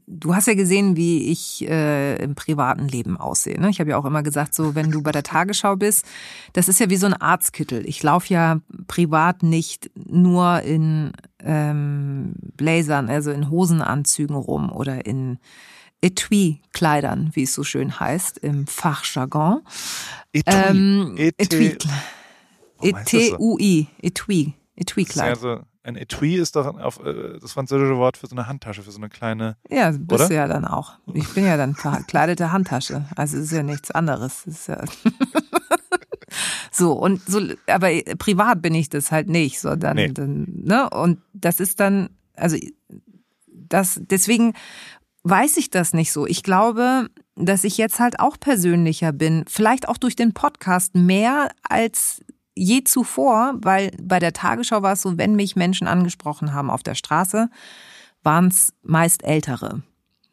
du 0.07 0.34
hast 0.34 0.46
ja 0.46 0.55
gesehen, 0.55 0.96
wie 0.96 1.30
ich 1.30 1.66
äh, 1.68 2.16
im 2.22 2.34
privaten 2.34 2.88
Leben 2.88 3.16
aussehe. 3.16 3.61
Ne? 3.61 3.70
Ich 3.70 3.80
habe 3.80 3.90
ja 3.90 3.96
auch 3.98 4.05
immer 4.05 4.22
gesagt, 4.22 4.55
so 4.55 4.74
wenn 4.74 4.90
du 4.90 5.03
bei 5.03 5.12
der 5.12 5.22
Tagesschau 5.22 5.76
bist, 5.76 6.05
das 6.53 6.68
ist 6.68 6.80
ja 6.80 6.90
wie 6.90 6.96
so 6.96 7.07
ein 7.07 7.14
Arztkittel. 7.14 7.86
Ich 7.88 8.03
laufe 8.03 8.32
ja 8.32 8.61
privat 8.88 9.42
nicht 9.42 9.90
nur 9.94 10.61
in 10.62 11.12
ähm, 11.40 12.34
Blazern, 12.57 13.09
also 13.09 13.30
in 13.30 13.50
Hosenanzügen 13.50 14.36
rum 14.36 14.70
oder 14.72 15.07
in 15.07 15.38
Etui-Kleidern, 16.00 17.30
wie 17.34 17.44
es 17.44 17.55
so 17.55 17.62
schön 17.64 17.98
heißt 18.00 18.38
im 18.38 18.66
Fachjargon. 18.66 19.61
Etui. 20.32 20.53
Ähm, 20.55 21.14
Et- 21.16 21.34
Etui. 21.38 21.76
E-T-U-I. 22.82 23.86
Etui. 24.03 24.44
Das 24.44 24.55
ist 24.55 24.57
Etui-Kleid. 24.76 25.38
Ein 25.85 25.97
Etui 25.97 26.37
ist 26.37 26.55
doch 26.57 26.78
auf, 26.78 27.05
äh, 27.05 27.39
das 27.41 27.53
französische 27.53 27.97
Wort 27.97 28.16
für 28.16 28.26
so 28.26 28.37
eine 28.37 28.47
Handtasche, 28.47 28.83
für 28.83 28.91
so 28.93 28.99
eine 28.99 29.09
kleine. 29.09 29.57
Ja, 29.68 29.91
bist 29.91 30.11
Oder? 30.12 30.28
du 30.28 30.35
ja 30.35 30.47
dann 30.49 30.64
auch. 30.64 30.93
Ich 31.12 31.28
bin 31.35 31.45
ja 31.45 31.57
dann 31.57 31.74
verkleidete 31.74 32.53
Handtasche. 32.53 33.05
Also 33.16 33.37
es 33.39 33.45
ist 33.47 33.53
ja 33.53 33.62
nichts 33.62 33.91
anderes. 33.91 34.47
Es 34.47 34.61
Ist 34.61 34.66
ja 34.68 34.85
so, 36.70 36.93
und 36.93 37.22
so, 37.26 37.41
aber 37.66 37.89
privat 38.18 38.62
bin 38.62 38.74
ich 38.74 38.89
das 38.89 39.11
halt 39.12 39.28
nicht, 39.28 39.61
sondern, 39.61 39.97
Nee. 39.97 40.09
dann, 40.12 40.47
ne? 40.64 40.89
Und 40.91 41.20
das 41.35 41.61
ist 41.61 41.80
dann, 41.80 42.11
also 42.37 42.57
das, 43.49 44.01
deswegen 44.05 44.55
weiß 45.24 45.57
ich 45.57 45.70
das 45.70 45.93
nicht 45.95 46.12
so. 46.12 46.26
Ich 46.26 46.43
glaube, 46.43 47.09
dass 47.37 47.64
ich 47.64 47.76
jetzt 47.78 48.01
halt 48.01 48.20
auch 48.20 48.39
persönlicher 48.39 49.12
bin. 49.12 49.45
Vielleicht 49.49 49.89
auch 49.89 49.97
durch 49.97 50.16
den 50.16 50.33
Podcast 50.33 50.95
mehr 50.95 51.51
als 51.68 52.22
je 52.55 52.84
zuvor, 52.84 53.55
weil 53.62 53.90
bei 54.00 54.18
der 54.18 54.32
Tagesschau 54.32 54.82
war 54.82 54.92
es 54.92 55.03
so, 55.03 55.16
wenn 55.18 55.34
mich 55.36 55.57
Menschen 55.57 55.86
angesprochen 55.86 56.53
haben 56.53 56.70
auf 56.70 56.82
der 56.82 56.94
Straße, 56.94 57.48
waren 58.22 58.48
es 58.48 58.72
meist 58.82 59.24
Ältere. 59.24 59.82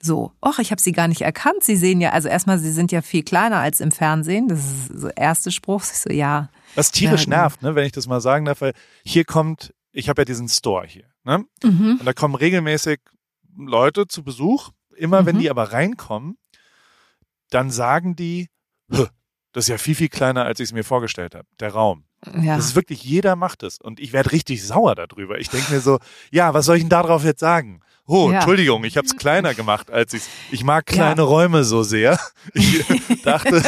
So, 0.01 0.31
ach, 0.41 0.59
ich 0.59 0.71
habe 0.71 0.81
sie 0.81 0.91
gar 0.93 1.07
nicht 1.09 1.21
erkannt. 1.21 1.63
Sie 1.63 1.75
sehen 1.75 1.99
ja, 1.99 2.11
also 2.11 2.29
erstmal, 2.29 2.57
sie 2.57 2.71
sind 2.71 2.91
ja 2.91 3.01
viel 3.01 3.23
kleiner 3.23 3.57
als 3.57 3.81
im 3.81 3.91
Fernsehen. 3.91 4.47
Das 4.47 4.59
ist 4.59 4.87
so 4.87 5.07
der 5.07 5.17
erste 5.17 5.51
Spruch. 5.51 5.81
Ich 5.83 5.99
so, 5.99 6.09
ja, 6.11 6.49
Was 6.75 6.91
tierisch 6.91 7.23
Ja, 7.23 7.29
nervt, 7.29 7.61
ne, 7.61 7.75
wenn 7.75 7.85
ich 7.85 7.91
das 7.91 8.07
mal 8.07 8.21
sagen 8.21 8.45
darf, 8.45 8.61
weil 8.61 8.73
hier 9.03 9.25
kommt, 9.25 9.73
ich 9.91 10.07
habe 10.07 10.21
ja 10.21 10.25
diesen 10.25 10.47
Store 10.47 10.85
hier, 10.87 11.05
ne? 11.25 11.43
mhm. 11.63 11.97
Und 11.99 12.05
da 12.05 12.13
kommen 12.13 12.35
regelmäßig 12.35 12.99
Leute 13.57 14.07
zu 14.07 14.23
Besuch. 14.23 14.69
Immer 14.95 15.25
wenn 15.25 15.35
Mhm. 15.37 15.39
die 15.39 15.49
aber 15.49 15.73
reinkommen, 15.73 16.37
dann 17.49 17.71
sagen 17.71 18.15
die, 18.15 18.47
"Hä, 18.91 19.05
das 19.53 19.65
ist 19.65 19.69
ja 19.69 19.77
viel, 19.77 19.95
viel 19.95 20.09
kleiner, 20.09 20.45
als 20.45 20.59
ich 20.59 20.65
es 20.69 20.73
mir 20.73 20.83
vorgestellt 20.83 21.35
habe, 21.35 21.47
der 21.59 21.73
Raum. 21.73 22.05
Ja. 22.41 22.55
Das 22.57 22.65
ist 22.67 22.75
wirklich, 22.75 23.03
jeder 23.03 23.35
macht 23.35 23.63
es. 23.63 23.79
Und 23.79 23.99
ich 23.99 24.13
werde 24.13 24.31
richtig 24.31 24.65
sauer 24.65 24.95
darüber. 24.95 25.39
Ich 25.39 25.49
denke 25.49 25.71
mir 25.73 25.79
so, 25.79 25.99
ja, 26.31 26.53
was 26.53 26.65
soll 26.65 26.75
ich 26.77 26.83
denn 26.83 26.89
darauf 26.89 27.23
jetzt 27.23 27.39
sagen? 27.39 27.81
Oh, 28.05 28.29
Ja. 28.31 28.37
Entschuldigung, 28.37 28.83
ich 28.85 28.97
habe 28.97 29.05
es 29.05 29.15
kleiner 29.17 29.53
gemacht, 29.53 29.91
als 29.91 30.13
ich 30.13 30.23
Ich 30.51 30.63
mag 30.63 30.85
kleine 30.87 31.21
Ja. 31.21 31.27
Räume 31.27 31.63
so 31.63 31.83
sehr. 31.83 32.19
Ich 32.53 32.83
dachte, 33.23 33.61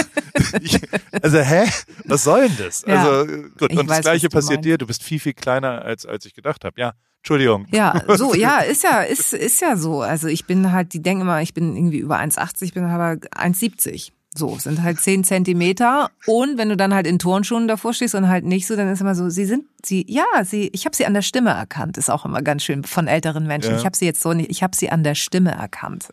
ich, 0.62 0.80
also 1.22 1.38
hä? 1.39 1.70
Was 2.06 2.24
soll 2.24 2.47
denn 2.47 2.58
das? 2.58 2.84
Ja. 2.88 3.04
Also 3.08 3.32
gut, 3.60 3.72
Ich 3.72 3.78
und 3.78 3.88
das 3.88 3.97
weiß, 3.97 4.02
gleiche 4.02 4.26
was 4.26 4.32
du 4.32 4.38
passiert 4.38 4.58
meinst. 4.58 4.66
dir. 4.66 4.78
Du 4.80 4.88
bist 4.88 5.04
viel, 5.04 5.20
viel 5.20 5.34
kleiner, 5.34 5.84
als, 5.84 6.06
als 6.08 6.26
ich 6.26 6.34
gedacht 6.34 6.66
habe. 6.66 6.80
Ja, 6.82 6.93
Entschuldigung. 7.20 7.68
Ja, 7.72 8.02
so, 8.18 8.34
ja, 8.36 8.60
ist 8.62 8.84
ja, 8.84 9.02
ist, 9.04 9.34
ist 9.34 9.62
ja 9.62 9.78
so. 9.78 10.02
Also 10.02 10.28
ich 10.28 10.45
bin 10.45 10.72
halt, 10.72 10.93
die 10.93 11.02
denken 11.04 11.22
immer, 11.22 11.41
ich 11.43 11.54
bin 11.54 11.76
irgendwie 11.76 11.99
über 11.99 12.20
1,80, 12.20 12.64
ich 12.64 12.74
bin 12.74 12.84
aber 12.84 13.12
1,70. 13.38 14.12
So, 14.34 14.58
sind 14.58 14.82
halt 14.82 15.02
zehn 15.02 15.26
Zentimeter. 15.26 16.10
Und 16.26 16.58
wenn 16.58 16.70
du 16.70 16.78
dann 16.78 16.94
halt 16.94 17.06
in 17.06 17.20
Turnschuhen 17.20 17.68
davor 17.68 17.94
stehst 17.94 18.16
und 18.16 18.30
halt 18.30 18.46
nicht 18.46 18.66
so, 18.66 18.78
dann 18.78 18.88
ist 18.90 19.02
immer 19.02 19.14
so, 19.14 19.30
sie 19.30 19.44
sind, 19.44 19.66
sie, 19.84 20.06
ja, 20.08 20.24
sie, 20.46 20.70
ich 20.72 20.86
habe 20.86 20.96
sie 20.96 21.06
an 21.06 21.14
der 21.14 21.22
Stimme 21.22 21.50
erkannt. 21.50 21.98
Ist 21.98 22.10
auch 22.10 22.24
immer 22.24 22.42
ganz 22.42 22.64
schön 22.64 22.86
von 22.86 23.08
älteren 23.08 23.46
Menschen. 23.46 23.72
Ja. 23.72 23.78
Ich 23.78 23.86
habe 23.86 23.98
sie 23.98 24.06
jetzt 24.06 24.22
so 24.22 24.32
nicht, 24.32 24.50
ich 24.50 24.64
habe 24.64 24.74
sie 24.74 24.90
an 24.90 25.04
der 25.04 25.16
Stimme 25.16 25.52
erkannt. 25.52 26.08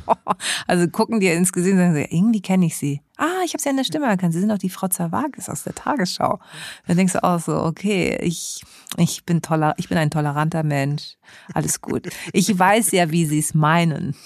also 0.66 0.88
gucken 0.88 1.20
dir 1.20 1.34
ins 1.34 1.52
Gesicht 1.52 1.74
und 1.74 1.78
sagen, 1.78 1.94
sie, 1.94 2.02
irgendwie 2.10 2.42
kenne 2.42 2.66
ich 2.66 2.76
sie. 2.76 3.02
Ah, 3.18 3.44
ich 3.44 3.52
habe 3.52 3.62
sie 3.62 3.68
an 3.68 3.76
der 3.76 3.84
Stimme 3.84 4.06
erkannt. 4.06 4.32
Sie 4.32 4.40
sind 4.40 4.48
doch 4.48 4.58
die 4.58 4.70
Frau 4.70 4.88
Zerwagis 4.88 5.48
aus 5.48 5.62
der 5.62 5.76
Tagesschau. 5.76 6.40
Dann 6.88 6.96
denkst 6.96 7.12
du 7.12 7.22
auch 7.22 7.38
so, 7.38 7.62
okay, 7.62 8.18
ich, 8.20 8.64
ich 8.96 9.24
bin 9.24 9.42
toller, 9.42 9.74
ich 9.76 9.88
bin 9.88 9.96
ein 9.96 10.10
toleranter 10.10 10.64
Mensch. 10.64 11.14
Alles 11.54 11.80
gut. 11.80 12.08
Ich 12.32 12.58
weiß 12.58 12.90
ja, 12.90 13.12
wie 13.12 13.26
sie 13.26 13.38
es 13.38 13.54
meinen. 13.54 14.16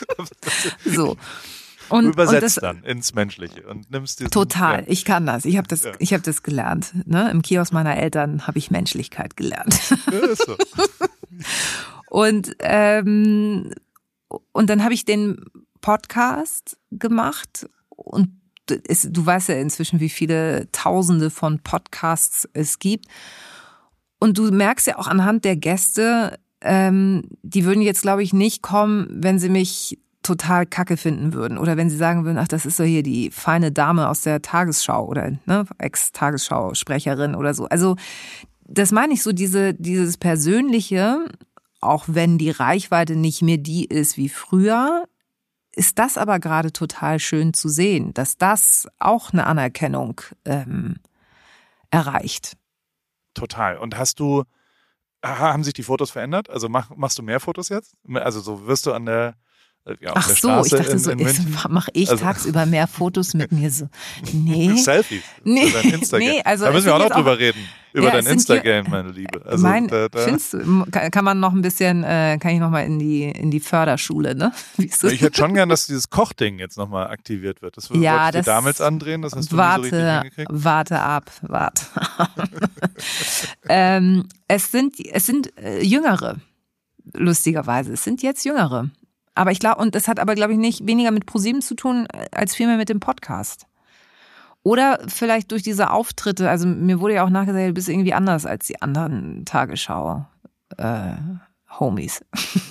so. 0.86 1.18
Du 1.94 1.98
Und, 2.08 2.12
übersetzt 2.12 2.42
und 2.42 2.42
das, 2.42 2.54
dann 2.76 2.82
ins 2.84 3.14
Menschliche 3.14 3.66
und 3.68 3.90
nimmst 3.90 4.18
diesen, 4.20 4.30
Total, 4.30 4.80
Ja. 4.80 4.84
ich 4.88 5.04
kann 5.04 5.26
das. 5.26 5.44
Ich 5.44 5.56
habe 5.56 5.68
das, 5.68 5.84
Ja. 5.84 5.92
ich 5.98 6.12
habe 6.12 6.22
das 6.22 6.42
gelernt. 6.42 6.92
Ne? 7.06 7.30
Im 7.30 7.42
Kiosk 7.42 7.72
meiner 7.72 7.96
Eltern 7.96 8.46
habe 8.46 8.58
ich 8.58 8.70
Menschlichkeit 8.70 9.36
gelernt. 9.36 9.78
Ja, 10.10 10.18
ist 10.18 10.44
so. 10.46 10.56
Und 12.10 12.54
ähm, 12.60 13.72
und 14.52 14.70
dann 14.70 14.82
habe 14.84 14.94
ich 14.94 15.04
den 15.04 15.44
Podcast 15.80 16.76
gemacht 16.90 17.68
und 17.88 18.30
es, 18.88 19.08
du 19.10 19.24
weißt 19.26 19.48
ja 19.50 19.56
inzwischen, 19.56 20.00
wie 20.00 20.08
viele 20.08 20.68
Tausende 20.72 21.30
von 21.30 21.58
Podcasts 21.60 22.48
es 22.52 22.78
gibt. 22.78 23.06
Und 24.18 24.38
du 24.38 24.50
merkst 24.50 24.86
ja 24.86 24.96
auch 24.98 25.06
anhand 25.06 25.44
der 25.44 25.56
Gäste, 25.56 26.38
ähm, 26.62 27.28
die 27.42 27.64
würden 27.64 27.82
jetzt, 27.82 28.02
glaube 28.02 28.22
ich, 28.22 28.32
nicht 28.32 28.62
kommen, 28.62 29.06
wenn 29.10 29.38
sie 29.38 29.50
mich 29.50 29.98
total 30.24 30.66
kacke 30.66 30.96
finden 30.96 31.32
würden 31.32 31.58
oder 31.58 31.76
wenn 31.76 31.90
sie 31.90 31.96
sagen 31.96 32.24
würden, 32.24 32.38
ach, 32.38 32.48
das 32.48 32.66
ist 32.66 32.76
so 32.76 32.82
hier 32.82 33.04
die 33.04 33.30
feine 33.30 33.70
Dame 33.70 34.08
aus 34.08 34.22
der 34.22 34.42
Tagesschau 34.42 35.06
oder 35.06 35.30
ne, 35.46 35.64
Ex-Tagesschau-Sprecherin 35.78 37.36
oder 37.36 37.54
so. 37.54 37.66
Also 37.66 37.94
das 38.66 38.90
meine 38.90 39.14
ich 39.14 39.22
so, 39.22 39.30
diese, 39.32 39.74
dieses 39.74 40.16
Persönliche, 40.16 41.24
auch 41.80 42.04
wenn 42.08 42.38
die 42.38 42.50
Reichweite 42.50 43.14
nicht 43.14 43.42
mehr 43.42 43.58
die 43.58 43.84
ist 43.84 44.16
wie 44.16 44.30
früher, 44.30 45.04
ist 45.76 45.98
das 45.98 46.16
aber 46.16 46.38
gerade 46.38 46.72
total 46.72 47.18
schön 47.18 47.52
zu 47.52 47.68
sehen, 47.68 48.14
dass 48.14 48.36
das 48.38 48.88
auch 48.98 49.32
eine 49.32 49.46
Anerkennung 49.46 50.20
ähm, 50.44 50.96
erreicht. 51.90 52.56
Total. 53.34 53.76
Und 53.78 53.98
hast 53.98 54.20
du, 54.20 54.44
ha- 55.24 55.52
haben 55.52 55.64
sich 55.64 55.74
die 55.74 55.82
Fotos 55.82 56.12
verändert? 56.12 56.48
Also 56.48 56.68
mach, 56.68 56.90
machst 56.96 57.18
du 57.18 57.22
mehr 57.22 57.40
Fotos 57.40 57.68
jetzt? 57.68 57.94
Also 58.14 58.40
so 58.40 58.66
wirst 58.66 58.86
du 58.86 58.92
an 58.92 59.04
der, 59.04 59.34
ja, 60.00 60.10
auf 60.12 60.16
Ach 60.16 60.28
so, 60.28 60.34
Straße 60.36 60.76
ich 60.76 60.82
dachte 60.82 60.92
in, 60.92 60.98
so, 60.98 61.10
in 61.10 61.18
ich, 61.18 61.24
München? 61.26 61.56
mach 61.68 61.88
ich 61.92 62.10
Also- 62.10 62.24
tagsüber 62.24 62.64
mehr 62.66 62.86
Fotos 62.86 63.34
mit 63.34 63.52
mir 63.52 63.70
so. 63.70 63.88
Nee. 64.32 64.74
Selfies. 64.76 65.22
Nee, 65.44 65.70
nee, 66.18 66.40
also 66.44 66.64
da 66.64 66.72
müssen 66.72 66.86
wir 66.86 66.94
auch 66.94 66.98
noch 67.00 67.10
drüber 67.10 67.38
reden. 67.38 67.58
Über 67.92 68.06
Ja, 68.08 68.14
dein 68.14 68.26
Instagram, 68.26 68.86
meine 68.90 69.10
Liebe. 69.12 69.44
Also 69.46 69.62
mein, 69.62 69.86
da, 69.86 70.08
da, 70.08 70.18
findest 70.24 70.54
du, 70.54 70.84
kann 70.90 71.24
man 71.24 71.38
noch 71.38 71.52
ein 71.52 71.62
bisschen, 71.62 72.02
äh, 72.02 72.38
kann 72.40 72.50
ich 72.52 72.58
noch 72.58 72.70
mal 72.70 72.80
in 72.84 72.98
die 72.98 73.22
in 73.24 73.52
die 73.52 73.60
Förderschule, 73.60 74.34
ne? 74.34 74.52
Das? 74.78 75.04
ich 75.04 75.20
hätte 75.22 75.36
schon 75.38 75.54
gern, 75.54 75.68
dass 75.68 75.86
dieses 75.86 76.10
Kochding 76.10 76.58
jetzt 76.58 76.76
nochmal 76.76 77.06
aktiviert 77.08 77.62
wird. 77.62 77.76
Das 77.76 77.90
Ja, 77.90 77.94
wollte 77.94 78.04
ich 78.04 78.06
dir 78.06 78.38
das- 78.38 78.46
damals 78.46 78.80
andrehen, 78.80 79.22
das 79.22 79.36
hast 79.36 79.52
du 79.52 79.56
nie 79.56 79.62
so 79.62 79.68
richtig 79.82 79.92
warte, 79.92 80.12
hingekriegt. 80.22 80.50
warte 80.52 80.98
ab, 81.00 81.30
warte. 81.42 81.84
ähm, 83.68 84.28
es 84.48 84.70
sind 84.72 84.94
es 84.98 85.26
sind 85.26 85.56
äh, 85.58 85.80
Jüngere, 85.82 86.36
lustigerweise. 87.12 87.92
Es 87.92 88.02
sind 88.04 88.22
jetzt 88.22 88.44
Jüngere. 88.44 88.88
Aber 89.34 89.50
ich 89.50 89.58
glaube, 89.58 89.80
und 89.80 89.94
das 89.94 90.08
hat 90.08 90.20
aber, 90.20 90.34
glaube 90.34 90.52
ich, 90.52 90.58
nicht 90.58 90.86
weniger 90.86 91.10
mit 91.10 91.26
ProSieben 91.26 91.62
zu 91.62 91.74
tun, 91.74 92.06
äh, 92.12 92.26
als 92.32 92.54
vielmehr 92.54 92.76
mit 92.76 92.88
dem 92.88 93.00
Podcast. 93.00 93.66
Oder 94.62 94.98
vielleicht 95.08 95.52
durch 95.52 95.62
diese 95.62 95.90
Auftritte, 95.90 96.48
also 96.48 96.66
mir 96.66 97.00
wurde 97.00 97.14
ja 97.14 97.24
auch 97.24 97.30
nachgesagt, 97.30 97.68
du 97.68 97.74
bist 97.74 97.88
irgendwie 97.88 98.14
anders 98.14 98.46
als 98.46 98.66
die 98.66 98.80
anderen 98.80 99.44
Tagesschau 99.44 100.26
äh, 100.78 101.12
Homies. 101.78 102.24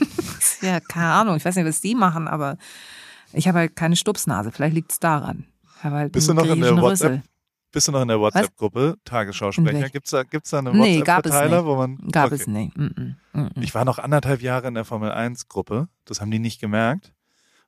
ja, 0.61 0.79
keine 0.79 1.11
Ahnung, 1.11 1.35
ich 1.35 1.45
weiß 1.45 1.55
nicht, 1.55 1.67
was 1.67 1.81
die 1.81 1.93
machen, 1.93 2.27
aber 2.27 2.57
ich 3.31 3.47
habe 3.47 3.59
halt 3.59 3.75
keine 3.75 3.95
Stupsnase, 3.95 4.51
vielleicht 4.51 4.73
liegt 4.73 4.91
es 4.91 4.99
daran. 4.99 5.45
Halt 5.81 6.13
Bist 6.13 6.29
du 6.29 6.33
noch 6.33 6.45
in 6.45 6.61
der 6.61 6.77
WhatsApp? 6.77 7.21
Bist 7.73 7.87
du 7.87 7.91
noch 7.91 8.03
in 8.03 8.07
der 8.07 8.19
WhatsApp-Gruppe 8.19 8.97
Tagesschausprecher? 9.03 9.89
Gibt's 9.89 10.11
da, 10.11 10.21
gibt's 10.21 10.51
da 10.51 10.59
einen 10.59 10.77
Nee, 10.79 10.99
WhatsApp-Verteiler, 10.99 11.65
wo 11.65 11.75
man. 11.75 11.97
Gab 12.11 12.27
okay. 12.27 12.35
es 12.35 12.45
nicht. 12.45 12.77
Mm 12.77 12.83
-mm, 12.83 13.15
mm 13.33 13.47
-mm. 13.47 13.63
Ich 13.63 13.73
war 13.73 13.83
noch 13.83 13.97
anderthalb 13.97 14.43
Jahre 14.43 14.67
in 14.67 14.75
der 14.75 14.85
Formel 14.85 15.11
1-Gruppe. 15.11 15.87
Das 16.05 16.21
haben 16.21 16.29
die 16.29 16.37
nicht 16.37 16.61
gemerkt. 16.61 17.13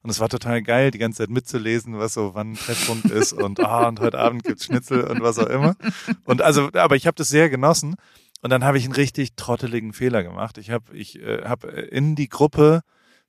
Und 0.03 0.11
es 0.11 0.19
war 0.19 0.29
total 0.29 0.61
geil, 0.61 0.91
die 0.91 0.99
ganze 0.99 1.23
Zeit 1.23 1.31
mitzulesen, 1.31 1.97
was 1.97 2.13
so 2.13 2.35
wann 2.35 2.51
ein 2.51 2.55
Treffpunkt 2.55 3.05
ist 3.05 3.33
und 3.33 3.59
ah, 3.59 3.87
und 3.87 3.99
heute 3.99 4.19
Abend 4.19 4.43
gibt's 4.43 4.65
Schnitzel 4.65 5.05
und 5.05 5.21
was 5.21 5.39
auch 5.39 5.47
immer. 5.47 5.75
Und 6.23 6.43
also, 6.43 6.69
aber 6.73 6.95
ich 6.95 7.07
habe 7.07 7.15
das 7.15 7.29
sehr 7.29 7.49
genossen. 7.49 7.95
Und 8.43 8.51
dann 8.51 8.63
habe 8.63 8.77
ich 8.77 8.83
einen 8.83 8.93
richtig 8.93 9.35
trotteligen 9.35 9.91
Fehler 9.91 10.21
gemacht. 10.21 10.59
Ich 10.59 10.69
habe 10.69 10.95
ich, 10.95 11.19
äh, 11.19 11.41
hab 11.45 11.63
in 11.63 12.13
die 12.13 12.29
Gruppe 12.29 12.81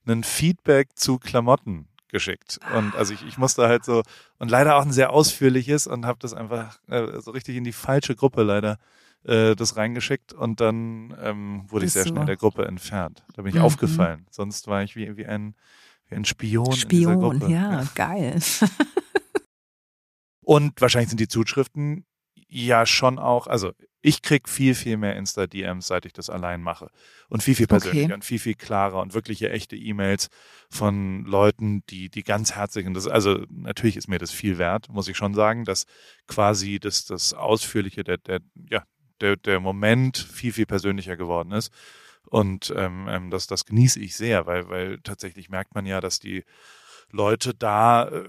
einen 0.05 0.25
Feedback 0.25 0.91
zu 0.95 1.19
Klamotten 1.19 1.89
geschickt. 2.09 2.59
Und 2.75 2.95
also 2.95 3.13
ich, 3.15 3.27
ich 3.27 3.39
musste 3.39 3.67
halt 3.69 3.85
so, 3.85 4.03
und 4.39 4.51
leider 4.51 4.77
auch 4.77 4.83
ein 4.83 4.93
sehr 4.93 5.11
ausführliches 5.11 5.87
und 5.87 6.07
habe 6.07 6.19
das 6.21 6.35
einfach 6.35 6.79
äh, 6.89 7.21
so 7.21 7.31
richtig 7.33 7.57
in 7.57 7.65
die 7.65 7.73
falsche 7.73 8.15
Gruppe 8.15 8.43
leider 8.43 8.79
äh, 9.25 9.55
das 9.57 9.77
reingeschickt 9.77 10.33
und 10.33 10.61
dann 10.61 11.17
ähm, 11.21 11.65
wurde 11.69 11.87
ich 11.87 11.93
sehr 11.93 12.05
du- 12.05 12.11
schnell 12.11 12.27
der 12.27 12.37
Gruppe 12.37 12.67
entfernt. 12.67 13.25
Da 13.35 13.43
bin 13.43 13.51
ich 13.51 13.57
Mhm. 13.59 13.65
aufgefallen. 13.65 14.27
Sonst 14.31 14.67
war 14.69 14.83
ich 14.83 14.95
wie, 14.97 15.17
wie, 15.17 15.27
ein, 15.27 15.55
wie 16.09 16.17
ein 16.17 16.25
Spion, 16.25 16.67
in 16.67 16.89
dieser 16.89 17.13
Spion, 17.15 17.39
Gruppe. 17.39 17.53
ja, 17.53 17.85
geil. 17.95 18.41
Und 20.45 20.81
wahrscheinlich 20.81 21.09
sind 21.09 21.21
die 21.21 21.29
Zuschriften 21.29 22.05
ja 22.49 22.87
schon 22.87 23.19
auch, 23.19 23.47
also 23.47 23.73
ich 24.03 24.23
krieg 24.23 24.49
viel, 24.49 24.77
viel 24.77 24.97
mehr 24.97 25.17
Insta-DMs, 25.17 25.89
seit 25.89 26.07
ich 26.07 26.13
das 26.13 26.31
allein 26.31 26.63
mache. 26.63 26.91
Und 27.29 27.43
viel, 27.43 27.57
viel 27.57 27.67
persönlicher 27.67 28.05
Okay. 28.05 28.15
und 28.15 28.25
viel, 28.25 28.39
viel 28.39 28.55
klarer 28.55 29.01
und 29.01 29.15
wirkliche 29.15 29.51
echte 29.51 29.75
E-Mails 29.75 30.29
von 30.71 31.25
Leuten, 31.25 31.83
die, 31.91 32.09
die 32.09 32.23
ganz 32.23 32.55
herzlich 32.55 32.85
sind. 32.85 32.95
Das, 32.95 33.09
also 33.09 33.45
natürlich 33.51 33.97
ist 33.97 34.07
mir 34.09 34.19
das 34.19 34.31
viel 34.31 34.59
wert, 34.59 34.89
muss 34.91 35.09
ich 35.09 35.17
schon 35.17 35.35
sagen, 35.35 35.65
dass 35.65 35.87
quasi 36.29 36.79
das, 36.79 37.05
das 37.05 37.35
Ausführliche, 37.35 38.05
der, 38.05 38.19
der, 38.19 38.41
ja, 38.71 38.85
der, 39.21 39.37
der 39.37 39.59
Moment 39.59 40.17
viel, 40.19 40.53
viel 40.53 40.67
persönlicher 40.67 41.17
geworden 41.17 41.51
ist. 41.51 41.73
Und 42.29 42.73
ähm, 42.77 43.07
ähm, 43.09 43.31
das, 43.31 43.49
das 43.49 43.65
genieße 43.65 43.99
ich 44.01 44.17
sehr, 44.17 44.47
weil, 44.47 44.69
weil 44.69 44.99
tatsächlich 45.03 45.49
merkt 45.49 45.75
man 45.75 45.85
ja, 45.87 46.01
dass 46.01 46.21
die 46.21 46.45
Leute 47.11 47.55
da 47.55 48.09
äh, 48.09 48.29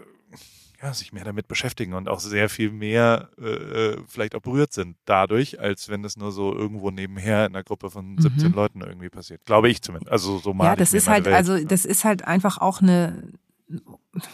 ja, 0.81 0.93
sich 0.93 1.11
mehr 1.11 1.23
damit 1.23 1.47
beschäftigen 1.47 1.93
und 1.93 2.07
auch 2.07 2.19
sehr 2.19 2.49
viel 2.49 2.71
mehr 2.71 3.29
äh, 3.39 3.45
äh, 3.45 3.97
vielleicht 4.07 4.35
auch 4.35 4.41
berührt 4.41 4.73
sind 4.73 4.95
dadurch, 5.05 5.59
als 5.59 5.89
wenn 5.89 6.03
das 6.03 6.17
nur 6.17 6.31
so 6.31 6.53
irgendwo 6.53 6.91
nebenher 6.91 7.47
in 7.47 7.55
einer 7.55 7.63
Gruppe 7.63 7.89
von 7.89 8.17
17 8.19 8.49
Mhm. 8.49 8.55
Leuten 8.55 8.81
irgendwie 8.81 9.09
passiert. 9.09 9.43
Glaube 9.45 9.69
ich 9.69 9.81
zumindest. 9.81 10.11
Also 10.11 10.37
so 10.37 10.53
mal 10.53 10.65
Ja, 10.65 10.75
das 10.75 10.93
ist 10.93 11.07
halt, 11.07 11.27
also 11.27 11.57
das 11.63 11.83
ist 11.85 12.05
halt 12.05 12.25
einfach 12.25 12.59
auch 12.59 12.81
eine, 12.81 13.23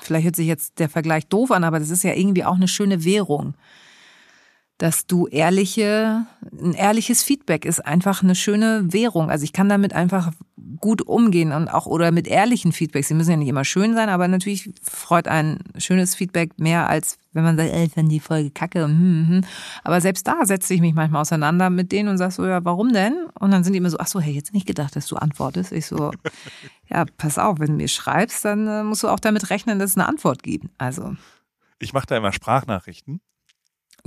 vielleicht 0.01 0.25
hört 0.25 0.35
sich 0.35 0.47
jetzt 0.47 0.79
der 0.79 0.89
Vergleich 0.89 1.27
doof 1.27 1.51
an, 1.51 1.63
aber 1.63 1.79
das 1.79 1.89
ist 1.89 2.03
ja 2.03 2.13
irgendwie 2.13 2.43
auch 2.43 2.55
eine 2.55 2.67
schöne 2.67 3.03
Währung. 3.05 3.55
Dass 4.77 5.05
du 5.05 5.27
ehrliche, 5.27 6.25
ein 6.51 6.73
ehrliches 6.73 7.23
Feedback 7.23 7.65
ist 7.65 7.85
einfach 7.85 8.23
eine 8.23 8.35
schöne 8.35 8.91
Währung. 8.91 9.29
Also 9.29 9.43
ich 9.43 9.53
kann 9.53 9.69
damit 9.69 9.93
einfach 9.93 10.31
gut 10.79 11.01
umgehen 11.01 11.51
und 11.51 11.67
auch 11.67 11.85
oder 11.85 12.11
mit 12.11 12.27
ehrlichen 12.27 12.71
Feedbacks. 12.71 13.07
Sie 13.07 13.13
müssen 13.13 13.31
ja 13.31 13.37
nicht 13.37 13.47
immer 13.47 13.65
schön 13.65 13.93
sein, 13.93 14.09
aber 14.09 14.27
natürlich 14.27 14.71
freut 14.81 15.27
ein 15.27 15.59
schönes 15.77 16.15
Feedback 16.15 16.59
mehr 16.59 16.89
als 16.89 17.17
wenn 17.33 17.43
man 17.43 17.57
sagt, 17.57 17.71
ey, 17.71 17.85
ich 17.85 17.93
fand 17.93 18.11
die 18.11 18.19
Folge 18.19 18.51
kacke. 18.51 18.83
Hm, 18.83 18.97
hm, 18.97 19.27
hm. 19.27 19.41
Aber 19.83 19.99
selbst 20.01 20.27
da 20.27 20.45
setze 20.45 20.73
ich 20.73 20.81
mich 20.81 20.93
manchmal 20.93 21.21
auseinander 21.21 21.69
mit 21.69 21.91
denen 21.91 22.09
und 22.09 22.17
sag 22.17 22.31
so, 22.31 22.45
ja, 22.45 22.63
warum 22.63 22.93
denn? 22.93 23.25
Und 23.39 23.51
dann 23.51 23.63
sind 23.63 23.73
die 23.73 23.77
immer 23.77 23.89
so, 23.89 23.97
ach 23.99 24.07
so, 24.07 24.19
hey, 24.19 24.33
jetzt 24.33 24.53
nicht 24.53 24.67
gedacht, 24.67 24.95
dass 24.95 25.07
du 25.07 25.15
antwortest. 25.15 25.71
Ich 25.71 25.87
so, 25.87 26.11
ja, 26.89 27.05
pass 27.17 27.39
auf, 27.39 27.59
wenn 27.59 27.67
du 27.67 27.73
mir 27.73 27.87
schreibst, 27.87 28.45
dann 28.45 28.67
äh, 28.67 28.83
musst 28.83 29.03
du 29.03 29.07
auch 29.07 29.19
damit 29.19 29.49
rechnen, 29.49 29.79
dass 29.79 29.91
es 29.91 29.97
eine 29.97 30.07
Antwort 30.07 30.43
gibt. 30.43 30.67
Also, 30.77 31.15
Ich 31.79 31.91
mache 31.91 32.05
da 32.05 32.17
immer 32.17 32.31
Sprachnachrichten 32.31 33.19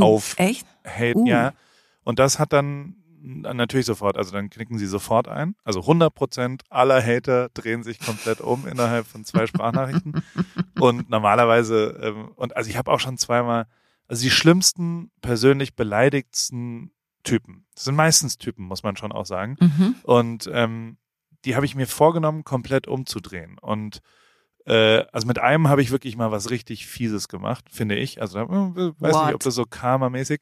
auf 0.05 0.34
echt? 0.38 0.66
Hate, 0.84 1.16
Uh. 1.16 1.26
ja. 1.26 1.53
Und 2.05 2.18
das 2.18 2.38
hat 2.38 2.53
dann 2.53 2.97
dann 3.26 3.57
natürlich 3.57 3.86
sofort, 3.86 4.16
also 4.16 4.32
dann 4.32 4.51
knicken 4.51 4.78
sie 4.78 4.86
sofort 4.86 5.26
ein. 5.26 5.57
Also 5.64 5.80
100 5.80 6.14
Prozent 6.14 6.62
aller 6.70 7.03
Hater 7.03 7.49
drehen 7.55 7.82
sich 7.82 7.99
komplett 7.99 8.40
um 8.40 8.66
innerhalb 8.66 9.07
von 9.07 9.24
zwei 9.24 9.47
Sprachnachrichten. 9.47 10.22
Und 10.78 11.11
normalerweise, 11.11 11.99
ähm, 12.03 12.28
und 12.36 12.57
also 12.57 12.68
ich 12.70 12.76
habe 12.76 12.92
auch 12.92 13.01
schon 13.01 13.16
zweimal, 13.16 13.66
also 14.09 14.22
die 14.22 14.30
schlimmsten, 14.30 15.11
persönlich 15.22 15.74
beleidigtsten 15.74 16.92
Typen. 17.24 17.64
Das 17.74 17.84
sind 17.84 17.97
meistens 17.97 18.38
Typen, 18.38 18.66
muss 18.66 18.82
man 18.82 18.97
schon 18.97 19.11
auch 19.11 19.26
sagen. 19.26 19.57
Mhm. 19.59 19.94
Und 20.03 20.51
ähm, 20.53 20.99
die 21.44 21.57
habe 21.57 21.66
ich 21.66 21.74
mir 21.74 21.86
vorgenommen, 21.86 22.44
komplett 22.44 22.86
umzudrehen. 22.86 23.59
Und 23.59 24.01
äh, 24.67 25.05
also 25.12 25.27
mit 25.27 25.39
einem 25.39 25.69
habe 25.69 25.81
ich 25.81 25.91
wirklich 25.91 26.17
mal 26.17 26.33
was 26.33 26.51
richtig 26.51 26.87
Fieses 26.87 27.29
gemacht, 27.29 27.67
finde 27.71 27.95
ich. 27.95 28.21
Also 28.21 28.39
äh, 28.39 28.49
weiß 28.49 29.14
What? 29.14 29.27
nicht, 29.27 29.35
ob 29.35 29.43
das 29.43 29.55
so 29.55 29.64
karmamäßig. 29.64 30.41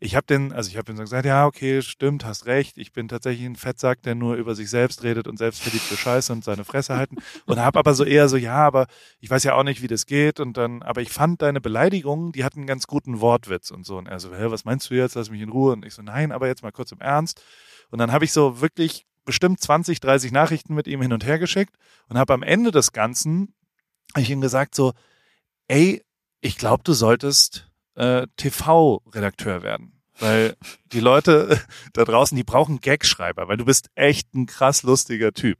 ich 0.00 0.16
habe 0.16 0.26
den, 0.26 0.52
also 0.52 0.70
ich 0.70 0.76
habe 0.76 0.86
den 0.86 0.96
so 0.96 1.02
gesagt, 1.02 1.24
ja, 1.24 1.46
okay, 1.46 1.80
stimmt, 1.82 2.24
hast 2.24 2.46
recht, 2.46 2.78
ich 2.78 2.92
bin 2.92 3.06
tatsächlich 3.06 3.46
ein 3.46 3.54
Fettsack, 3.54 4.02
der 4.02 4.16
nur 4.16 4.34
über 4.34 4.56
sich 4.56 4.70
selbst 4.70 5.04
redet 5.04 5.28
und 5.28 5.36
selbstverliebte 5.36 5.96
Scheiße 5.96 6.32
und 6.32 6.42
seine 6.42 6.64
Fresse 6.64 6.96
halten. 6.96 7.16
Und 7.46 7.60
habe 7.60 7.78
aber 7.78 7.94
so 7.94 8.04
eher 8.04 8.28
so, 8.28 8.36
ja, 8.36 8.56
aber 8.56 8.86
ich 9.20 9.30
weiß 9.30 9.44
ja 9.44 9.54
auch 9.54 9.62
nicht, 9.62 9.82
wie 9.82 9.88
das 9.88 10.06
geht. 10.06 10.40
Und 10.40 10.56
dann, 10.56 10.82
aber 10.82 11.00
ich 11.00 11.10
fand 11.10 11.42
deine 11.42 11.60
Beleidigungen, 11.60 12.32
die 12.32 12.44
hatten 12.44 12.60
einen 12.60 12.66
ganz 12.66 12.86
guten 12.86 13.20
Wortwitz 13.20 13.70
und 13.70 13.84
so. 13.86 13.98
Und 13.98 14.06
er 14.06 14.18
so, 14.18 14.34
hä, 14.34 14.46
was 14.48 14.64
meinst 14.64 14.90
du 14.90 14.94
jetzt, 14.94 15.14
lass 15.14 15.30
mich 15.30 15.42
in 15.42 15.50
Ruhe. 15.50 15.72
Und 15.72 15.84
ich 15.84 15.94
so, 15.94 16.02
nein, 16.02 16.32
aber 16.32 16.48
jetzt 16.48 16.62
mal 16.62 16.72
kurz 16.72 16.92
im 16.92 17.00
Ernst. 17.00 17.42
Und 17.90 17.98
dann 17.98 18.10
habe 18.10 18.24
ich 18.24 18.32
so 18.32 18.60
wirklich 18.60 19.06
bestimmt 19.24 19.60
20, 19.60 20.00
30 20.00 20.32
Nachrichten 20.32 20.74
mit 20.74 20.86
ihm 20.88 21.02
hin 21.02 21.12
und 21.12 21.24
her 21.24 21.38
geschickt 21.38 21.76
und 22.08 22.18
habe 22.18 22.32
am 22.32 22.42
Ende 22.42 22.70
des 22.70 22.92
Ganzen, 22.92 23.54
habe 24.14 24.22
ich 24.22 24.30
ihm 24.30 24.40
gesagt 24.40 24.74
so, 24.74 24.92
ey, 25.68 26.02
ich 26.40 26.56
glaube, 26.56 26.82
du 26.84 26.92
solltest 26.92 27.70
äh, 27.94 28.26
TV-Redakteur 28.36 29.62
werden. 29.62 30.00
Weil 30.18 30.56
die 30.92 31.00
Leute 31.00 31.60
da 31.92 32.04
draußen, 32.04 32.36
die 32.36 32.44
brauchen 32.44 32.80
Gagschreiber, 32.80 33.48
weil 33.48 33.56
du 33.56 33.64
bist 33.64 33.88
echt 33.94 34.34
ein 34.34 34.46
krass 34.46 34.82
lustiger 34.82 35.32
Typ. 35.32 35.58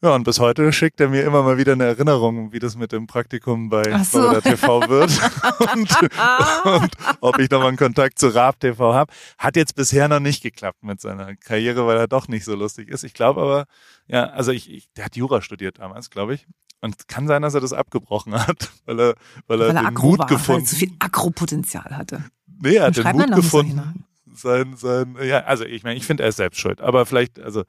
Ja, 0.00 0.14
und 0.14 0.22
bis 0.22 0.38
heute 0.38 0.72
schickt 0.72 1.00
er 1.00 1.08
mir 1.08 1.24
immer 1.24 1.42
mal 1.42 1.58
wieder 1.58 1.72
eine 1.72 1.86
Erinnerung, 1.86 2.52
wie 2.52 2.60
das 2.60 2.76
mit 2.76 2.92
dem 2.92 3.08
Praktikum 3.08 3.68
bei 3.68 3.82
Ach 3.92 4.04
so. 4.04 4.20
Florida 4.20 4.40
TV 4.42 4.88
wird 4.88 5.10
und, 5.74 6.72
und 6.72 6.92
ob 7.20 7.40
ich 7.40 7.50
nochmal 7.50 7.68
einen 7.68 7.76
Kontakt 7.76 8.20
zu 8.20 8.28
Raab 8.28 8.60
TV 8.60 8.94
habe. 8.94 9.12
Hat 9.38 9.56
jetzt 9.56 9.74
bisher 9.74 10.06
noch 10.06 10.20
nicht 10.20 10.40
geklappt 10.40 10.84
mit 10.84 11.00
seiner 11.00 11.34
Karriere, 11.34 11.84
weil 11.88 11.96
er 11.96 12.06
doch 12.06 12.28
nicht 12.28 12.44
so 12.44 12.54
lustig 12.54 12.88
ist. 12.88 13.02
Ich 13.02 13.12
glaube 13.12 13.42
aber, 13.42 13.64
ja, 14.06 14.26
also 14.26 14.52
ich, 14.52 14.70
ich 14.70 14.88
der 14.92 15.06
hat 15.06 15.16
Jura 15.16 15.42
studiert 15.42 15.80
damals, 15.80 16.10
glaube 16.10 16.34
ich. 16.34 16.46
Und 16.80 16.96
es 16.98 17.06
kann 17.06 17.26
sein, 17.26 17.42
dass 17.42 17.54
er 17.54 17.60
das 17.60 17.72
abgebrochen 17.72 18.34
hat, 18.34 18.70
weil 18.86 19.00
er, 19.00 19.14
weil 19.46 19.60
er, 19.60 19.68
Weil 19.68 19.76
er 19.76 19.90
den 19.90 19.94
Mut 19.94 20.18
war, 20.18 20.26
weil 20.26 20.34
er 20.34 20.36
gefunden 20.36 20.66
zu 20.66 20.76
viel 20.76 20.92
Akropotenzial 20.98 21.96
hatte. 21.96 22.24
Nee, 22.60 22.76
er 22.76 22.86
hat 22.86 22.96
den 22.96 23.06
Mut 23.06 23.34
gefunden. 23.34 24.04
Sein, 24.34 24.76
sein, 24.76 25.16
ja, 25.22 25.40
also 25.40 25.64
ich 25.64 25.82
meine, 25.82 25.96
ich 25.96 26.06
finde, 26.06 26.22
er 26.22 26.28
ist 26.28 26.36
selbst 26.36 26.60
schuld, 26.60 26.80
aber 26.80 27.06
vielleicht, 27.06 27.40
also 27.40 27.64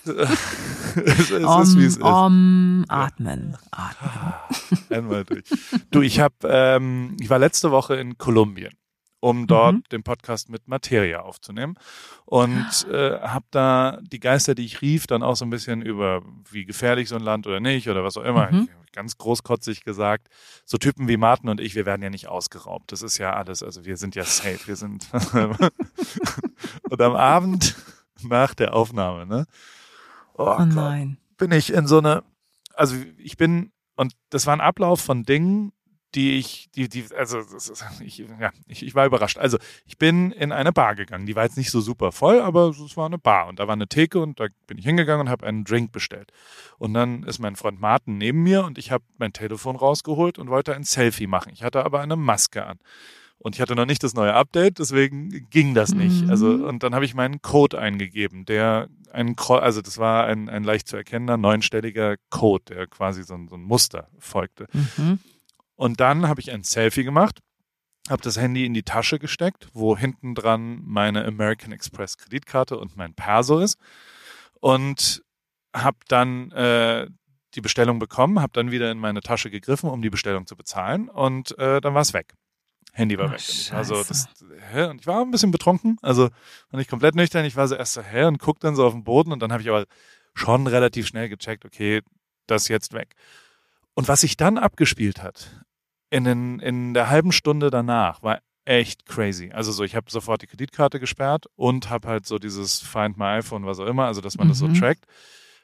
es, 0.04 1.30
es 1.30 1.30
ist, 1.30 1.78
wie 1.78 1.84
es 1.84 1.96
ist. 1.96 2.02
Om, 2.02 2.86
atmen, 2.88 3.58
atmen. 3.70 4.10
Einmal 4.88 5.24
durch. 5.24 5.44
Du, 5.90 6.00
ich 6.00 6.20
habe, 6.20 6.34
ähm, 6.44 7.16
ich 7.20 7.28
war 7.28 7.38
letzte 7.38 7.70
Woche 7.70 7.96
in 7.96 8.16
Kolumbien, 8.16 8.72
um 9.20 9.46
dort 9.46 9.74
Mhm. 9.76 9.82
den 9.92 10.02
Podcast 10.02 10.48
mit 10.48 10.66
Materia 10.66 11.20
aufzunehmen 11.20 11.76
und 12.24 12.86
äh, 12.90 13.20
habe 13.20 13.44
da 13.50 13.98
die 14.02 14.18
Geister, 14.20 14.54
die 14.54 14.64
ich 14.64 14.80
rief, 14.80 15.06
dann 15.06 15.22
auch 15.22 15.36
so 15.36 15.44
ein 15.44 15.50
bisschen 15.50 15.82
über, 15.82 16.22
wie 16.50 16.64
gefährlich 16.64 17.08
so 17.08 17.16
ein 17.16 17.22
Land 17.22 17.46
oder 17.46 17.60
nicht 17.60 17.88
oder 17.88 18.02
was 18.02 18.16
auch 18.16 18.24
immer. 18.24 18.50
Mhm. 18.50 18.68
Ganz 18.92 19.18
großkotzig 19.18 19.84
gesagt, 19.84 20.28
so 20.64 20.76
Typen 20.78 21.06
wie 21.06 21.16
Martin 21.16 21.48
und 21.48 21.60
ich, 21.60 21.74
wir 21.76 21.86
werden 21.86 22.02
ja 22.02 22.10
nicht 22.10 22.26
ausgeraubt. 22.28 22.90
Das 22.92 23.02
ist 23.02 23.18
ja 23.18 23.34
alles, 23.34 23.62
also 23.62 23.84
wir 23.84 23.96
sind 23.96 24.14
ja 24.16 24.24
safe, 24.24 24.66
wir 24.66 24.74
sind. 24.76 25.06
und 26.90 27.00
am 27.00 27.14
Abend 27.14 27.76
nach 28.22 28.54
der 28.54 28.74
Aufnahme, 28.74 29.26
ne? 29.26 29.46
Oh, 30.34 30.44
Oh 30.44 30.56
Gott 30.56 30.68
nein. 30.68 31.18
bin 31.36 31.52
ich 31.52 31.72
in 31.72 31.86
so 31.86 31.98
eine, 31.98 32.22
also 32.74 32.96
ich 33.18 33.36
bin, 33.36 33.72
und 33.96 34.14
das 34.30 34.46
war 34.46 34.54
ein 34.54 34.60
Ablauf 34.60 35.00
von 35.00 35.24
Dingen, 35.24 35.72
die 36.14 36.38
ich, 36.38 36.68
die, 36.74 36.88
die, 36.88 37.04
also 37.16 37.40
ich, 38.00 38.18
ja, 38.18 38.50
ich, 38.66 38.84
ich 38.84 38.94
war 38.94 39.06
überrascht. 39.06 39.38
Also 39.38 39.58
ich 39.86 39.98
bin 39.98 40.32
in 40.32 40.52
eine 40.52 40.72
Bar 40.72 40.94
gegangen, 40.94 41.26
die 41.26 41.36
war 41.36 41.44
jetzt 41.44 41.56
nicht 41.56 41.70
so 41.70 41.80
super 41.80 42.12
voll, 42.12 42.40
aber 42.40 42.68
es 42.68 42.96
war 42.96 43.06
eine 43.06 43.18
Bar 43.18 43.48
und 43.48 43.58
da 43.58 43.66
war 43.66 43.74
eine 43.74 43.88
Theke 43.88 44.20
und 44.20 44.40
da 44.40 44.46
bin 44.66 44.78
ich 44.78 44.84
hingegangen 44.84 45.26
und 45.26 45.30
habe 45.30 45.46
einen 45.46 45.64
Drink 45.64 45.92
bestellt. 45.92 46.32
Und 46.78 46.94
dann 46.94 47.22
ist 47.22 47.38
mein 47.38 47.56
Freund 47.56 47.80
Martin 47.80 48.18
neben 48.18 48.42
mir 48.42 48.64
und 48.64 48.78
ich 48.78 48.90
habe 48.90 49.04
mein 49.18 49.32
Telefon 49.32 49.76
rausgeholt 49.76 50.38
und 50.38 50.48
wollte 50.48 50.74
ein 50.74 50.84
Selfie 50.84 51.26
machen. 51.26 51.52
Ich 51.52 51.62
hatte 51.62 51.84
aber 51.84 52.00
eine 52.00 52.16
Maske 52.16 52.66
an. 52.66 52.78
Und 53.42 53.54
ich 53.54 53.62
hatte 53.62 53.74
noch 53.74 53.86
nicht 53.86 54.02
das 54.02 54.12
neue 54.12 54.34
Update, 54.34 54.78
deswegen 54.78 55.48
ging 55.48 55.72
das 55.72 55.94
nicht. 55.94 56.24
Mhm. 56.24 56.30
Also, 56.30 56.50
und 56.50 56.82
dann 56.82 56.94
habe 56.94 57.06
ich 57.06 57.14
meinen 57.14 57.40
Code 57.40 57.78
eingegeben, 57.78 58.44
der 58.44 58.88
ein, 59.12 59.34
also 59.38 59.80
das 59.80 59.96
war 59.96 60.26
ein, 60.26 60.50
ein 60.50 60.62
leicht 60.62 60.88
zu 60.88 60.96
erkennender 60.96 61.38
neunstelliger 61.38 62.16
Code, 62.28 62.64
der 62.68 62.86
quasi 62.86 63.22
so 63.22 63.32
ein, 63.32 63.48
so 63.48 63.54
ein 63.54 63.62
Muster 63.62 64.08
folgte. 64.18 64.66
Mhm. 64.74 65.20
Und 65.80 65.98
dann 65.98 66.28
habe 66.28 66.42
ich 66.42 66.50
ein 66.50 66.62
Selfie 66.62 67.04
gemacht, 67.04 67.40
habe 68.10 68.20
das 68.20 68.36
Handy 68.36 68.66
in 68.66 68.74
die 68.74 68.82
Tasche 68.82 69.18
gesteckt, 69.18 69.68
wo 69.72 69.96
hinten 69.96 70.34
dran 70.34 70.82
meine 70.84 71.24
American 71.24 71.72
Express 71.72 72.18
Kreditkarte 72.18 72.76
und 72.76 72.98
mein 72.98 73.14
Perso 73.14 73.60
ist. 73.60 73.78
Und 74.60 75.22
habe 75.74 75.96
dann 76.08 76.50
äh, 76.52 77.06
die 77.54 77.62
Bestellung 77.62 77.98
bekommen, 77.98 78.42
habe 78.42 78.52
dann 78.52 78.70
wieder 78.70 78.90
in 78.90 78.98
meine 78.98 79.22
Tasche 79.22 79.50
gegriffen, 79.50 79.88
um 79.88 80.02
die 80.02 80.10
Bestellung 80.10 80.46
zu 80.46 80.54
bezahlen. 80.54 81.08
Und 81.08 81.56
äh, 81.56 81.80
dann 81.80 81.94
war 81.94 82.02
es 82.02 82.12
weg. 82.12 82.34
Handy 82.92 83.16
war 83.16 83.28
Ach, 83.28 83.32
weg. 83.32 83.40
Und 83.40 83.48
ich 83.48 83.72
war 83.72 83.84
so, 83.84 83.94
Scheiße. 83.94 84.08
das, 84.08 84.28
hä? 84.74 84.84
Und 84.84 85.00
ich 85.00 85.06
war 85.06 85.22
ein 85.22 85.30
bisschen 85.30 85.50
betrunken, 85.50 85.96
also 86.02 86.24
war 86.24 86.78
nicht 86.78 86.90
komplett 86.90 87.14
nüchtern. 87.14 87.46
Ich 87.46 87.56
war 87.56 87.66
so 87.68 87.74
erst 87.74 87.94
so, 87.94 88.02
hä? 88.02 88.24
Und 88.24 88.38
guck 88.38 88.60
dann 88.60 88.76
so 88.76 88.84
auf 88.84 88.92
den 88.92 89.04
Boden 89.04 89.32
und 89.32 89.40
dann 89.40 89.50
habe 89.50 89.62
ich 89.62 89.70
aber 89.70 89.86
schon 90.34 90.66
relativ 90.66 91.06
schnell 91.06 91.30
gecheckt, 91.30 91.64
okay, 91.64 92.02
das 92.46 92.64
ist 92.64 92.68
jetzt 92.68 92.92
weg. 92.92 93.14
Und 93.94 94.08
was 94.08 94.20
sich 94.20 94.36
dann 94.36 94.58
abgespielt 94.58 95.22
hat, 95.22 95.64
in, 96.10 96.24
den, 96.24 96.58
in 96.60 96.94
der 96.94 97.08
halben 97.08 97.32
Stunde 97.32 97.70
danach, 97.70 98.22
war 98.22 98.40
echt 98.64 99.06
crazy. 99.06 99.50
Also 99.52 99.72
so, 99.72 99.84
ich 99.84 99.96
habe 99.96 100.10
sofort 100.10 100.42
die 100.42 100.46
Kreditkarte 100.46 101.00
gesperrt 101.00 101.46
und 101.56 101.88
habe 101.90 102.08
halt 102.08 102.26
so 102.26 102.38
dieses 102.38 102.80
Find 102.80 103.16
My 103.16 103.38
iPhone, 103.38 103.64
was 103.66 103.80
auch 103.80 103.86
immer, 103.86 104.06
also 104.06 104.20
dass 104.20 104.36
man 104.36 104.48
das 104.48 104.58
so 104.58 104.66
Mhm. 104.66 104.74
trackt. 104.74 105.04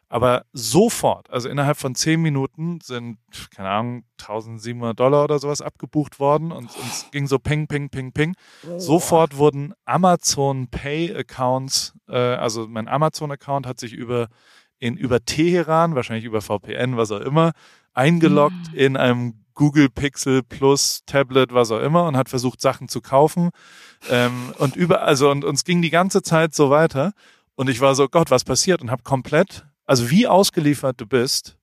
Aber 0.08 0.44
sofort, 0.52 1.28
also 1.30 1.48
innerhalb 1.48 1.76
von 1.76 1.96
zehn 1.96 2.22
Minuten 2.22 2.78
sind, 2.80 3.18
keine 3.54 3.68
Ahnung, 3.70 4.04
1700 4.18 4.98
Dollar 4.98 5.24
oder 5.24 5.40
sowas 5.40 5.60
abgebucht 5.60 6.20
worden 6.20 6.52
und, 6.52 6.66
und 6.76 6.86
es 6.86 7.10
ging 7.10 7.26
so 7.26 7.40
ping, 7.40 7.66
ping, 7.66 7.90
ping, 7.90 8.12
ping. 8.12 8.36
Sofort 8.76 9.36
wurden 9.36 9.74
Amazon 9.84 10.68
Pay 10.68 11.12
Accounts, 11.12 11.92
äh, 12.08 12.16
also 12.16 12.68
mein 12.68 12.86
Amazon 12.86 13.32
Account 13.32 13.66
hat 13.66 13.80
sich 13.80 13.92
über 13.92 14.28
in 14.78 14.96
über 14.96 15.24
Teheran, 15.24 15.96
wahrscheinlich 15.96 16.24
über 16.24 16.40
VPN, 16.40 16.96
was 16.96 17.10
auch 17.10 17.20
immer, 17.20 17.52
eingeloggt 17.94 18.72
Mhm. 18.72 18.78
in 18.78 18.96
einem 18.96 19.45
Google 19.56 19.88
Pixel 19.88 20.44
Plus 20.44 21.02
Tablet, 21.06 21.52
was 21.52 21.72
auch 21.72 21.80
immer, 21.80 22.04
und 22.04 22.16
hat 22.16 22.28
versucht, 22.28 22.60
Sachen 22.60 22.88
zu 22.88 23.00
kaufen. 23.00 23.50
Ähm, 24.08 24.54
und 24.58 24.76
über, 24.76 25.02
also 25.02 25.30
und 25.30 25.44
uns 25.44 25.64
ging 25.64 25.82
die 25.82 25.90
ganze 25.90 26.22
Zeit 26.22 26.54
so 26.54 26.70
weiter. 26.70 27.12
Und 27.56 27.68
ich 27.68 27.80
war 27.80 27.96
so, 27.96 28.06
Gott, 28.08 28.30
was 28.30 28.44
passiert? 28.44 28.82
Und 28.82 28.90
habe 28.92 29.02
komplett, 29.02 29.66
also 29.84 30.10
wie 30.10 30.28
ausgeliefert 30.28 31.00
du 31.00 31.06
bist, 31.06 31.56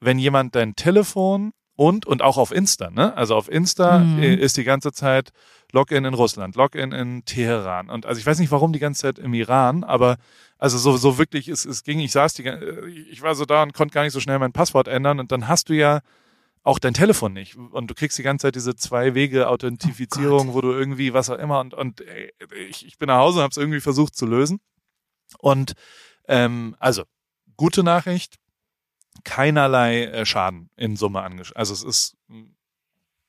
wenn 0.00 0.18
jemand 0.18 0.54
dein 0.54 0.74
Telefon 0.74 1.52
und 1.74 2.06
und 2.06 2.22
auch 2.22 2.36
auf 2.36 2.52
Insta, 2.52 2.90
ne? 2.90 3.16
Also 3.16 3.34
auf 3.34 3.50
Insta 3.50 3.98
Mhm. 4.00 4.18
ist 4.18 4.56
die 4.56 4.64
ganze 4.64 4.92
Zeit 4.92 5.30
Login 5.72 6.04
in 6.04 6.14
Russland, 6.14 6.54
Login 6.54 6.92
in 6.92 7.24
Teheran. 7.24 7.88
Und 7.88 8.06
also 8.06 8.18
ich 8.20 8.26
weiß 8.26 8.38
nicht, 8.38 8.52
warum 8.52 8.72
die 8.72 8.78
ganze 8.78 9.02
Zeit 9.02 9.18
im 9.18 9.34
Iran, 9.34 9.82
aber 9.82 10.16
also 10.58 10.78
so, 10.78 10.96
so 10.96 11.18
wirklich, 11.18 11.48
es, 11.48 11.64
es 11.64 11.82
ging, 11.82 11.98
ich 11.98 12.12
saß 12.12 12.34
die, 12.34 12.44
äh, 12.44 12.86
ich 13.10 13.22
war 13.22 13.34
so 13.34 13.46
da 13.46 13.62
und 13.62 13.72
konnte 13.74 13.94
gar 13.94 14.04
nicht 14.04 14.12
so 14.12 14.20
schnell 14.20 14.38
mein 14.38 14.52
Passwort 14.52 14.86
ändern 14.86 15.18
und 15.18 15.32
dann 15.32 15.48
hast 15.48 15.70
du 15.70 15.72
ja 15.74 16.00
auch 16.64 16.78
dein 16.78 16.94
Telefon 16.94 17.32
nicht 17.32 17.56
und 17.56 17.88
du 17.90 17.94
kriegst 17.94 18.16
die 18.18 18.22
ganze 18.22 18.46
Zeit 18.46 18.54
diese 18.54 18.76
zwei 18.76 19.14
Wege 19.14 19.48
Authentifizierung, 19.48 20.54
wo 20.54 20.60
du 20.60 20.70
irgendwie 20.72 21.12
was 21.12 21.28
auch 21.30 21.38
immer 21.38 21.60
und 21.60 21.74
und 21.74 22.00
ey, 22.02 22.32
ich, 22.68 22.86
ich 22.86 22.98
bin 22.98 23.08
nach 23.08 23.18
Hause 23.18 23.38
und 23.38 23.42
habe 23.42 23.50
es 23.50 23.56
irgendwie 23.56 23.80
versucht 23.80 24.14
zu 24.14 24.26
lösen 24.26 24.60
und 25.38 25.72
ähm, 26.28 26.76
also 26.78 27.02
gute 27.56 27.82
Nachricht, 27.82 28.36
keinerlei 29.24 30.04
äh, 30.04 30.24
Schaden 30.26 30.70
in 30.76 30.96
Summe 30.96 31.22
angesch, 31.22 31.52
also 31.56 31.72
es 31.74 31.82
ist 31.82 32.16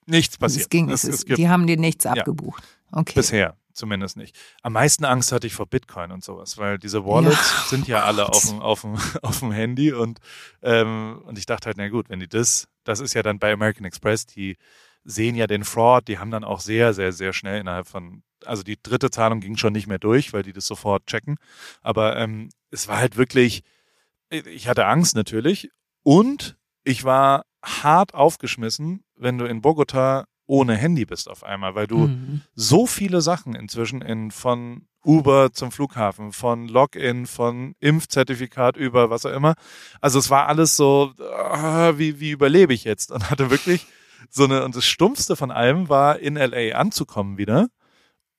nichts 0.05 0.37
passiert. 0.37 0.63
Es 0.63 0.69
ging, 0.69 0.89
es, 0.89 1.03
es, 1.03 1.15
es 1.15 1.25
gibt 1.25 1.37
die 1.39 1.49
haben 1.49 1.65
dir 1.67 1.77
nichts 1.77 2.05
abgebucht. 2.05 2.63
Okay. 2.91 3.13
Bisher 3.15 3.57
zumindest 3.73 4.17
nicht. 4.17 4.37
Am 4.61 4.73
meisten 4.73 5.03
Angst 5.05 5.31
hatte 5.31 5.47
ich 5.47 5.53
vor 5.55 5.65
Bitcoin 5.65 6.11
und 6.11 6.23
sowas, 6.23 6.59
weil 6.59 6.77
diese 6.77 7.05
Wallets 7.05 7.35
Ja. 7.51 7.63
sind 7.69 7.87
ja 7.87 8.03
alle 8.03 8.23
Gott. 8.25 8.35
auf 8.35 8.45
dem, 8.45 8.59
auf 8.61 8.81
dem, 8.81 8.97
auf 9.23 9.39
dem 9.39 9.51
Handy 9.51 9.91
und, 9.93 10.19
ähm, 10.61 11.21
und 11.25 11.39
ich 11.39 11.47
dachte 11.47 11.65
halt, 11.67 11.77
na 11.77 11.89
gut, 11.89 12.09
wenn 12.09 12.19
die 12.19 12.27
das, 12.27 12.67
das 12.83 12.99
ist 12.99 13.13
ja 13.13 13.23
dann 13.23 13.39
bei 13.39 13.51
American 13.51 13.85
Express, 13.85 14.25
die 14.25 14.57
sehen 15.03 15.35
ja 15.35 15.47
den 15.47 15.63
Fraud, 15.63 16.07
die 16.07 16.19
haben 16.19 16.31
dann 16.31 16.43
auch 16.43 16.59
sehr, 16.59 16.93
sehr, 16.93 17.11
sehr 17.11 17.33
schnell 17.33 17.59
innerhalb 17.59 17.87
von, 17.87 18.23
also 18.45 18.63
die 18.63 18.81
dritte 18.81 19.11
Zahlung 19.11 19.41
ging 19.41 19.57
schon 19.57 19.73
nicht 19.73 19.87
mehr 19.87 19.99
durch, 19.99 20.33
weil 20.33 20.43
die 20.43 20.53
das 20.53 20.65
sofort 20.65 21.05
checken. 21.07 21.37
Aber 21.81 22.17
ähm, 22.17 22.49
es 22.71 22.87
war 22.87 22.97
halt 22.97 23.17
wirklich, 23.17 23.63
ich 24.29 24.67
hatte 24.67 24.85
Angst 24.85 25.15
natürlich 25.15 25.69
und 26.03 26.57
ich 26.83 27.03
war 27.03 27.45
hart 27.63 28.13
aufgeschmissen, 28.13 29.03
wenn 29.15 29.37
du 29.37 29.45
in 29.45 29.61
Bogota 29.61 30.25
ohne 30.53 30.75
Handy 30.75 31.03
bist 31.05 31.27
auf 31.29 31.43
einmal, 31.43 31.73
weil 31.73 31.87
du 31.87 32.07
Mhm. 32.09 32.41
so 32.53 32.85
viele 32.85 33.21
Sachen 33.21 33.55
inzwischen 33.55 34.03
in 34.03 34.29
von 34.29 34.85
Uber 35.03 35.51
zum 35.51 35.71
Flughafen, 35.71 36.31
von 36.31 36.67
Login, 36.67 37.25
von 37.25 37.73
Impfzertifikat 37.79 38.77
über 38.77 39.09
was 39.09 39.25
auch 39.25 39.33
immer. 39.33 39.55
Also 39.99 40.19
es 40.19 40.29
war 40.29 40.47
alles 40.47 40.77
so, 40.77 41.11
ah, 41.51 41.93
wie, 41.97 42.19
wie 42.19 42.29
überlebe 42.29 42.71
ich 42.71 42.83
jetzt? 42.83 43.11
Und 43.11 43.31
hatte 43.31 43.49
wirklich 43.49 43.87
so 44.29 44.43
eine, 44.43 44.63
und 44.63 44.75
das 44.75 44.85
Stumpfste 44.85 45.35
von 45.35 45.49
allem 45.49 45.89
war, 45.89 46.19
in 46.19 46.35
LA 46.35 46.75
anzukommen 46.77 47.37
wieder 47.39 47.67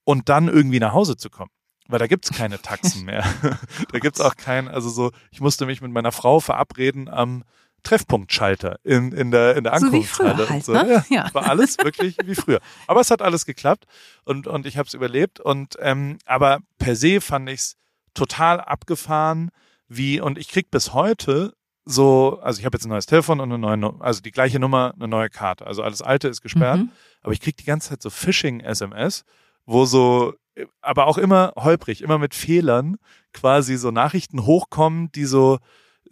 und 0.05 0.29
dann 0.29 0.47
irgendwie 0.47 0.79
nach 0.81 0.93
Hause 0.93 1.17
zu 1.17 1.31
kommen. 1.31 1.51
Weil 1.89 1.99
da 1.99 2.07
gibt's 2.07 2.31
keine 2.31 2.63
Taxen 2.63 3.05
mehr. 3.05 3.25
da 3.93 3.99
gibt's 3.99 4.21
auch 4.21 4.37
kein, 4.37 4.69
also 4.69 4.89
so, 4.89 5.11
ich 5.33 5.41
musste 5.41 5.67
mich 5.67 5.81
mit 5.83 5.91
meiner 5.91 6.13
Frau 6.13 6.39
verabreden 6.39 7.09
am 7.09 7.43
Treffpunktschalter 7.85 8.79
in, 8.83 9.13
in 9.13 9.31
der, 9.31 9.57
in 9.57 9.65
der 9.65 9.79
So 9.79 9.93
wie 9.93 10.03
früher 10.05 10.37
halt, 10.49 10.65
so. 10.65 10.73
ne? 10.73 11.05
ja, 11.09 11.25
Ja. 11.25 11.35
War 11.35 11.49
alles 11.49 11.79
wirklich 11.79 12.17
wie 12.25 12.35
früher. 12.35 12.61
Aber 12.87 13.01
es 13.01 13.11
hat 13.11 13.23
alles 13.23 13.47
geklappt 13.47 13.85
und, 14.25 14.47
und 14.47 14.67
ich 14.67 14.77
habe 14.79 14.87
es 14.89 14.95
überlebt. 14.95 15.39
Und 15.39 15.77
ähm, 15.81 16.19
aber 16.25 16.59
per 16.79 16.97
se 16.97 17.21
fand 17.21 17.49
ich's 17.49 17.77
total 18.15 18.61
abgefahren, 18.61 19.51
wie, 19.89 20.21
und 20.21 20.39
ich 20.39 20.49
krieg 20.49 20.71
bis 20.71 20.93
heute 20.95 21.55
so, 21.85 22.39
also 22.43 22.59
ich 22.61 22.65
habe 22.65 22.77
jetzt 22.77 22.87
ein 22.87 22.89
neues 22.89 23.07
Telefon 23.07 23.41
und 23.41 23.53
eine 23.53 23.59
neue, 23.59 23.95
also 24.01 24.23
die 24.23 24.31
gleiche 24.31 24.59
Nummer, 24.59 24.95
eine 24.97 25.07
neue 25.09 25.29
Karte. 25.29 25.67
Also 25.67 25.83
alles 25.83 26.01
alte 26.01 26.29
ist 26.29 26.41
gesperrt, 26.41 26.79
Mhm. 26.81 26.91
aber 27.21 27.33
ich 27.33 27.41
krieg 27.41 27.57
die 27.59 27.65
ganze 27.65 27.91
Zeit 27.91 28.01
so 28.03 28.09
Phishing-SMS, 28.09 29.25
wo 29.67 29.85
so, 29.85 30.33
aber 30.81 31.07
auch 31.07 31.19
immer 31.19 31.53
holprig, 31.57 32.01
immer 32.01 32.19
mit 32.19 32.35
Fehlern 32.35 32.97
quasi 33.35 33.77
so 33.77 33.91
Nachrichten 33.91 34.47
hochkommen, 34.47 35.13
die 35.13 35.25
so, 35.27 35.59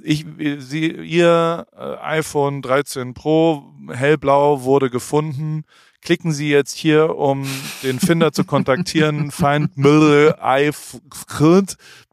ich, 0.02 0.26
sie, 0.58 0.90
ihr 0.90 1.66
äh, 1.76 1.96
iPhone 2.18 2.62
13 2.62 3.14
Pro 3.14 3.64
hellblau 3.90 4.62
wurde 4.62 4.90
gefunden. 4.90 5.64
Klicken 6.00 6.32
Sie 6.32 6.50
jetzt 6.50 6.76
hier, 6.76 7.14
um 7.16 7.46
den 7.84 8.00
Finder 8.00 8.32
zu 8.32 8.42
kontaktieren, 8.44 9.30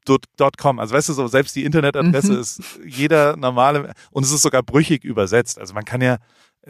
findmülle.com. 0.05 0.79
Also 0.79 0.93
weißt 0.95 1.09
du 1.09 1.13
so, 1.13 1.27
selbst 1.27 1.55
die 1.55 1.65
Internetadresse 1.65 2.33
Mhm. 2.33 2.39
ist 2.39 2.61
jeder 2.85 3.35
normale 3.37 3.93
und 4.11 4.23
es 4.23 4.31
ist 4.31 4.41
sogar 4.43 4.63
brüchig 4.63 5.03
übersetzt. 5.03 5.59
Also 5.59 5.73
man 5.73 5.85
kann 5.85 6.01
ja 6.01 6.17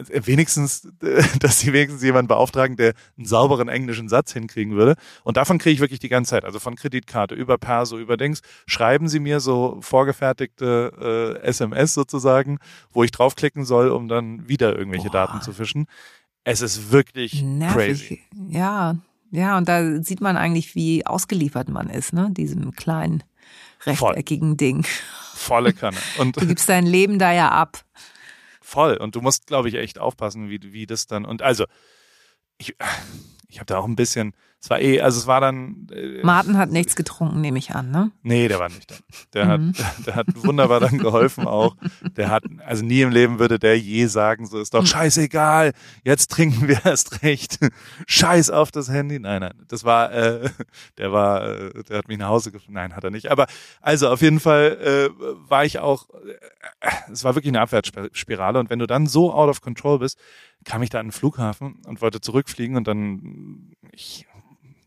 wenigstens, 0.08 0.88
dass 1.40 1.60
sie 1.60 1.72
wenigstens 1.72 2.02
jemanden 2.02 2.28
beauftragen, 2.28 2.76
der 2.76 2.94
einen 3.16 3.26
sauberen 3.26 3.68
englischen 3.68 4.08
Satz 4.08 4.32
hinkriegen 4.32 4.74
würde. 4.74 4.96
Und 5.24 5.36
davon 5.36 5.58
kriege 5.58 5.74
ich 5.74 5.80
wirklich 5.80 6.00
die 6.00 6.08
ganze 6.08 6.30
Zeit. 6.30 6.44
Also 6.44 6.58
von 6.58 6.76
Kreditkarte 6.76 7.34
über 7.34 7.58
Perso, 7.58 7.98
über 7.98 8.16
Dings. 8.16 8.40
Schreiben 8.66 9.08
sie 9.08 9.20
mir 9.20 9.40
so 9.40 9.78
vorgefertigte 9.80 11.38
äh, 11.42 11.46
SMS 11.46 11.94
sozusagen, 11.94 12.58
wo 12.92 13.04
ich 13.04 13.10
draufklicken 13.10 13.64
soll, 13.64 13.90
um 13.90 14.08
dann 14.08 14.48
wieder 14.48 14.76
irgendwelche 14.76 15.08
Boah. 15.08 15.26
Daten 15.26 15.42
zu 15.42 15.52
fischen. 15.52 15.86
Es 16.44 16.62
ist 16.62 16.90
wirklich 16.90 17.32
crazy. 17.32 17.44
Nervig. 17.44 18.20
Ja, 18.48 18.96
ja, 19.30 19.56
und 19.56 19.68
da 19.68 20.02
sieht 20.02 20.20
man 20.20 20.36
eigentlich, 20.36 20.74
wie 20.74 21.06
ausgeliefert 21.06 21.68
man 21.68 21.88
ist, 21.88 22.12
ne? 22.12 22.30
Diesem 22.32 22.72
kleinen 22.72 23.22
rechteckigen 23.84 24.56
Ding. 24.56 24.84
Volle 25.34 25.72
Kanne. 25.72 25.96
Und 26.18 26.40
Du 26.40 26.46
gibst 26.46 26.68
dein 26.68 26.84
Leben 26.84 27.18
da 27.18 27.32
ja 27.32 27.50
ab. 27.50 27.82
Voll. 28.70 28.96
Und 28.96 29.16
du 29.16 29.20
musst, 29.20 29.46
glaube 29.46 29.68
ich, 29.68 29.74
echt 29.74 29.98
aufpassen, 29.98 30.48
wie, 30.48 30.72
wie 30.72 30.86
das 30.86 31.06
dann. 31.06 31.24
Und 31.24 31.42
also, 31.42 31.66
ich, 32.56 32.76
ich 33.50 33.58
habe 33.58 33.66
da 33.66 33.78
auch 33.78 33.84
ein 33.86 33.96
bisschen, 33.96 34.32
es 34.62 34.68
war 34.68 34.78
eh, 34.80 35.00
also 35.00 35.18
es 35.18 35.26
war 35.26 35.40
dann. 35.40 35.86
Äh, 35.90 36.22
Martin 36.22 36.58
hat 36.58 36.70
nichts 36.70 36.94
getrunken, 36.94 37.40
nehme 37.40 37.58
ich 37.58 37.70
an, 37.74 37.90
ne? 37.90 38.12
Nee, 38.22 38.46
der 38.46 38.58
war 38.58 38.68
nicht 38.68 38.90
da. 38.90 38.94
Der 39.32 39.58
Mhm. 39.58 39.72
hat, 39.78 39.94
der 40.06 40.14
hat 40.16 40.26
wunderbar 40.34 40.80
dann 40.80 40.98
geholfen 40.98 41.46
auch. 41.46 41.76
Der 42.16 42.28
hat, 42.30 42.44
also 42.66 42.84
nie 42.84 43.00
im 43.00 43.10
Leben 43.10 43.38
würde 43.38 43.58
der 43.58 43.78
je 43.78 44.04
sagen, 44.06 44.46
so 44.46 44.56
Mhm. 44.56 44.62
ist 44.62 44.74
doch 44.74 44.86
scheißegal, 44.86 45.72
jetzt 46.04 46.30
trinken 46.30 46.68
wir 46.68 46.84
erst 46.84 47.22
recht. 47.22 47.58
Scheiß 48.06 48.50
auf 48.50 48.70
das 48.70 48.90
Handy. 48.90 49.18
Nein, 49.18 49.40
nein, 49.40 49.54
das 49.68 49.84
war, 49.84 50.12
äh, 50.12 50.50
der 50.98 51.10
war, 51.10 51.46
äh, 51.48 51.82
der 51.84 51.98
hat 51.98 52.08
mich 52.08 52.18
nach 52.18 52.28
Hause 52.28 52.52
gefahren. 52.52 52.74
Nein, 52.74 52.94
hat 52.94 53.02
er 53.04 53.10
nicht. 53.10 53.30
Aber 53.30 53.46
also 53.80 54.08
auf 54.10 54.20
jeden 54.20 54.40
Fall 54.40 55.10
äh, 55.16 55.22
war 55.48 55.64
ich 55.64 55.78
auch, 55.78 56.10
äh, 56.10 56.90
es 57.10 57.24
war 57.24 57.34
wirklich 57.34 57.50
eine 57.52 57.62
Abwärtsspirale. 57.62 58.58
Und 58.58 58.68
wenn 58.68 58.78
du 58.78 58.86
dann 58.86 59.06
so 59.06 59.32
out 59.32 59.48
of 59.48 59.62
control 59.62 59.98
bist, 60.00 60.18
kam 60.64 60.82
ich 60.82 60.90
da 60.90 61.00
an 61.00 61.06
den 61.06 61.12
Flughafen 61.12 61.80
und 61.86 62.00
wollte 62.02 62.20
zurückfliegen 62.20 62.76
und 62.76 62.86
dann, 62.86 63.72
ich, 63.92 64.26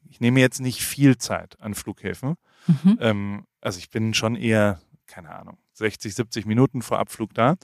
ich 0.09 0.19
nehme 0.19 0.39
jetzt 0.39 0.61
nicht 0.61 0.81
viel 0.81 1.17
Zeit 1.17 1.59
an 1.59 1.73
Flughäfen. 1.73 2.35
Mhm. 2.67 2.97
Ähm, 2.99 3.43
also 3.61 3.79
ich 3.79 3.89
bin 3.89 4.13
schon 4.13 4.35
eher, 4.35 4.79
keine 5.07 5.33
Ahnung, 5.33 5.57
60, 5.73 6.13
70 6.13 6.45
Minuten 6.45 6.81
vor 6.81 6.99
Abflug 6.99 7.33
da. 7.33 7.55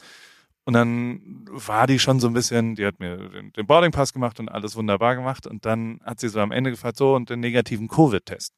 Und 0.65 0.73
dann 0.73 1.45
war 1.47 1.87
die 1.87 1.99
schon 1.99 2.19
so 2.19 2.27
ein 2.27 2.33
bisschen, 2.33 2.75
die 2.75 2.85
hat 2.85 2.99
mir 2.99 3.17
den, 3.17 3.51
den 3.53 3.65
Boardingpass 3.65 4.13
gemacht 4.13 4.39
und 4.39 4.49
alles 4.49 4.75
wunderbar 4.75 5.15
gemacht. 5.15 5.47
Und 5.47 5.65
dann 5.65 5.99
hat 6.03 6.19
sie 6.19 6.29
so 6.29 6.39
am 6.41 6.51
Ende 6.51 6.69
gefragt, 6.69 6.97
so, 6.97 7.15
und 7.15 7.29
den 7.29 7.39
negativen 7.39 7.87
Covid-Test. 7.87 8.53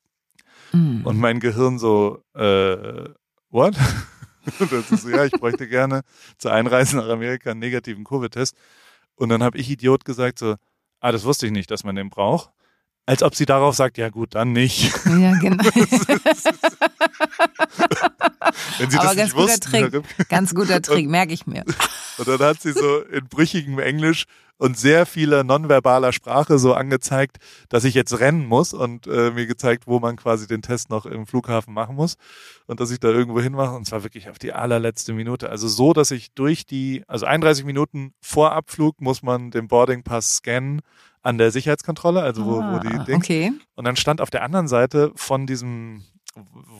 Mhm. 0.73 1.05
Und 1.05 1.19
mein 1.19 1.39
Gehirn 1.39 1.79
so, 1.79 2.23
äh, 2.33 3.09
what? 3.49 3.75
Dann 4.59 4.83
ist 4.89 5.03
so, 5.03 5.09
ja, 5.09 5.23
ich 5.23 5.31
bräuchte 5.31 5.67
gerne 5.67 6.01
zur 6.37 6.51
Einreise 6.51 6.97
nach 6.97 7.07
Amerika 7.07 7.51
einen 7.51 7.59
negativen 7.59 8.03
Covid-Test. 8.03 8.57
Und 9.21 9.29
dann 9.29 9.43
habe 9.43 9.59
ich 9.59 9.69
Idiot 9.69 10.03
gesagt 10.03 10.39
so, 10.39 10.55
ah, 10.99 11.11
das 11.11 11.25
wusste 11.25 11.45
ich 11.45 11.51
nicht, 11.51 11.69
dass 11.69 11.83
man 11.83 11.95
den 11.95 12.09
braucht. 12.09 12.49
Als 13.05 13.23
ob 13.23 13.35
sie 13.35 13.45
darauf 13.45 13.75
sagt, 13.75 13.97
ja 13.97 14.09
gut, 14.09 14.35
dann 14.35 14.51
nicht. 14.53 14.93
Ja, 15.05 15.33
genau. 15.39 15.63
Wenn 18.77 18.91
sie 18.91 18.97
Aber 18.97 19.07
das 19.07 19.15
ganz 19.15 19.17
nicht 19.17 19.33
guter 19.33 19.47
wussten. 19.47 19.71
Trick. 19.71 20.29
Ganz 20.29 20.53
guter 20.53 20.81
Trick, 20.81 21.09
merke 21.09 21.33
ich 21.33 21.47
mir. 21.47 21.63
Und 22.17 22.27
dann 22.27 22.39
hat 22.39 22.61
sie 22.61 22.73
so 22.73 22.99
in 22.99 23.27
brüchigem 23.27 23.79
Englisch 23.79 24.25
und 24.61 24.77
sehr 24.77 25.07
vieler 25.07 25.43
nonverbaler 25.43 26.13
Sprache 26.13 26.59
so 26.59 26.75
angezeigt, 26.75 27.37
dass 27.69 27.83
ich 27.83 27.95
jetzt 27.95 28.19
rennen 28.19 28.45
muss 28.45 28.73
und 28.73 29.07
äh, 29.07 29.31
mir 29.31 29.47
gezeigt, 29.47 29.87
wo 29.87 29.99
man 29.99 30.17
quasi 30.17 30.45
den 30.45 30.61
Test 30.61 30.91
noch 30.91 31.07
im 31.07 31.25
Flughafen 31.25 31.73
machen 31.73 31.95
muss 31.95 32.15
und 32.67 32.79
dass 32.79 32.91
ich 32.91 32.99
da 32.99 33.07
irgendwo 33.07 33.41
hinmache 33.41 33.75
und 33.75 33.85
zwar 33.85 34.03
wirklich 34.03 34.29
auf 34.29 34.37
die 34.37 34.53
allerletzte 34.53 35.13
Minute. 35.13 35.49
Also 35.49 35.67
so, 35.67 35.93
dass 35.93 36.11
ich 36.11 36.31
durch 36.33 36.67
die, 36.67 37.03
also 37.07 37.25
31 37.25 37.65
Minuten 37.65 38.13
vor 38.21 38.51
Abflug 38.51 39.01
muss 39.01 39.23
man 39.23 39.49
den 39.49 39.67
Boarding 39.67 40.03
Pass 40.03 40.37
scannen 40.37 40.81
an 41.23 41.37
der 41.37 41.51
Sicherheitskontrolle, 41.51 42.21
also 42.21 42.45
wo, 42.45 42.61
wo 42.61 42.79
die 42.79 42.87
Ah, 42.87 43.03
Dings. 43.03 43.23
okay. 43.25 43.51
Und 43.75 43.85
dann 43.85 43.95
stand 43.95 44.21
auf 44.21 44.29
der 44.29 44.43
anderen 44.43 44.67
Seite 44.67 45.11
von 45.15 45.45
diesem, 45.47 46.03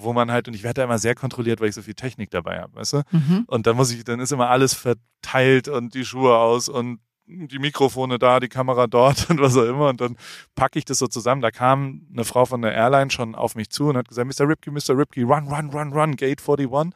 wo 0.02 0.14
man 0.14 0.32
halt, 0.32 0.48
und 0.48 0.54
ich 0.56 0.64
werde 0.64 0.76
da 0.82 0.84
immer 0.84 0.98
sehr 1.00 1.14
kontrolliert, 1.16 1.60
weil 1.62 1.70
ich 1.70 1.76
so 1.76 1.82
viel 1.82 1.94
Technik 1.94 2.32
dabei 2.32 2.60
habe, 2.62 2.76
weißt 2.76 2.94
du? 2.94 3.02
Mhm. 3.12 3.44
Und 3.48 3.68
dann 3.68 3.76
muss 3.76 3.92
ich, 3.92 4.04
dann 4.04 4.20
ist 4.20 4.32
immer 4.32 4.50
alles 4.50 4.74
verteilt 4.74 5.68
und 5.68 5.94
die 5.94 6.06
Schuhe 6.06 6.36
aus 6.38 6.70
und 6.70 7.00
die 7.28 7.60
Mikrofone 7.60 8.18
da, 8.20 8.40
die 8.40 8.50
Kamera 8.50 8.88
dort 8.88 9.26
und 9.30 9.40
was 9.40 9.56
auch 9.56 9.64
immer. 9.66 9.90
Und 9.90 10.02
dann 10.02 10.18
packe 10.56 10.80
ich 10.80 10.86
das 10.86 10.98
so 11.00 11.08
zusammen. 11.08 11.42
Da 11.42 11.52
kam 11.52 12.08
eine 12.12 12.26
Frau 12.26 12.46
von 12.46 12.62
der 12.62 12.74
Airline 12.74 13.12
schon 13.12 13.36
auf 13.36 13.56
mich 13.56 13.70
zu 13.70 13.88
und 13.90 13.98
hat 13.98 14.08
gesagt, 14.08 14.28
Mr. 14.28 14.48
Ripke, 14.50 14.72
Mr. 14.72 14.98
Ripke, 14.98 15.24
run, 15.24 15.48
run, 15.48 15.70
run, 15.70 15.94
run, 15.94 16.16
Gate 16.16 16.42
41. 16.46 16.92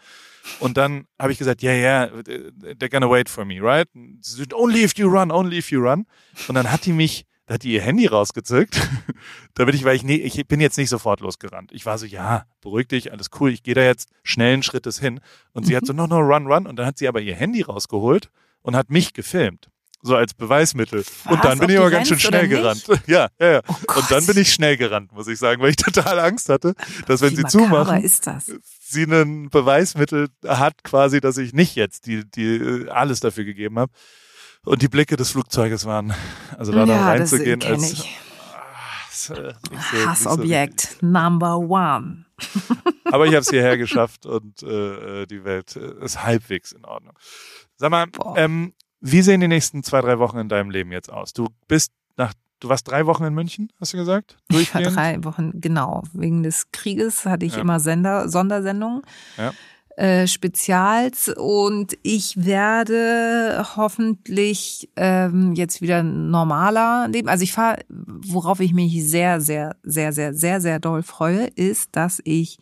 Und 0.59 0.77
dann 0.77 1.05
habe 1.19 1.31
ich 1.31 1.37
gesagt, 1.37 1.63
yeah, 1.63 1.73
yeah, 1.73 2.05
they're 2.79 2.89
gonna 2.89 3.09
wait 3.09 3.29
for 3.29 3.45
me, 3.45 3.59
right? 3.61 3.87
Only 4.53 4.83
if 4.83 4.97
you 4.97 5.07
run, 5.09 5.31
only 5.31 5.57
if 5.57 5.71
you 5.71 5.79
run. 5.81 6.05
Und 6.47 6.55
dann 6.55 6.71
hat 6.71 6.85
die 6.85 6.91
mich, 6.93 7.25
da 7.45 7.55
hat 7.55 7.63
die 7.63 7.73
ihr 7.73 7.81
Handy 7.81 8.07
rausgezückt, 8.07 8.81
damit 9.53 9.75
ich, 9.75 9.83
weil 9.83 9.95
ich, 9.95 10.03
nee, 10.03 10.15
ich 10.15 10.47
bin 10.47 10.59
jetzt 10.59 10.77
nicht 10.77 10.89
sofort 10.89 11.19
losgerannt. 11.19 11.71
Ich 11.71 11.85
war 11.85 11.97
so, 11.97 12.05
ja, 12.05 12.45
beruhig 12.61 12.87
dich, 12.87 13.11
alles 13.11 13.29
cool, 13.39 13.51
ich 13.51 13.63
gehe 13.63 13.75
da 13.75 13.81
jetzt 13.81 14.09
schnellen 14.23 14.63
Schrittes 14.63 14.99
hin. 14.99 15.19
Und 15.53 15.65
sie 15.65 15.75
hat 15.75 15.85
so, 15.85 15.93
no, 15.93 16.07
no, 16.07 16.19
run, 16.19 16.47
run. 16.47 16.65
Und 16.65 16.77
dann 16.77 16.85
hat 16.85 16.97
sie 16.97 17.07
aber 17.07 17.21
ihr 17.21 17.35
Handy 17.35 17.61
rausgeholt 17.61 18.29
und 18.61 18.75
hat 18.75 18.89
mich 18.89 19.13
gefilmt. 19.13 19.69
So 20.01 20.15
als 20.15 20.35
Beweismittel. 20.35 21.03
und 21.25 21.43
dann 21.43 21.53
Was, 21.53 21.59
bin 21.59 21.69
ich 21.71 21.79
aber 21.79 21.89
ganz 21.89 22.07
schön 22.07 22.19
schnell 22.19 22.47
gerannt. 22.47 22.85
Ja, 23.07 23.27
ja, 23.39 23.53
ja. 23.53 23.61
Oh 23.67 23.75
und 23.95 24.11
dann 24.11 24.23
bin 24.27 24.37
ich 24.37 24.53
schnell 24.53 24.77
gerannt, 24.77 25.11
muss 25.11 25.27
ich 25.27 25.39
sagen, 25.39 25.61
weil 25.63 25.71
ich 25.71 25.77
total 25.77 26.19
Angst 26.19 26.49
hatte, 26.49 26.75
dass 27.07 27.21
wenn 27.21 27.31
Wie 27.31 27.37
sie 27.37 27.45
zumachen, 27.45 28.03
ist 28.03 28.27
das? 28.27 28.51
sie 28.87 29.03
ein 29.03 29.49
Beweismittel 29.49 30.29
hat, 30.45 30.83
quasi, 30.83 31.21
dass 31.21 31.37
ich 31.37 31.53
nicht 31.53 31.75
jetzt 31.75 32.05
die, 32.05 32.23
die 32.23 32.55
äh, 32.55 32.89
alles 32.89 33.19
dafür 33.19 33.45
gegeben 33.45 33.79
habe. 33.79 33.91
Und 34.65 34.81
die 34.81 34.87
Blicke 34.87 35.15
des 35.15 35.31
Flugzeuges 35.31 35.85
waren, 35.85 36.13
also 36.57 36.71
da 36.71 36.79
noch 36.85 36.87
ja, 36.87 37.15
das 37.17 37.31
reinzugehen, 37.33 37.63
als 37.63 37.91
ich. 37.93 38.17
Ah, 38.53 39.09
ist, 39.11 39.29
äh, 39.29 39.35
so- 39.35 39.73
nicht 39.73 39.83
so 39.91 40.07
Hassobjekt 40.09 40.97
Number 41.01 41.57
One. 41.59 42.25
Aber 43.05 43.25
ich 43.25 43.31
habe 43.31 43.39
es 43.41 43.49
hierher 43.49 43.77
geschafft 43.77 44.25
und 44.25 44.61
äh, 44.63 45.21
äh, 45.21 45.25
die 45.27 45.43
Welt 45.45 45.75
äh, 45.75 46.03
ist 46.03 46.23
halbwegs 46.23 46.71
in 46.73 46.83
Ordnung. 46.83 47.13
Sag 47.77 47.91
mal, 47.91 48.07
ähm, 48.35 48.73
wie 48.99 49.21
sehen 49.21 49.39
die 49.41 49.47
nächsten 49.47 49.83
zwei, 49.83 50.01
drei 50.01 50.19
Wochen 50.19 50.37
in 50.39 50.49
deinem 50.49 50.69
Leben 50.71 50.91
jetzt 50.91 51.11
aus? 51.11 51.31
Du 51.33 51.47
bist 51.67 51.91
nach, 52.17 52.33
du 52.59 52.67
warst 52.69 52.87
drei 52.89 53.05
Wochen 53.05 53.23
in 53.23 53.33
München, 53.33 53.71
hast 53.79 53.93
du 53.93 53.97
gesagt? 53.97 54.37
Ich 54.51 54.73
war 54.73 54.81
drei 54.81 55.23
Wochen, 55.23 55.61
genau. 55.61 56.03
Wegen 56.13 56.43
des 56.43 56.71
Krieges 56.71 57.25
hatte 57.25 57.45
ich 57.45 57.53
Ja. 57.55 57.61
immer 57.61 57.79
Sender, 57.79 58.27
Sondersendungen. 58.29 59.03
Ja. 59.37 59.53
Äh, 59.97 60.27
Spezials 60.27 61.29
und 61.29 61.97
ich 62.03 62.45
werde 62.45 63.65
hoffentlich 63.77 64.89
ähm, 64.97 65.53
jetzt 65.53 65.81
wieder 65.81 66.03
normaler 66.03 67.07
leben. 67.07 67.29
Also 67.29 67.43
ich 67.43 67.53
fahre, 67.53 67.79
worauf 67.87 68.59
ich 68.59 68.73
mich 68.73 69.07
sehr, 69.07 69.39
sehr, 69.39 69.77
sehr, 69.83 70.11
sehr, 70.11 70.33
sehr, 70.33 70.59
sehr 70.59 70.79
doll 70.79 71.01
freue, 71.01 71.45
ist, 71.45 71.95
dass 71.95 72.19
ich 72.25 72.57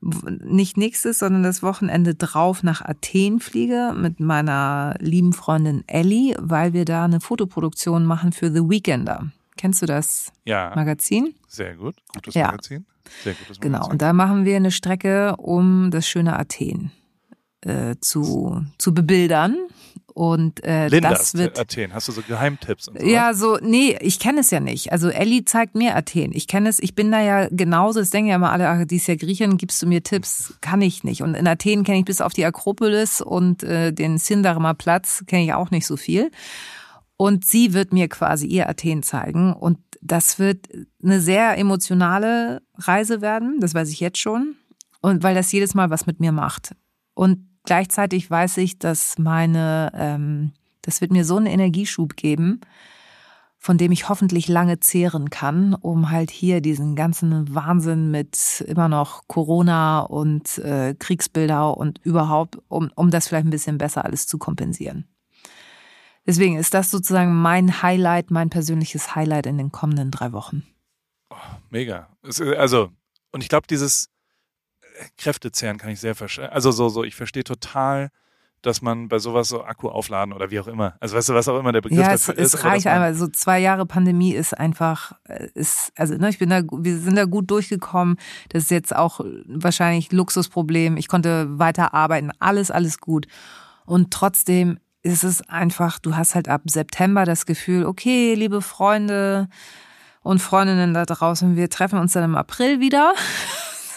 nicht 0.00 0.76
nächstes, 0.76 1.18
sondern 1.18 1.42
das 1.42 1.62
Wochenende 1.62 2.14
drauf 2.14 2.62
nach 2.62 2.82
Athen 2.82 3.40
fliege 3.40 3.94
mit 3.96 4.20
meiner 4.20 4.96
lieben 5.00 5.32
Freundin 5.32 5.82
Ellie, 5.86 6.36
weil 6.38 6.74
wir 6.74 6.84
da 6.84 7.06
eine 7.06 7.20
Fotoproduktion 7.20 8.04
machen 8.04 8.32
für 8.32 8.52
The 8.52 8.68
Weekender. 8.68 9.32
Kennst 9.56 9.80
du 9.82 9.86
das 9.86 10.30
Ja, 10.44 10.72
Magazin? 10.76 11.34
sehr 11.48 11.74
gut. 11.74 11.96
Gutes 12.14 12.34
Ja. 12.34 12.48
Magazin. 12.48 12.84
Sehr 13.24 13.34
gutes 13.34 13.60
Genau. 13.60 13.88
Und 13.88 14.02
da 14.02 14.12
machen 14.12 14.44
wir 14.44 14.56
eine 14.56 14.70
Strecke, 14.70 15.36
um 15.36 15.90
das 15.90 16.06
schöne 16.06 16.38
Athen 16.38 16.92
äh, 17.62 17.96
zu, 18.00 18.64
zu 18.78 18.94
bebildern. 18.94 19.56
Und 20.18 20.64
äh, 20.64 20.88
Lindas, 20.88 21.30
das 21.30 21.34
wird 21.34 21.60
Athen. 21.60 21.94
Hast 21.94 22.08
du 22.08 22.12
so 22.12 22.22
Geheimtipps 22.22 22.88
und 22.88 23.00
so? 23.00 23.06
ja, 23.06 23.34
so, 23.34 23.56
nee, 23.62 23.96
ich 24.00 24.18
kenne 24.18 24.40
es 24.40 24.50
ja 24.50 24.58
nicht. 24.58 24.90
Also 24.90 25.10
Ellie 25.10 25.44
zeigt 25.44 25.76
mir 25.76 25.94
Athen. 25.94 26.32
Ich 26.34 26.48
kenne 26.48 26.68
es, 26.68 26.80
ich 26.80 26.96
bin 26.96 27.12
da 27.12 27.20
ja 27.20 27.46
genauso, 27.52 28.00
es 28.00 28.10
denken 28.10 28.30
ja 28.30 28.34
immer 28.34 28.50
alle, 28.50 28.68
ach, 28.68 28.84
die 28.84 28.96
ist 28.96 29.06
ja 29.06 29.14
Griechin, 29.14 29.58
gibst 29.58 29.80
du 29.80 29.86
mir 29.86 30.02
Tipps? 30.02 30.54
Kann 30.60 30.82
ich 30.82 31.04
nicht. 31.04 31.22
Und 31.22 31.34
in 31.34 31.46
Athen 31.46 31.84
kenne 31.84 32.00
ich 32.00 32.04
bis 32.04 32.20
auf 32.20 32.32
die 32.32 32.44
Akropolis 32.44 33.20
und 33.20 33.62
äh, 33.62 33.92
den 33.92 34.18
Sindaremer 34.18 34.74
Platz 34.74 35.22
kenne 35.28 35.44
ich 35.44 35.52
auch 35.52 35.70
nicht 35.70 35.86
so 35.86 35.96
viel. 35.96 36.32
Und 37.16 37.44
sie 37.44 37.72
wird 37.72 37.92
mir 37.92 38.08
quasi 38.08 38.48
ihr 38.48 38.68
Athen 38.68 39.04
zeigen. 39.04 39.52
Und 39.52 39.78
das 40.00 40.40
wird 40.40 40.68
eine 41.00 41.20
sehr 41.20 41.56
emotionale 41.58 42.62
Reise 42.78 43.20
werden, 43.20 43.60
das 43.60 43.74
weiß 43.74 43.90
ich 43.90 44.00
jetzt 44.00 44.18
schon. 44.18 44.56
Und 45.00 45.22
weil 45.22 45.34
das 45.34 45.52
jedes 45.52 45.74
Mal 45.74 45.90
was 45.90 46.06
mit 46.06 46.20
mir 46.20 46.32
macht. 46.32 46.74
Und 47.14 47.48
gleichzeitig 47.64 48.30
weiß 48.30 48.56
ich, 48.58 48.78
dass 48.78 49.18
meine, 49.18 49.92
ähm, 49.94 50.52
das 50.82 51.00
wird 51.00 51.12
mir 51.12 51.24
so 51.24 51.36
einen 51.36 51.46
Energieschub 51.46 52.16
geben, 52.16 52.60
von 53.58 53.76
dem 53.76 53.92
ich 53.92 54.08
hoffentlich 54.08 54.48
lange 54.48 54.80
zehren 54.80 55.30
kann, 55.30 55.74
um 55.74 56.10
halt 56.10 56.30
hier 56.30 56.60
diesen 56.60 56.94
ganzen 56.94 57.54
Wahnsinn 57.54 58.10
mit 58.10 58.64
immer 58.66 58.88
noch 58.88 59.22
Corona 59.26 60.00
und 60.00 60.58
äh, 60.58 60.94
Kriegsbilder 60.98 61.76
und 61.76 62.00
überhaupt, 62.04 62.58
um, 62.68 62.90
um 62.94 63.10
das 63.10 63.28
vielleicht 63.28 63.46
ein 63.46 63.50
bisschen 63.50 63.78
besser 63.78 64.04
alles 64.04 64.26
zu 64.26 64.38
kompensieren. 64.38 65.08
Deswegen 66.26 66.56
ist 66.56 66.74
das 66.74 66.90
sozusagen 66.90 67.34
mein 67.34 67.82
Highlight, 67.82 68.30
mein 68.30 68.50
persönliches 68.50 69.14
Highlight 69.14 69.46
in 69.46 69.58
den 69.58 69.72
kommenden 69.72 70.10
drei 70.10 70.32
Wochen. 70.32 70.62
Mega. 71.70 72.08
Es 72.22 72.40
Also, 72.40 72.90
und 73.32 73.42
ich 73.42 73.48
glaube, 73.48 73.66
dieses 73.68 74.08
äh, 74.80 75.04
Kräftezehren 75.16 75.78
kann 75.78 75.90
ich 75.90 76.00
sehr 76.00 76.14
verstehen. 76.14 76.46
Also 76.46 76.70
so, 76.70 76.88
so, 76.88 77.04
ich 77.04 77.14
verstehe 77.14 77.44
total, 77.44 78.10
dass 78.62 78.82
man 78.82 79.08
bei 79.08 79.18
sowas 79.18 79.48
so 79.48 79.62
Akku 79.62 79.88
aufladen 79.88 80.32
oder 80.32 80.50
wie 80.50 80.58
auch 80.58 80.66
immer. 80.66 80.96
Also 81.00 81.16
weißt 81.16 81.28
du, 81.28 81.34
was 81.34 81.48
auch 81.48 81.58
immer 81.58 81.72
der 81.72 81.80
Begriff 81.80 81.98
Ja, 81.98 82.12
es, 82.12 82.26
dafür 82.26 82.42
ist. 82.42 82.54
es 82.54 82.64
reicht 82.64 82.86
einmal. 82.86 83.14
So 83.14 83.28
zwei 83.28 83.60
Jahre 83.60 83.86
Pandemie 83.86 84.32
ist 84.32 84.58
einfach, 84.58 85.12
äh, 85.24 85.48
ist, 85.54 85.92
also 85.96 86.16
ne, 86.16 86.28
ich 86.28 86.38
bin 86.38 86.50
da, 86.50 86.62
wir 86.62 86.98
sind 86.98 87.16
da 87.16 87.24
gut 87.24 87.50
durchgekommen. 87.50 88.16
Das 88.48 88.64
ist 88.64 88.70
jetzt 88.70 88.94
auch 88.94 89.20
wahrscheinlich 89.46 90.10
Luxusproblem. 90.12 90.96
Ich 90.96 91.08
konnte 91.08 91.58
weiter 91.58 91.94
arbeiten, 91.94 92.32
alles, 92.40 92.70
alles 92.70 92.98
gut. 92.98 93.26
Und 93.84 94.10
trotzdem 94.10 94.78
ist 95.02 95.22
es 95.22 95.48
einfach, 95.48 95.98
du 96.00 96.16
hast 96.16 96.34
halt 96.34 96.48
ab 96.48 96.62
September 96.66 97.24
das 97.24 97.46
Gefühl, 97.46 97.86
okay, 97.86 98.34
liebe 98.34 98.60
Freunde 98.60 99.48
und 100.22 100.40
Freundinnen 100.40 100.94
da 100.94 101.04
draußen, 101.04 101.56
wir 101.56 101.70
treffen 101.70 101.98
uns 101.98 102.12
dann 102.12 102.24
im 102.24 102.36
April 102.36 102.80
wieder. 102.80 103.14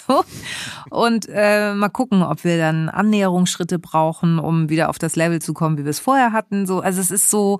Und 0.89 1.27
äh, 1.29 1.73
mal 1.73 1.89
gucken, 1.89 2.21
ob 2.21 2.43
wir 2.43 2.57
dann 2.57 2.89
Annäherungsschritte 2.89 3.79
brauchen, 3.79 4.39
um 4.39 4.67
wieder 4.67 4.89
auf 4.89 4.99
das 4.99 5.15
Level 5.15 5.41
zu 5.41 5.53
kommen, 5.53 5.77
wie 5.77 5.83
wir 5.85 5.89
es 5.89 5.99
vorher 5.99 6.33
hatten. 6.33 6.65
So, 6.65 6.81
also 6.81 6.99
es 6.99 7.11
ist 7.11 7.29
so, 7.29 7.59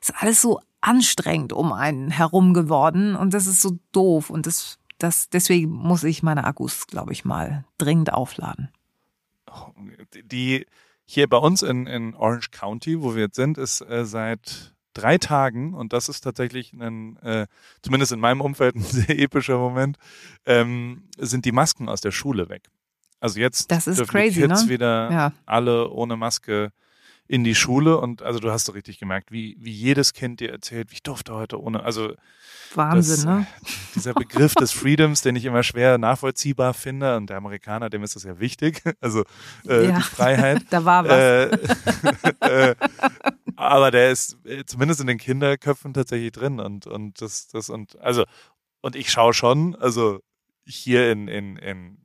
es 0.00 0.08
ist 0.08 0.14
alles 0.18 0.42
so 0.42 0.58
anstrengend 0.80 1.52
um 1.52 1.72
einen 1.72 2.10
herum 2.10 2.54
geworden 2.54 3.14
und 3.14 3.34
das 3.34 3.46
ist 3.46 3.60
so 3.60 3.78
doof 3.92 4.30
und 4.30 4.46
das, 4.46 4.78
das 4.98 5.28
deswegen 5.30 5.70
muss 5.70 6.02
ich 6.02 6.22
meine 6.22 6.44
Akkus, 6.44 6.88
glaube 6.88 7.12
ich 7.12 7.24
mal, 7.24 7.64
dringend 7.78 8.12
aufladen. 8.12 8.68
die 10.24 10.66
hier 11.04 11.28
bei 11.28 11.36
uns 11.36 11.62
in, 11.62 11.86
in 11.86 12.14
Orange 12.14 12.50
County, 12.50 13.00
wo 13.00 13.14
wir 13.14 13.22
jetzt 13.22 13.36
sind, 13.36 13.58
ist 13.58 13.80
äh, 13.82 14.04
seit 14.04 14.74
drei 14.94 15.18
Tagen, 15.18 15.74
und 15.74 15.92
das 15.92 16.08
ist 16.08 16.20
tatsächlich 16.22 16.72
ein, 16.72 17.16
äh, 17.18 17.46
zumindest 17.82 18.12
in 18.12 18.20
meinem 18.20 18.40
Umfeld 18.40 18.74
ein 18.76 18.82
sehr 18.82 19.18
epischer 19.18 19.58
Moment, 19.58 19.96
ähm, 20.46 21.04
sind 21.18 21.44
die 21.44 21.52
Masken 21.52 21.88
aus 21.88 22.00
der 22.00 22.10
Schule 22.10 22.48
weg. 22.48 22.68
Also 23.20 23.38
jetzt 23.38 23.70
Das 23.70 23.86
ist 23.86 23.98
dürfen 23.98 24.10
crazy, 24.10 24.40
die 24.42 24.48
Kids 24.48 24.64
ne? 24.64 24.68
wieder 24.68 25.10
Ja. 25.12 25.32
alle 25.46 25.90
ohne 25.90 26.16
Maske 26.16 26.72
in 27.28 27.44
die 27.44 27.54
Schule 27.54 27.98
und 27.98 28.20
also 28.22 28.40
du 28.40 28.50
hast 28.50 28.66
so 28.66 28.72
richtig 28.72 28.98
gemerkt, 28.98 29.30
wie, 29.32 29.56
wie 29.58 29.70
jedes 29.72 30.12
Kind 30.12 30.40
dir 30.40 30.50
erzählt, 30.50 30.88
ich 30.92 31.02
durfte 31.02 31.32
heute 31.34 31.60
ohne, 31.62 31.82
also 31.82 32.12
Wahnsinn, 32.74 33.16
das, 33.16 33.24
ne? 33.24 33.46
dieser 33.94 34.12
Begriff 34.14 34.54
des 34.54 34.72
Freedoms, 34.72 35.22
den 35.22 35.36
ich 35.36 35.44
immer 35.44 35.62
schwer 35.62 35.98
nachvollziehbar 35.98 36.74
finde 36.74 37.16
und 37.16 37.30
der 37.30 37.36
Amerikaner, 37.38 37.88
dem 37.90 38.02
ist 38.02 38.16
das 38.16 38.24
ja 38.24 38.38
wichtig, 38.40 38.82
also 39.00 39.24
äh, 39.68 39.88
Ja. 39.88 39.96
die 39.96 40.02
Freiheit. 40.02 40.62
Da 40.70 40.84
war 40.84 41.04
was. 41.06 41.12
Äh, 42.40 42.70
äh, 42.70 42.74
aber 43.56 43.90
der 43.90 44.10
ist 44.10 44.36
äh, 44.44 44.64
zumindest 44.64 45.00
in 45.00 45.06
den 45.06 45.18
Kinderköpfen 45.18 45.94
tatsächlich 45.94 46.32
drin 46.32 46.60
und 46.60 46.86
und 46.86 47.20
das 47.20 47.48
das 47.48 47.70
und 47.70 47.98
also 48.00 48.24
und 48.80 48.96
ich 48.96 49.10
schaue 49.10 49.32
schon, 49.34 49.74
also 49.76 50.20
hier 50.66 51.10
in 51.12 51.28
in 51.28 51.56
in 51.56 51.98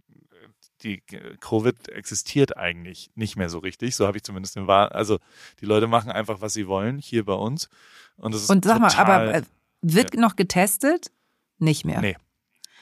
die 0.84 1.02
Covid 1.40 1.90
existiert 1.90 2.58
eigentlich 2.58 3.10
nicht 3.16 3.36
mehr 3.36 3.50
so 3.50 3.60
richtig, 3.60 3.96
so 3.96 4.08
habe 4.08 4.18
ich 4.18 4.24
zumindest 4.24 4.56
den 4.56 4.68
Wahr, 4.68 4.94
also 4.94 5.20
die 5.62 5.66
Leute 5.66 5.88
machen 5.88 6.12
einfach 6.12 6.42
was 6.42 6.54
sie 6.54 6.68
wollen 6.68 7.00
hier 7.00 7.26
bei 7.26 7.34
uns 7.34 7.70
und 8.18 8.34
das 8.34 8.44
ist 8.44 8.50
Und 8.50 8.66
sag 8.66 8.80
mal, 8.80 8.90
total, 8.90 9.30
aber 9.30 9.34
äh, 9.36 9.42
wird 9.82 10.16
noch 10.16 10.36
getestet? 10.36 11.12
Nicht 11.60 11.86
mehr. 11.86 12.02
Nee. 12.02 12.18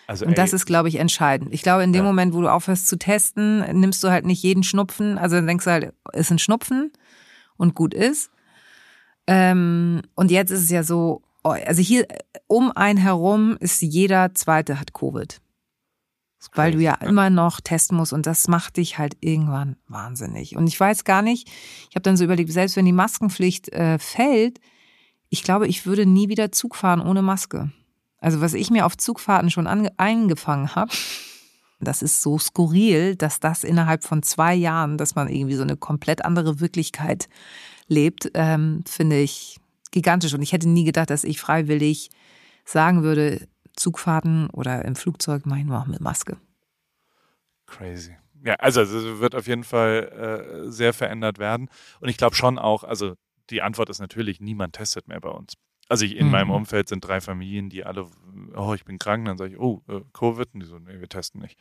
also 0.08 0.26
Und 0.26 0.38
das 0.38 0.52
ey, 0.52 0.58
ist, 0.58 0.66
glaube 0.66 0.90
ich, 0.90 0.96
entscheidend. 0.96 1.54
Ich 1.54 1.62
glaube, 1.62 1.84
in 1.84 1.94
dem 1.94 2.04
Ja. 2.04 2.10
Moment, 2.10 2.34
wo 2.34 2.42
du 2.42 2.52
aufhörst 2.52 2.88
zu 2.88 2.98
testen, 2.98 3.60
nimmst 3.80 4.04
du 4.04 4.10
halt 4.10 4.26
nicht 4.26 4.44
jeden 4.44 4.64
Schnupfen. 4.64 5.18
Also 5.18 5.36
dann 5.38 5.48
denkst 5.48 5.66
du 5.66 5.72
halt, 5.72 5.94
ist 6.14 6.32
ein 6.32 6.40
Schnupfen 6.40 6.92
und 7.58 7.76
gut 7.76 7.94
ist. 7.94 8.32
Ähm, 9.28 10.02
und 10.16 10.32
jetzt 10.32 10.52
ist 10.52 10.64
es 10.64 10.70
ja 10.70 10.84
so, 10.84 11.22
oh, 11.44 11.50
also 11.50 11.82
hier 11.82 12.10
äh, 12.10 12.20
um 12.48 12.72
einen 12.72 13.00
herum 13.00 13.58
ist 13.60 13.82
jeder 13.82 14.36
zweite 14.36 14.80
hat 14.80 14.94
Covid. 14.94 15.42
Weil 16.54 16.72
du 16.72 16.80
ja 16.80 16.94
immer 16.96 17.30
noch 17.30 17.60
testen 17.62 17.98
musst 17.98 18.14
und 18.14 18.26
das 18.26 18.48
macht 18.48 18.78
dich 18.78 18.98
halt 18.98 19.18
irgendwann 19.22 19.78
wahnsinnig. 19.88 20.56
Und 20.56 20.68
ich 20.68 20.80
weiß 20.80 21.04
gar 21.04 21.22
nicht, 21.22 21.50
ich 21.90 21.96
habe 21.96 22.04
dann 22.04 22.18
so 22.18 22.24
überlegt, 22.24 22.52
selbst 22.52 22.76
wenn 22.76 22.86
die 22.86 22.92
Maskenpflicht 22.92 23.70
äh, 23.70 24.00
fällt, 24.00 24.60
ich 25.30 25.44
glaube, 25.44 25.68
ich 25.68 25.86
würde 25.86 26.06
nie 26.06 26.30
wieder 26.30 26.52
Zug 26.52 26.76
fahren 26.76 27.02
ohne 27.02 27.22
Maske. 27.22 27.72
Also 28.20 28.42
was 28.42 28.54
ich 28.54 28.72
mir 28.72 28.86
auf 28.86 28.98
Zugfahrten 28.98 29.52
schon 29.52 29.68
ange 29.68 29.92
eingefangen 29.98 30.76
habe, 30.76 30.92
das 31.80 32.02
ist 32.02 32.22
so 32.22 32.40
skurril, 32.40 33.16
dass 33.16 33.40
das 33.40 33.64
innerhalb 33.64 34.04
von 34.04 34.24
zwei 34.24 34.56
Jahren, 34.56 34.98
dass 34.98 35.16
man 35.16 35.28
irgendwie 35.28 35.56
so 35.56 35.64
eine 35.64 35.78
komplett 35.78 36.24
andere 36.24 36.60
Wirklichkeit 36.60 37.28
lebt, 37.88 38.32
ähm, 38.34 38.84
finde 38.88 39.20
ich 39.20 39.58
gigantisch. 39.92 40.34
Und 40.34 40.42
ich 40.42 40.54
hätte 40.54 40.70
nie 40.70 40.86
gedacht, 40.86 41.10
dass 41.10 41.24
ich 41.24 41.40
freiwillig 41.40 42.10
sagen 42.66 43.04
würde, 43.04 43.48
Zugfahrten 43.86 44.50
oder 44.50 44.84
im 44.84 44.96
Flugzeug 44.96 45.46
mache 45.46 45.60
ich 45.60 45.66
nur 45.66 45.78
noch 45.78 45.86
mit 45.86 46.02
Maske. 46.02 46.38
Crazy. 47.68 48.16
Ja, 48.44 48.56
also 48.56 48.82
es 48.82 48.92
wird 49.20 49.36
auf 49.36 49.46
jeden 49.48 49.64
Fall 49.64 50.66
äh, 50.66 50.72
sehr 50.72 50.92
verändert 50.92 51.38
werden. 51.38 51.70
Und 52.00 52.10
ich 52.10 52.18
glaube 52.18 52.36
schon 52.36 52.58
auch, 52.58 52.84
also 52.84 53.14
die 53.52 53.62
Antwort 53.62 53.90
ist 53.92 54.00
natürlich, 54.00 54.40
niemand 54.42 54.74
testet 54.74 55.08
mehr 55.08 55.22
bei 55.22 55.30
uns. 55.30 55.54
Also 55.88 56.04
ich, 56.04 56.16
in 56.16 56.26
Mhm. 56.26 56.32
meinem 56.32 56.50
Umfeld 56.50 56.90
sind 56.90 57.02
drei 57.08 57.22
Familien, 57.22 57.70
die 57.70 57.84
alle, 57.86 58.08
oh, 58.56 58.74
ich 58.74 58.86
bin 58.86 58.98
krank, 58.98 59.26
dann 59.26 59.38
sage 59.38 59.52
ich, 59.54 59.60
oh, 59.60 59.84
äh, 59.88 60.02
Covid, 60.14 60.50
und 60.56 60.62
die 60.62 60.66
so, 60.66 60.80
nee, 60.80 61.00
wir 61.00 61.08
testen 61.08 61.42
nicht. 61.42 61.60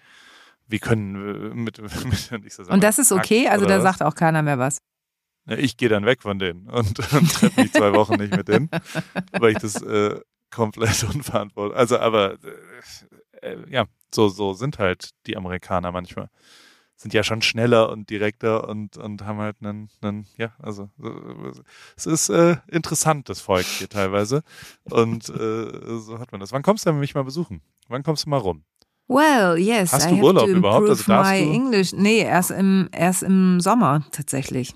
Wir 0.66 0.78
können 0.78 1.14
äh, 1.52 1.54
mit, 1.54 1.78
mit 2.06 2.32
und 2.32 2.46
ich 2.46 2.54
so, 2.54 2.62
Und 2.64 2.82
das 2.82 2.98
ist 2.98 3.12
okay, 3.12 3.48
also 3.48 3.66
da 3.66 3.76
was? 3.76 3.82
sagt 3.82 4.02
auch 4.02 4.14
keiner 4.14 4.40
mehr 4.42 4.58
was. 4.58 4.78
Ja, 5.46 5.58
Ich 5.58 5.76
gehe 5.76 5.90
dann 5.90 6.06
weg 6.06 6.22
von 6.22 6.38
denen 6.38 6.68
und, 6.70 6.98
und 7.12 7.32
treffe 7.34 7.60
mich 7.60 7.72
zwei 7.72 7.92
Wochen 7.92 8.14
nicht 8.16 8.34
mit 8.34 8.48
denen, 8.48 8.70
weil 9.32 9.52
ich 9.52 9.58
das 9.58 9.82
äh, 9.82 10.18
komplett 10.54 11.04
unverantwortlich. 11.14 11.76
Also, 11.78 11.98
aber 11.98 12.34
äh, 13.42 13.52
äh, 13.52 13.56
ja, 13.70 13.84
so 14.14 14.28
so 14.28 14.54
sind 14.54 14.78
halt 14.78 15.10
die 15.26 15.36
Amerikaner 15.36 15.92
manchmal. 15.92 16.28
Sind 16.96 17.12
ja 17.12 17.24
schon 17.24 17.42
schneller 17.42 17.90
und 17.90 18.08
direkter 18.08 18.68
und 18.68 18.96
und 18.96 19.24
haben 19.24 19.38
halt 19.38 19.56
einen, 19.60 19.90
einen 20.00 20.26
ja, 20.36 20.52
also 20.62 20.88
es 21.96 22.06
ist 22.06 22.28
äh, 22.28 22.56
interessant 22.68 23.28
das 23.28 23.40
Volk 23.40 23.66
hier 23.66 23.88
teilweise 23.88 24.42
und 24.84 25.28
äh, 25.28 25.98
so 25.98 26.20
hat 26.20 26.30
man 26.30 26.40
das. 26.40 26.52
Wann 26.52 26.62
kommst 26.62 26.86
du 26.86 26.90
denn 26.90 27.00
mich 27.00 27.14
mal 27.16 27.24
besuchen? 27.24 27.62
Wann 27.88 28.04
kommst 28.04 28.26
du 28.26 28.30
mal 28.30 28.38
rum? 28.38 28.62
Well, 29.08 29.58
yes. 29.58 29.92
Hast 29.92 30.06
I 30.06 30.10
du 30.10 30.16
have 30.16 30.24
Urlaub 30.24 30.46
to 30.46 30.52
überhaupt? 30.52 30.88
Also 30.88 31.04
darfst 31.04 31.32
my 31.32 31.44
du- 31.44 31.52
English. 31.52 31.92
Nee, 31.92 32.20
erst 32.20 32.52
im, 32.52 32.88
erst 32.92 33.22
im 33.24 33.60
Sommer 33.60 34.04
tatsächlich. 34.12 34.72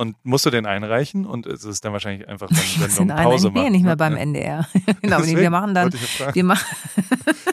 Und 0.00 0.16
musst 0.22 0.46
du 0.46 0.50
den 0.50 0.64
einreichen 0.64 1.26
und 1.26 1.44
es 1.44 1.62
ist 1.62 1.84
dann 1.84 1.92
wahrscheinlich 1.92 2.26
einfach 2.26 2.48
dann 2.48 2.56
Was 2.78 2.96
Sendung 2.96 3.02
in 3.02 3.10
einer 3.10 3.30
Pause 3.30 3.48
nee, 3.48 3.60
machen. 3.60 3.72
nicht 3.72 3.82
mehr 3.82 3.92
ne? 3.92 3.96
beim 3.98 4.14
Ja. 4.14 4.18
NDR. 4.20 4.68
genau, 4.72 5.18
nee, 5.18 5.24
Deswegen 5.24 5.40
wir 5.40 5.50
machen 5.50 5.74
dann, 5.74 5.90
ja 6.18 6.34
wir 6.34 6.44
machen 6.44 6.64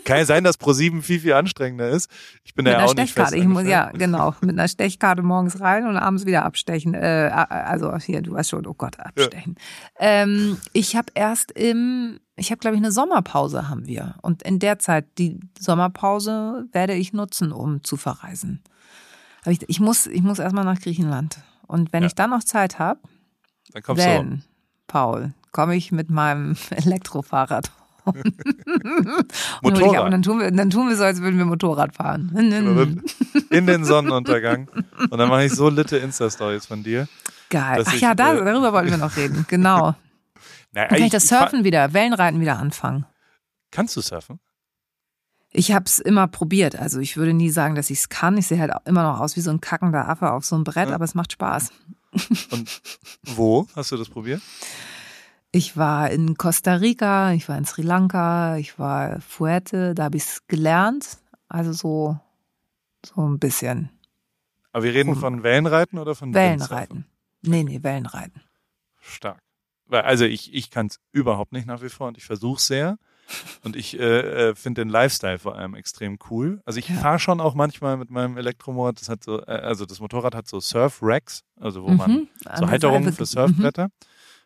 Kann 0.05 0.19
ja 0.19 0.25
sein, 0.25 0.45
dass 0.45 0.57
Pro7 0.57 1.01
viel, 1.01 1.19
viel 1.19 1.33
anstrengender 1.33 1.89
ist. 1.89 2.09
Ich 2.45 2.53
bin 2.53 2.63
mit 2.63 2.73
da 2.73 2.79
ja 2.79 2.85
auch 2.85 2.95
nicht 2.95 3.13
fest. 3.13 3.33
Ich 3.33 3.43
muss, 3.43 3.65
ja, 3.65 3.91
genau, 3.91 4.33
mit 4.39 4.51
einer 4.51 4.69
Stechkarte 4.69 5.23
morgens 5.23 5.59
rein 5.59 5.87
und 5.87 5.97
abends 5.97 6.25
wieder 6.25 6.45
abstechen. 6.45 6.93
Äh, 6.93 7.29
also 7.33 7.93
hier, 7.97 8.21
du 8.21 8.31
weißt 8.31 8.51
schon, 8.51 8.65
oh 8.65 8.73
Gott, 8.73 8.97
abstechen. 8.97 9.57
Ähm, 9.99 10.57
ich 10.71 10.95
habe 10.95 11.07
erst 11.15 11.51
im, 11.51 12.21
ich 12.37 12.51
habe 12.51 12.59
glaube 12.59 12.77
ich 12.77 12.81
eine 12.81 12.93
Sommerpause 12.93 13.67
haben 13.67 13.87
wir 13.87 14.15
und 14.21 14.41
in 14.43 14.59
der 14.59 14.79
Zeit 14.79 15.05
die 15.17 15.41
Sommerpause 15.59 16.65
werde 16.71 16.93
ich 16.93 17.11
nutzen, 17.11 17.51
um 17.51 17.83
zu 17.83 17.97
verreisen. 17.97 18.63
Aber 19.41 19.51
ich, 19.51 19.59
ich 19.67 19.81
muss, 19.81 20.07
ich 20.07 20.21
muss 20.21 20.39
erstmal 20.39 20.63
nach 20.63 20.79
Griechenland 20.79 21.39
und 21.67 21.93
wenn 21.93 22.03
Ja. 22.03 22.07
ich 22.07 22.15
dann 22.15 22.29
noch 22.31 22.43
Zeit 22.43 22.79
habe, 22.79 22.99
Dann 23.73 23.83
kommst 23.83 24.03
du. 24.03 24.07
Then, 24.09 24.43
Paul, 24.87 25.33
komme 25.51 25.75
ich 25.75 25.91
mit 25.91 26.09
meinem 26.09 26.55
Elektrofahrrad. 26.71 27.71
und, 28.05 28.17
ab 29.83 30.05
und 30.05 30.11
dann 30.11 30.21
tun, 30.21 30.39
wir, 30.39 30.49
dann 30.51 30.69
tun 30.69 30.87
wir 30.89 30.95
so, 30.95 31.03
als 31.03 31.21
würden 31.21 31.37
wir 31.37 31.45
Motorrad 31.45 31.93
fahren. 31.95 32.31
In 33.49 33.65
den 33.67 33.83
Sonnenuntergang. 33.85 34.69
Und 35.09 35.17
dann 35.17 35.27
mache 35.29 35.43
ich 35.45 35.51
so 35.53 35.69
litte 35.69 35.97
Insta-Stories 35.97 36.65
von 36.65 36.83
dir. 36.83 37.07
Geil. 37.49 37.83
Ach 37.85 37.93
ich, 37.93 38.01
ja, 38.01 38.15
da, 38.15 38.33
äh, 38.33 38.45
darüber 38.45 38.71
wollten 38.73 38.91
wir 38.91 38.97
noch 38.97 39.15
reden. 39.17 39.45
Genau. 39.49 39.93
Na, 40.71 40.81
Dann 40.81 40.87
kann 40.89 41.03
ich 41.03 41.11
das 41.11 41.23
ich 41.25 41.29
fahr- 41.29 41.49
Surfen 41.49 41.63
wieder, 41.65 41.93
Wellenreiten 41.93 42.39
wieder 42.39 42.57
anfangen. 42.59 43.05
Kannst 43.71 43.95
du 43.97 44.01
surfen? 44.01 44.39
Ich 45.51 45.71
habe 45.71 45.85
es 45.85 45.99
immer 45.99 46.27
probiert. 46.27 46.75
Also 46.75 46.99
ich 46.99 47.17
würde 47.17 47.33
nie 47.33 47.49
sagen, 47.49 47.75
dass 47.75 47.89
ich 47.89 47.99
es 47.99 48.09
kann. 48.09 48.37
Ich 48.37 48.47
sehe 48.47 48.59
halt 48.59 48.71
immer 48.85 49.03
noch 49.03 49.19
aus 49.19 49.35
wie 49.35 49.41
so 49.41 49.49
ein 49.49 49.61
kackender 49.61 50.07
Affe 50.09 50.31
auf 50.31 50.45
so 50.45 50.55
einem 50.55 50.63
Brett, 50.63 50.89
Ja. 50.89 50.95
aber 50.95 51.05
es 51.05 51.15
macht 51.15 51.31
Spaß. 51.31 51.71
Und 52.51 52.81
wo 53.23 53.67
hast 53.75 53.91
du 53.91 53.97
das 53.97 54.09
probiert? 54.09 54.41
Ich 55.51 55.77
war 55.77 56.09
in 56.11 56.35
Costa 56.37 56.75
Rica, 56.75 57.31
ich 57.31 57.47
war 57.47 57.57
in 57.57 57.65
Sri 57.65 57.81
Lanka, 57.81 58.57
ich 58.57 58.77
war 58.77 59.21
Fuerte, 59.21 59.95
da 59.95 60.03
habe 60.05 60.17
ich 60.17 60.23
es 60.23 60.47
gelernt. 60.47 61.17
Also 61.47 61.71
so, 61.71 62.19
so 63.05 63.25
ein 63.27 63.39
bisschen 63.39 63.89
Aber 64.73 64.83
wir 64.83 64.93
reden 64.93 65.15
von 65.15 65.43
Wellenreiten 65.43 65.97
oder 65.97 66.13
von? 66.15 66.33
Wellenreiten. 66.33 67.05
Nee, 67.41 67.63
nee, 67.63 67.81
Wellenreiten. 67.81 68.41
Stark. 68.99 69.39
Also 69.89 70.25
ich, 70.25 70.53
ich 70.53 70.69
kann 70.69 70.87
es 70.87 70.99
überhaupt 71.13 71.53
nicht 71.53 71.65
nach 71.65 71.81
wie 71.81 71.87
vor 71.89 72.09
und 72.09 72.17
ich 72.17 72.25
versuche 72.25 72.61
sehr. 72.61 72.97
Und 73.63 73.75
ich 73.75 73.99
äh, 73.99 74.49
äh, 74.49 74.55
finde 74.55 74.81
den 74.81 74.89
Lifestyle 74.89 75.39
vor 75.39 75.55
allem 75.55 75.75
extrem 75.75 76.17
cool. 76.29 76.61
Also 76.65 76.79
ich 76.79 76.87
Ja. 76.89 76.95
fahre 76.95 77.19
schon 77.19 77.41
auch 77.41 77.55
manchmal 77.55 77.97
mit 77.97 78.09
meinem 78.09 78.37
Elektromotorrad, 78.37 79.01
das 79.01 79.09
hat 79.09 79.23
so, 79.23 79.41
äh, 79.41 79.51
also 79.51 79.85
das 79.85 79.99
Motorrad 79.99 80.33
hat 80.35 80.47
so 80.47 80.59
Surf-Racks, 80.59 81.43
also 81.59 81.83
wo 81.83 81.89
man 81.89 82.11
Mhm. 82.11 82.27
An 82.45 82.55
so 82.55 82.61
der 82.61 82.69
Halterungen 82.71 83.13
für 83.13 83.25
Surfbretter. 83.25 83.89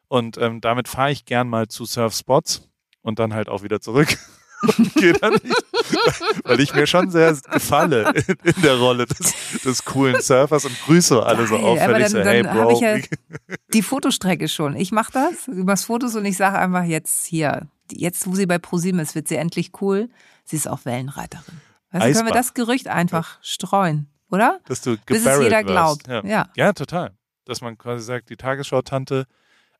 Und 0.08 0.38
ähm, 0.38 0.62
damit 0.62 0.88
fahre 0.88 1.12
ich 1.12 1.26
gern 1.26 1.48
mal 1.48 1.68
zu 1.68 1.86
Surfspots 1.86 2.68
und 3.02 3.20
dann 3.20 3.34
halt 3.34 3.50
auch 3.50 3.64
wieder 3.64 3.80
zurück. 3.82 4.18
dann 5.22 5.34
nicht, 5.34 5.56
weil 6.44 6.60
ich 6.60 6.74
mir 6.76 6.86
schon 6.86 7.10
sehr 7.10 7.36
gefalle 7.52 8.14
in, 8.28 8.36
in 8.56 8.62
der 8.62 8.78
Rolle 8.78 9.08
des, 9.08 9.34
des 9.66 9.86
coolen 9.86 10.22
Surfers 10.22 10.66
und 10.66 10.80
grüße 10.86 11.24
alle 11.26 11.48
so 11.48 11.56
auffällig 11.56 11.82
aber 11.84 12.00
dann, 12.00 12.12
so, 12.12 12.20
hey 12.20 12.44
dann 12.44 12.56
Bro. 12.56 12.72
ich 12.74 12.80
ja 12.82 12.98
die 13.74 13.82
Fotostrecke 13.82 14.48
schon. 14.48 14.76
Ich 14.76 14.92
mache 14.92 15.12
das, 15.14 15.46
du 15.46 15.64
machst 15.64 15.86
Fotos 15.86 16.16
und 16.16 16.26
ich 16.26 16.38
sage 16.38 16.60
einfach 16.60 16.84
jetzt 16.84 17.26
hier, 17.26 17.68
jetzt 17.94 18.28
wo 18.28 18.36
sie 18.36 18.46
bei 18.46 18.58
ProSieben 18.58 19.00
ist, 19.00 19.16
wird 19.16 19.28
sie 19.28 19.36
endlich 19.36 19.72
cool. 19.82 20.10
Sie 20.46 20.56
ist 20.56 20.68
auch 20.68 20.86
Wellenreiterin. 20.86 21.62
Du, 21.94 22.00
können 22.00 22.26
wir 22.26 22.34
das 22.34 22.54
Gerücht 22.54 22.88
einfach 22.88 23.38
streuen, 23.42 24.08
oder? 24.30 24.60
dass 24.66 24.82
du 24.82 24.98
Bis 25.06 25.26
es 25.26 25.40
jeder 25.40 25.58
wirst. 25.60 25.68
glaubt. 25.68 26.08
Ja. 26.08 26.26
Ja. 26.26 26.50
ja, 26.56 26.74
total. 26.74 27.12
Dass 27.46 27.62
man 27.62 27.78
quasi 27.78 28.04
sagt, 28.06 28.30
die 28.30 28.38
Tagesschau-Tante, 28.38 29.26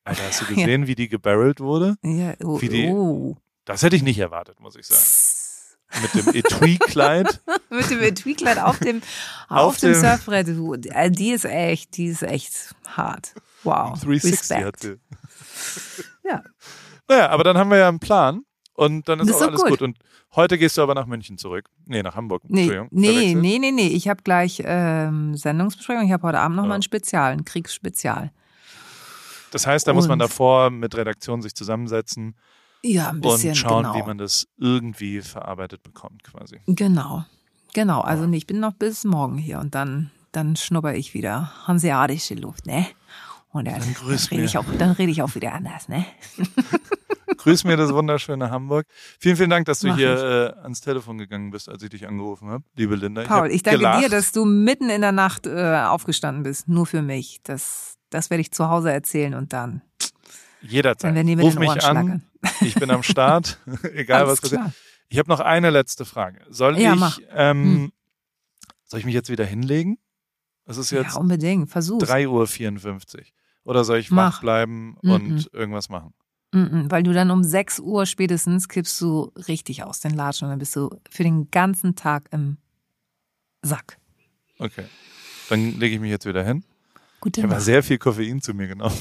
Alter, 0.04 0.24
hast 0.28 0.42
du 0.42 0.46
gesehen, 0.56 0.88
wie 0.88 0.96
die 0.96 1.08
gebarrelt 1.10 1.60
wurde? 1.62 1.96
Ja, 2.04 2.34
oh, 2.44 2.60
Wie 2.62 2.70
die- 2.70 2.88
oh. 2.90 3.38
Das 3.66 3.84
hätte 3.84 3.96
ich 3.96 4.02
nicht 4.04 4.18
erwartet, 4.20 4.60
muss 4.60 4.76
ich 4.76 4.86
sagen. 4.88 6.02
Mit 6.02 6.14
dem 6.16 6.34
Etui-Kleid. 6.36 7.42
Mit 7.70 7.90
dem 7.90 8.00
Etui-Kleid 8.02 8.60
auf 8.60 8.80
dem, 8.80 9.02
Auf 9.50 9.58
auf 9.76 9.78
dem 9.78 9.92
dem- 9.94 10.02
Surfbrett. 10.02 10.48
Äh, 10.88 11.12
Die 11.12 11.32
ist 11.32 11.46
echt, 11.46 11.96
die 11.98 12.08
ist 12.08 12.24
echt 12.24 12.74
hart. 12.88 13.34
Wow. 13.64 14.00
360 14.02 14.58
hat 14.58 14.66
Respekt. 14.76 14.82
sie. 14.82 14.98
Ja. 16.28 16.44
Naja, 17.12 17.30
aber 17.30 17.44
dann 17.44 17.58
haben 17.58 17.70
wir 17.70 17.78
ja 17.78 17.88
einen 17.90 18.00
Plan 18.00 18.44
und 18.74 19.08
dann 19.10 19.20
ist 19.20 19.28
Das 19.30 19.36
auch 19.36 19.42
ist 19.42 19.48
alles 19.48 19.62
gut. 19.62 19.70
gut. 19.72 19.82
Und 19.82 19.98
heute 20.36 20.58
gehst 20.58 20.78
du 20.78 20.82
aber 20.82 20.96
nach 20.96 21.06
München 21.06 21.38
zurück. 21.38 21.66
Nee, 21.86 22.02
nach 22.04 22.16
Hamburg. 22.16 22.44
Nee, 22.48 22.62
Entschuldigung. 22.62 22.88
nee, 22.92 23.36
nee, 23.36 23.60
nee, 23.60 23.72
nee. 23.72 23.88
Ich 23.88 24.08
habe 24.08 24.24
gleich 24.24 24.62
ähm, 24.66 25.36
Sendungsbesprechung. 25.36 26.06
Ich 26.06 26.12
habe 26.12 26.24
heute 26.28 26.40
Abend 26.40 26.58
noch 26.58 26.66
Ja. 26.66 26.72
ein 26.74 26.82
Spezial, 26.82 27.34
ein 27.34 27.44
Kriegsspezial. 27.46 28.32
Das 29.52 29.68
heißt, 29.68 29.86
da 29.88 29.94
muss 29.94 30.08
man 30.08 30.14
Und- 30.14 30.20
davor 30.30 30.70
mit 30.70 30.96
Redaktion 30.96 31.42
sich 31.42 31.54
zusammensetzen 31.54 32.36
Ja, 32.84 33.10
ein 33.10 33.20
bisschen, 33.20 33.50
und 33.50 33.56
schauen, 33.56 33.84
genau. 33.84 33.96
wie 33.96 34.04
man 34.04 34.18
das 34.18 34.48
irgendwie 34.58 35.20
verarbeitet 35.22 35.84
bekommt, 35.84 36.24
quasi. 36.24 36.62
Genau, 36.68 37.26
genau. 37.74 38.00
Also 38.00 38.26
nee, 38.26 38.38
ich 38.38 38.48
bin 38.48 38.62
noch 38.62 38.74
bis 38.74 39.04
morgen 39.04 39.38
hier 39.38 39.60
und 39.60 39.76
dann, 39.76 40.10
dann 40.32 40.56
schnupper 40.56 40.96
ich 40.96 41.14
wieder 41.14 41.52
hanseatische 41.68 42.36
Luft, 42.36 42.66
ne? 42.66 42.86
Und 43.54 43.66
dann, 43.68 43.82
Dann 43.82 43.94
dann, 44.08 44.18
rede 44.32 44.44
ich 44.46 44.58
auch, 44.58 44.64
dann 44.80 44.92
rede 44.92 45.12
ich 45.12 45.22
auch 45.22 45.36
wieder 45.36 45.52
anders, 45.52 45.90
ne? 45.90 46.06
Grüß 47.44 47.64
mir 47.64 47.78
das 47.78 47.92
wunderschöne 47.94 48.50
Hamburg. 48.52 48.86
Vielen, 49.20 49.36
vielen 49.36 49.50
Dank, 49.50 49.66
dass 49.66 49.80
du 49.80 49.88
Mach 49.88 49.98
hier 49.98 50.56
äh, 50.58 50.62
ans 50.64 50.82
Telefon 50.82 51.18
gegangen 51.18 51.52
bist, 51.52 51.70
als 51.70 51.82
ich 51.84 51.90
dich 51.90 52.08
angerufen 52.08 52.50
habe, 52.50 52.64
liebe 52.76 52.96
Linda. 52.96 53.24
Paul, 53.24 53.46
hab 53.46 53.50
ich 53.50 53.64
danke 53.64 53.80
gelacht. 53.80 54.04
dir, 54.04 54.10
dass 54.10 54.32
du 54.32 54.46
mitten 54.46 54.90
in 54.90 55.02
der 55.02 55.12
Nacht 55.12 55.48
äh, 55.48 55.82
aufgestanden 55.84 56.44
bist, 56.44 56.68
nur 56.68 56.86
für 56.86 57.02
mich. 57.02 57.40
Das, 57.44 57.96
das 58.10 58.30
werde 58.30 58.42
ich 58.42 58.52
zu 58.52 58.70
Hause 58.70 58.92
erzählen 58.92 59.34
und 59.34 59.54
dann, 59.54 59.82
Jederzeit. 60.62 61.10
dann 61.10 61.16
werden 61.16 61.28
die 61.28 61.36
mit 61.36 61.46
Ruf 61.46 61.54
den 61.54 61.60
mich 61.62 61.70
an. 61.72 61.80
schlackern. 61.82 62.24
Ich 62.62 62.76
bin 62.76 62.92
am 62.92 63.04
Start, 63.04 63.60
egal 63.94 64.22
Alles 64.22 64.32
was 64.34 64.42
passiert. 64.42 64.62
klar. 64.62 64.74
Ich 65.10 65.18
habe 65.20 65.30
noch 65.30 65.40
eine 65.40 65.70
letzte 65.72 66.06
Frage. 66.06 66.40
Soll 66.50 66.78
Ja, 66.80 66.94
ich, 66.94 67.26
ähm, 67.34 67.64
Hm. 67.64 67.92
soll 68.86 69.00
ich 69.00 69.06
mich 69.06 69.14
jetzt 69.16 69.30
wieder 69.30 69.46
hinlegen? 69.46 69.98
Es 70.66 70.78
ist 70.78 70.92
jetzt 70.92 71.16
Ja, 71.16 71.20
unbedingt. 71.20 71.70
Versuch's. 71.70 72.08
3.54 72.08 73.18
Uhr. 73.18 73.24
Oder 73.64 73.84
soll 73.84 73.98
ich 73.98 74.10
Mach. 74.12 74.36
wach 74.36 74.42
bleiben 74.42 74.96
Mhm. 75.02 75.12
und 75.12 75.50
irgendwas 75.54 75.90
machen? 75.90 76.14
Weil 76.54 77.04
du 77.04 77.14
dann 77.14 77.32
um 77.32 77.44
6 77.44 77.80
Uhr 77.80 78.06
spätestens 78.06 78.68
kippst 78.68 79.00
du 79.00 79.32
richtig 79.48 79.84
aus 79.84 80.02
den 80.02 80.14
Latschen 80.14 80.46
und 80.46 80.52
dann 80.52 80.60
bist 80.60 80.76
du 80.76 80.90
für 81.10 81.24
den 81.24 81.50
ganzen 81.50 81.96
Tag 81.96 82.28
im 82.32 82.58
Sack. 83.62 83.98
Okay. 84.60 84.86
Dann 85.50 85.80
lege 85.80 85.96
ich 85.96 86.02
mich 86.02 86.12
jetzt 86.12 86.26
wieder 86.26 86.44
hin. 86.44 86.64
Gute 87.22 87.42
Ich 87.42 87.48
habe 87.48 87.62
sehr 87.62 87.84
viel 87.84 87.98
Koffein 88.00 88.42
zu 88.42 88.54
mir 88.54 88.68
genommen. 88.68 88.98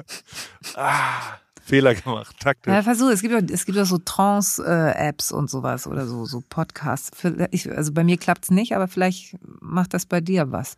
ah, 0.74 1.38
Fehler 1.62 1.94
gemacht, 1.94 2.36
taktisch. 2.40 2.72
Ja, 2.72 2.82
versuch, 2.82 3.10
es 3.10 3.22
gibt 3.22 3.34
auch, 3.34 3.42
es 3.52 3.64
gibt 3.64 3.78
auch 3.78 3.86
so 3.86 3.98
Trance-Apps 3.98 5.32
und 5.32 5.50
sowas 5.50 5.86
oder 5.86 6.06
so, 6.06 6.24
so 6.24 6.42
Podcasts. 6.48 7.10
Also 7.24 7.92
bei 7.92 8.04
mir 8.04 8.18
klappt's 8.18 8.50
nicht, 8.50 8.74
aber 8.74 8.86
vielleicht 8.86 9.36
macht 9.60 9.94
das 9.94 10.06
bei 10.06 10.20
dir 10.20 10.52
was. 10.52 10.76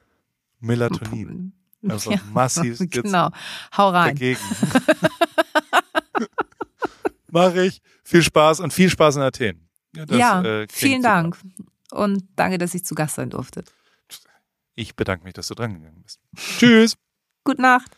Melatonin. 0.61 1.53
Also 1.88 2.12
massiv 2.32 2.80
jetzt 2.80 2.90
Genau. 2.90 3.30
Hau 3.76 3.90
rein. 3.90 4.16
dagegen. 4.16 4.40
Mache 7.30 7.66
ich. 7.66 7.80
Viel 8.04 8.22
Spaß 8.22 8.60
und 8.60 8.72
viel 8.72 8.90
Spaß 8.90 9.16
in 9.16 9.22
Athen. 9.22 9.68
Das, 9.92 10.18
ja, 10.18 10.42
äh, 10.42 10.66
vielen 10.70 11.02
super. 11.02 11.14
Dank. 11.14 11.38
Und 11.90 12.24
danke, 12.36 12.58
dass 12.58 12.74
ich 12.74 12.84
zu 12.84 12.94
Gast 12.94 13.16
sein 13.16 13.30
durfte. 13.30 13.64
Ich 14.74 14.94
bedanke 14.94 15.24
mich, 15.24 15.34
dass 15.34 15.48
du 15.48 15.54
dran 15.54 15.74
gegangen 15.74 16.02
bist. 16.02 16.20
Tschüss. 16.36 16.96
Gute 17.44 17.62
Nacht. 17.62 17.96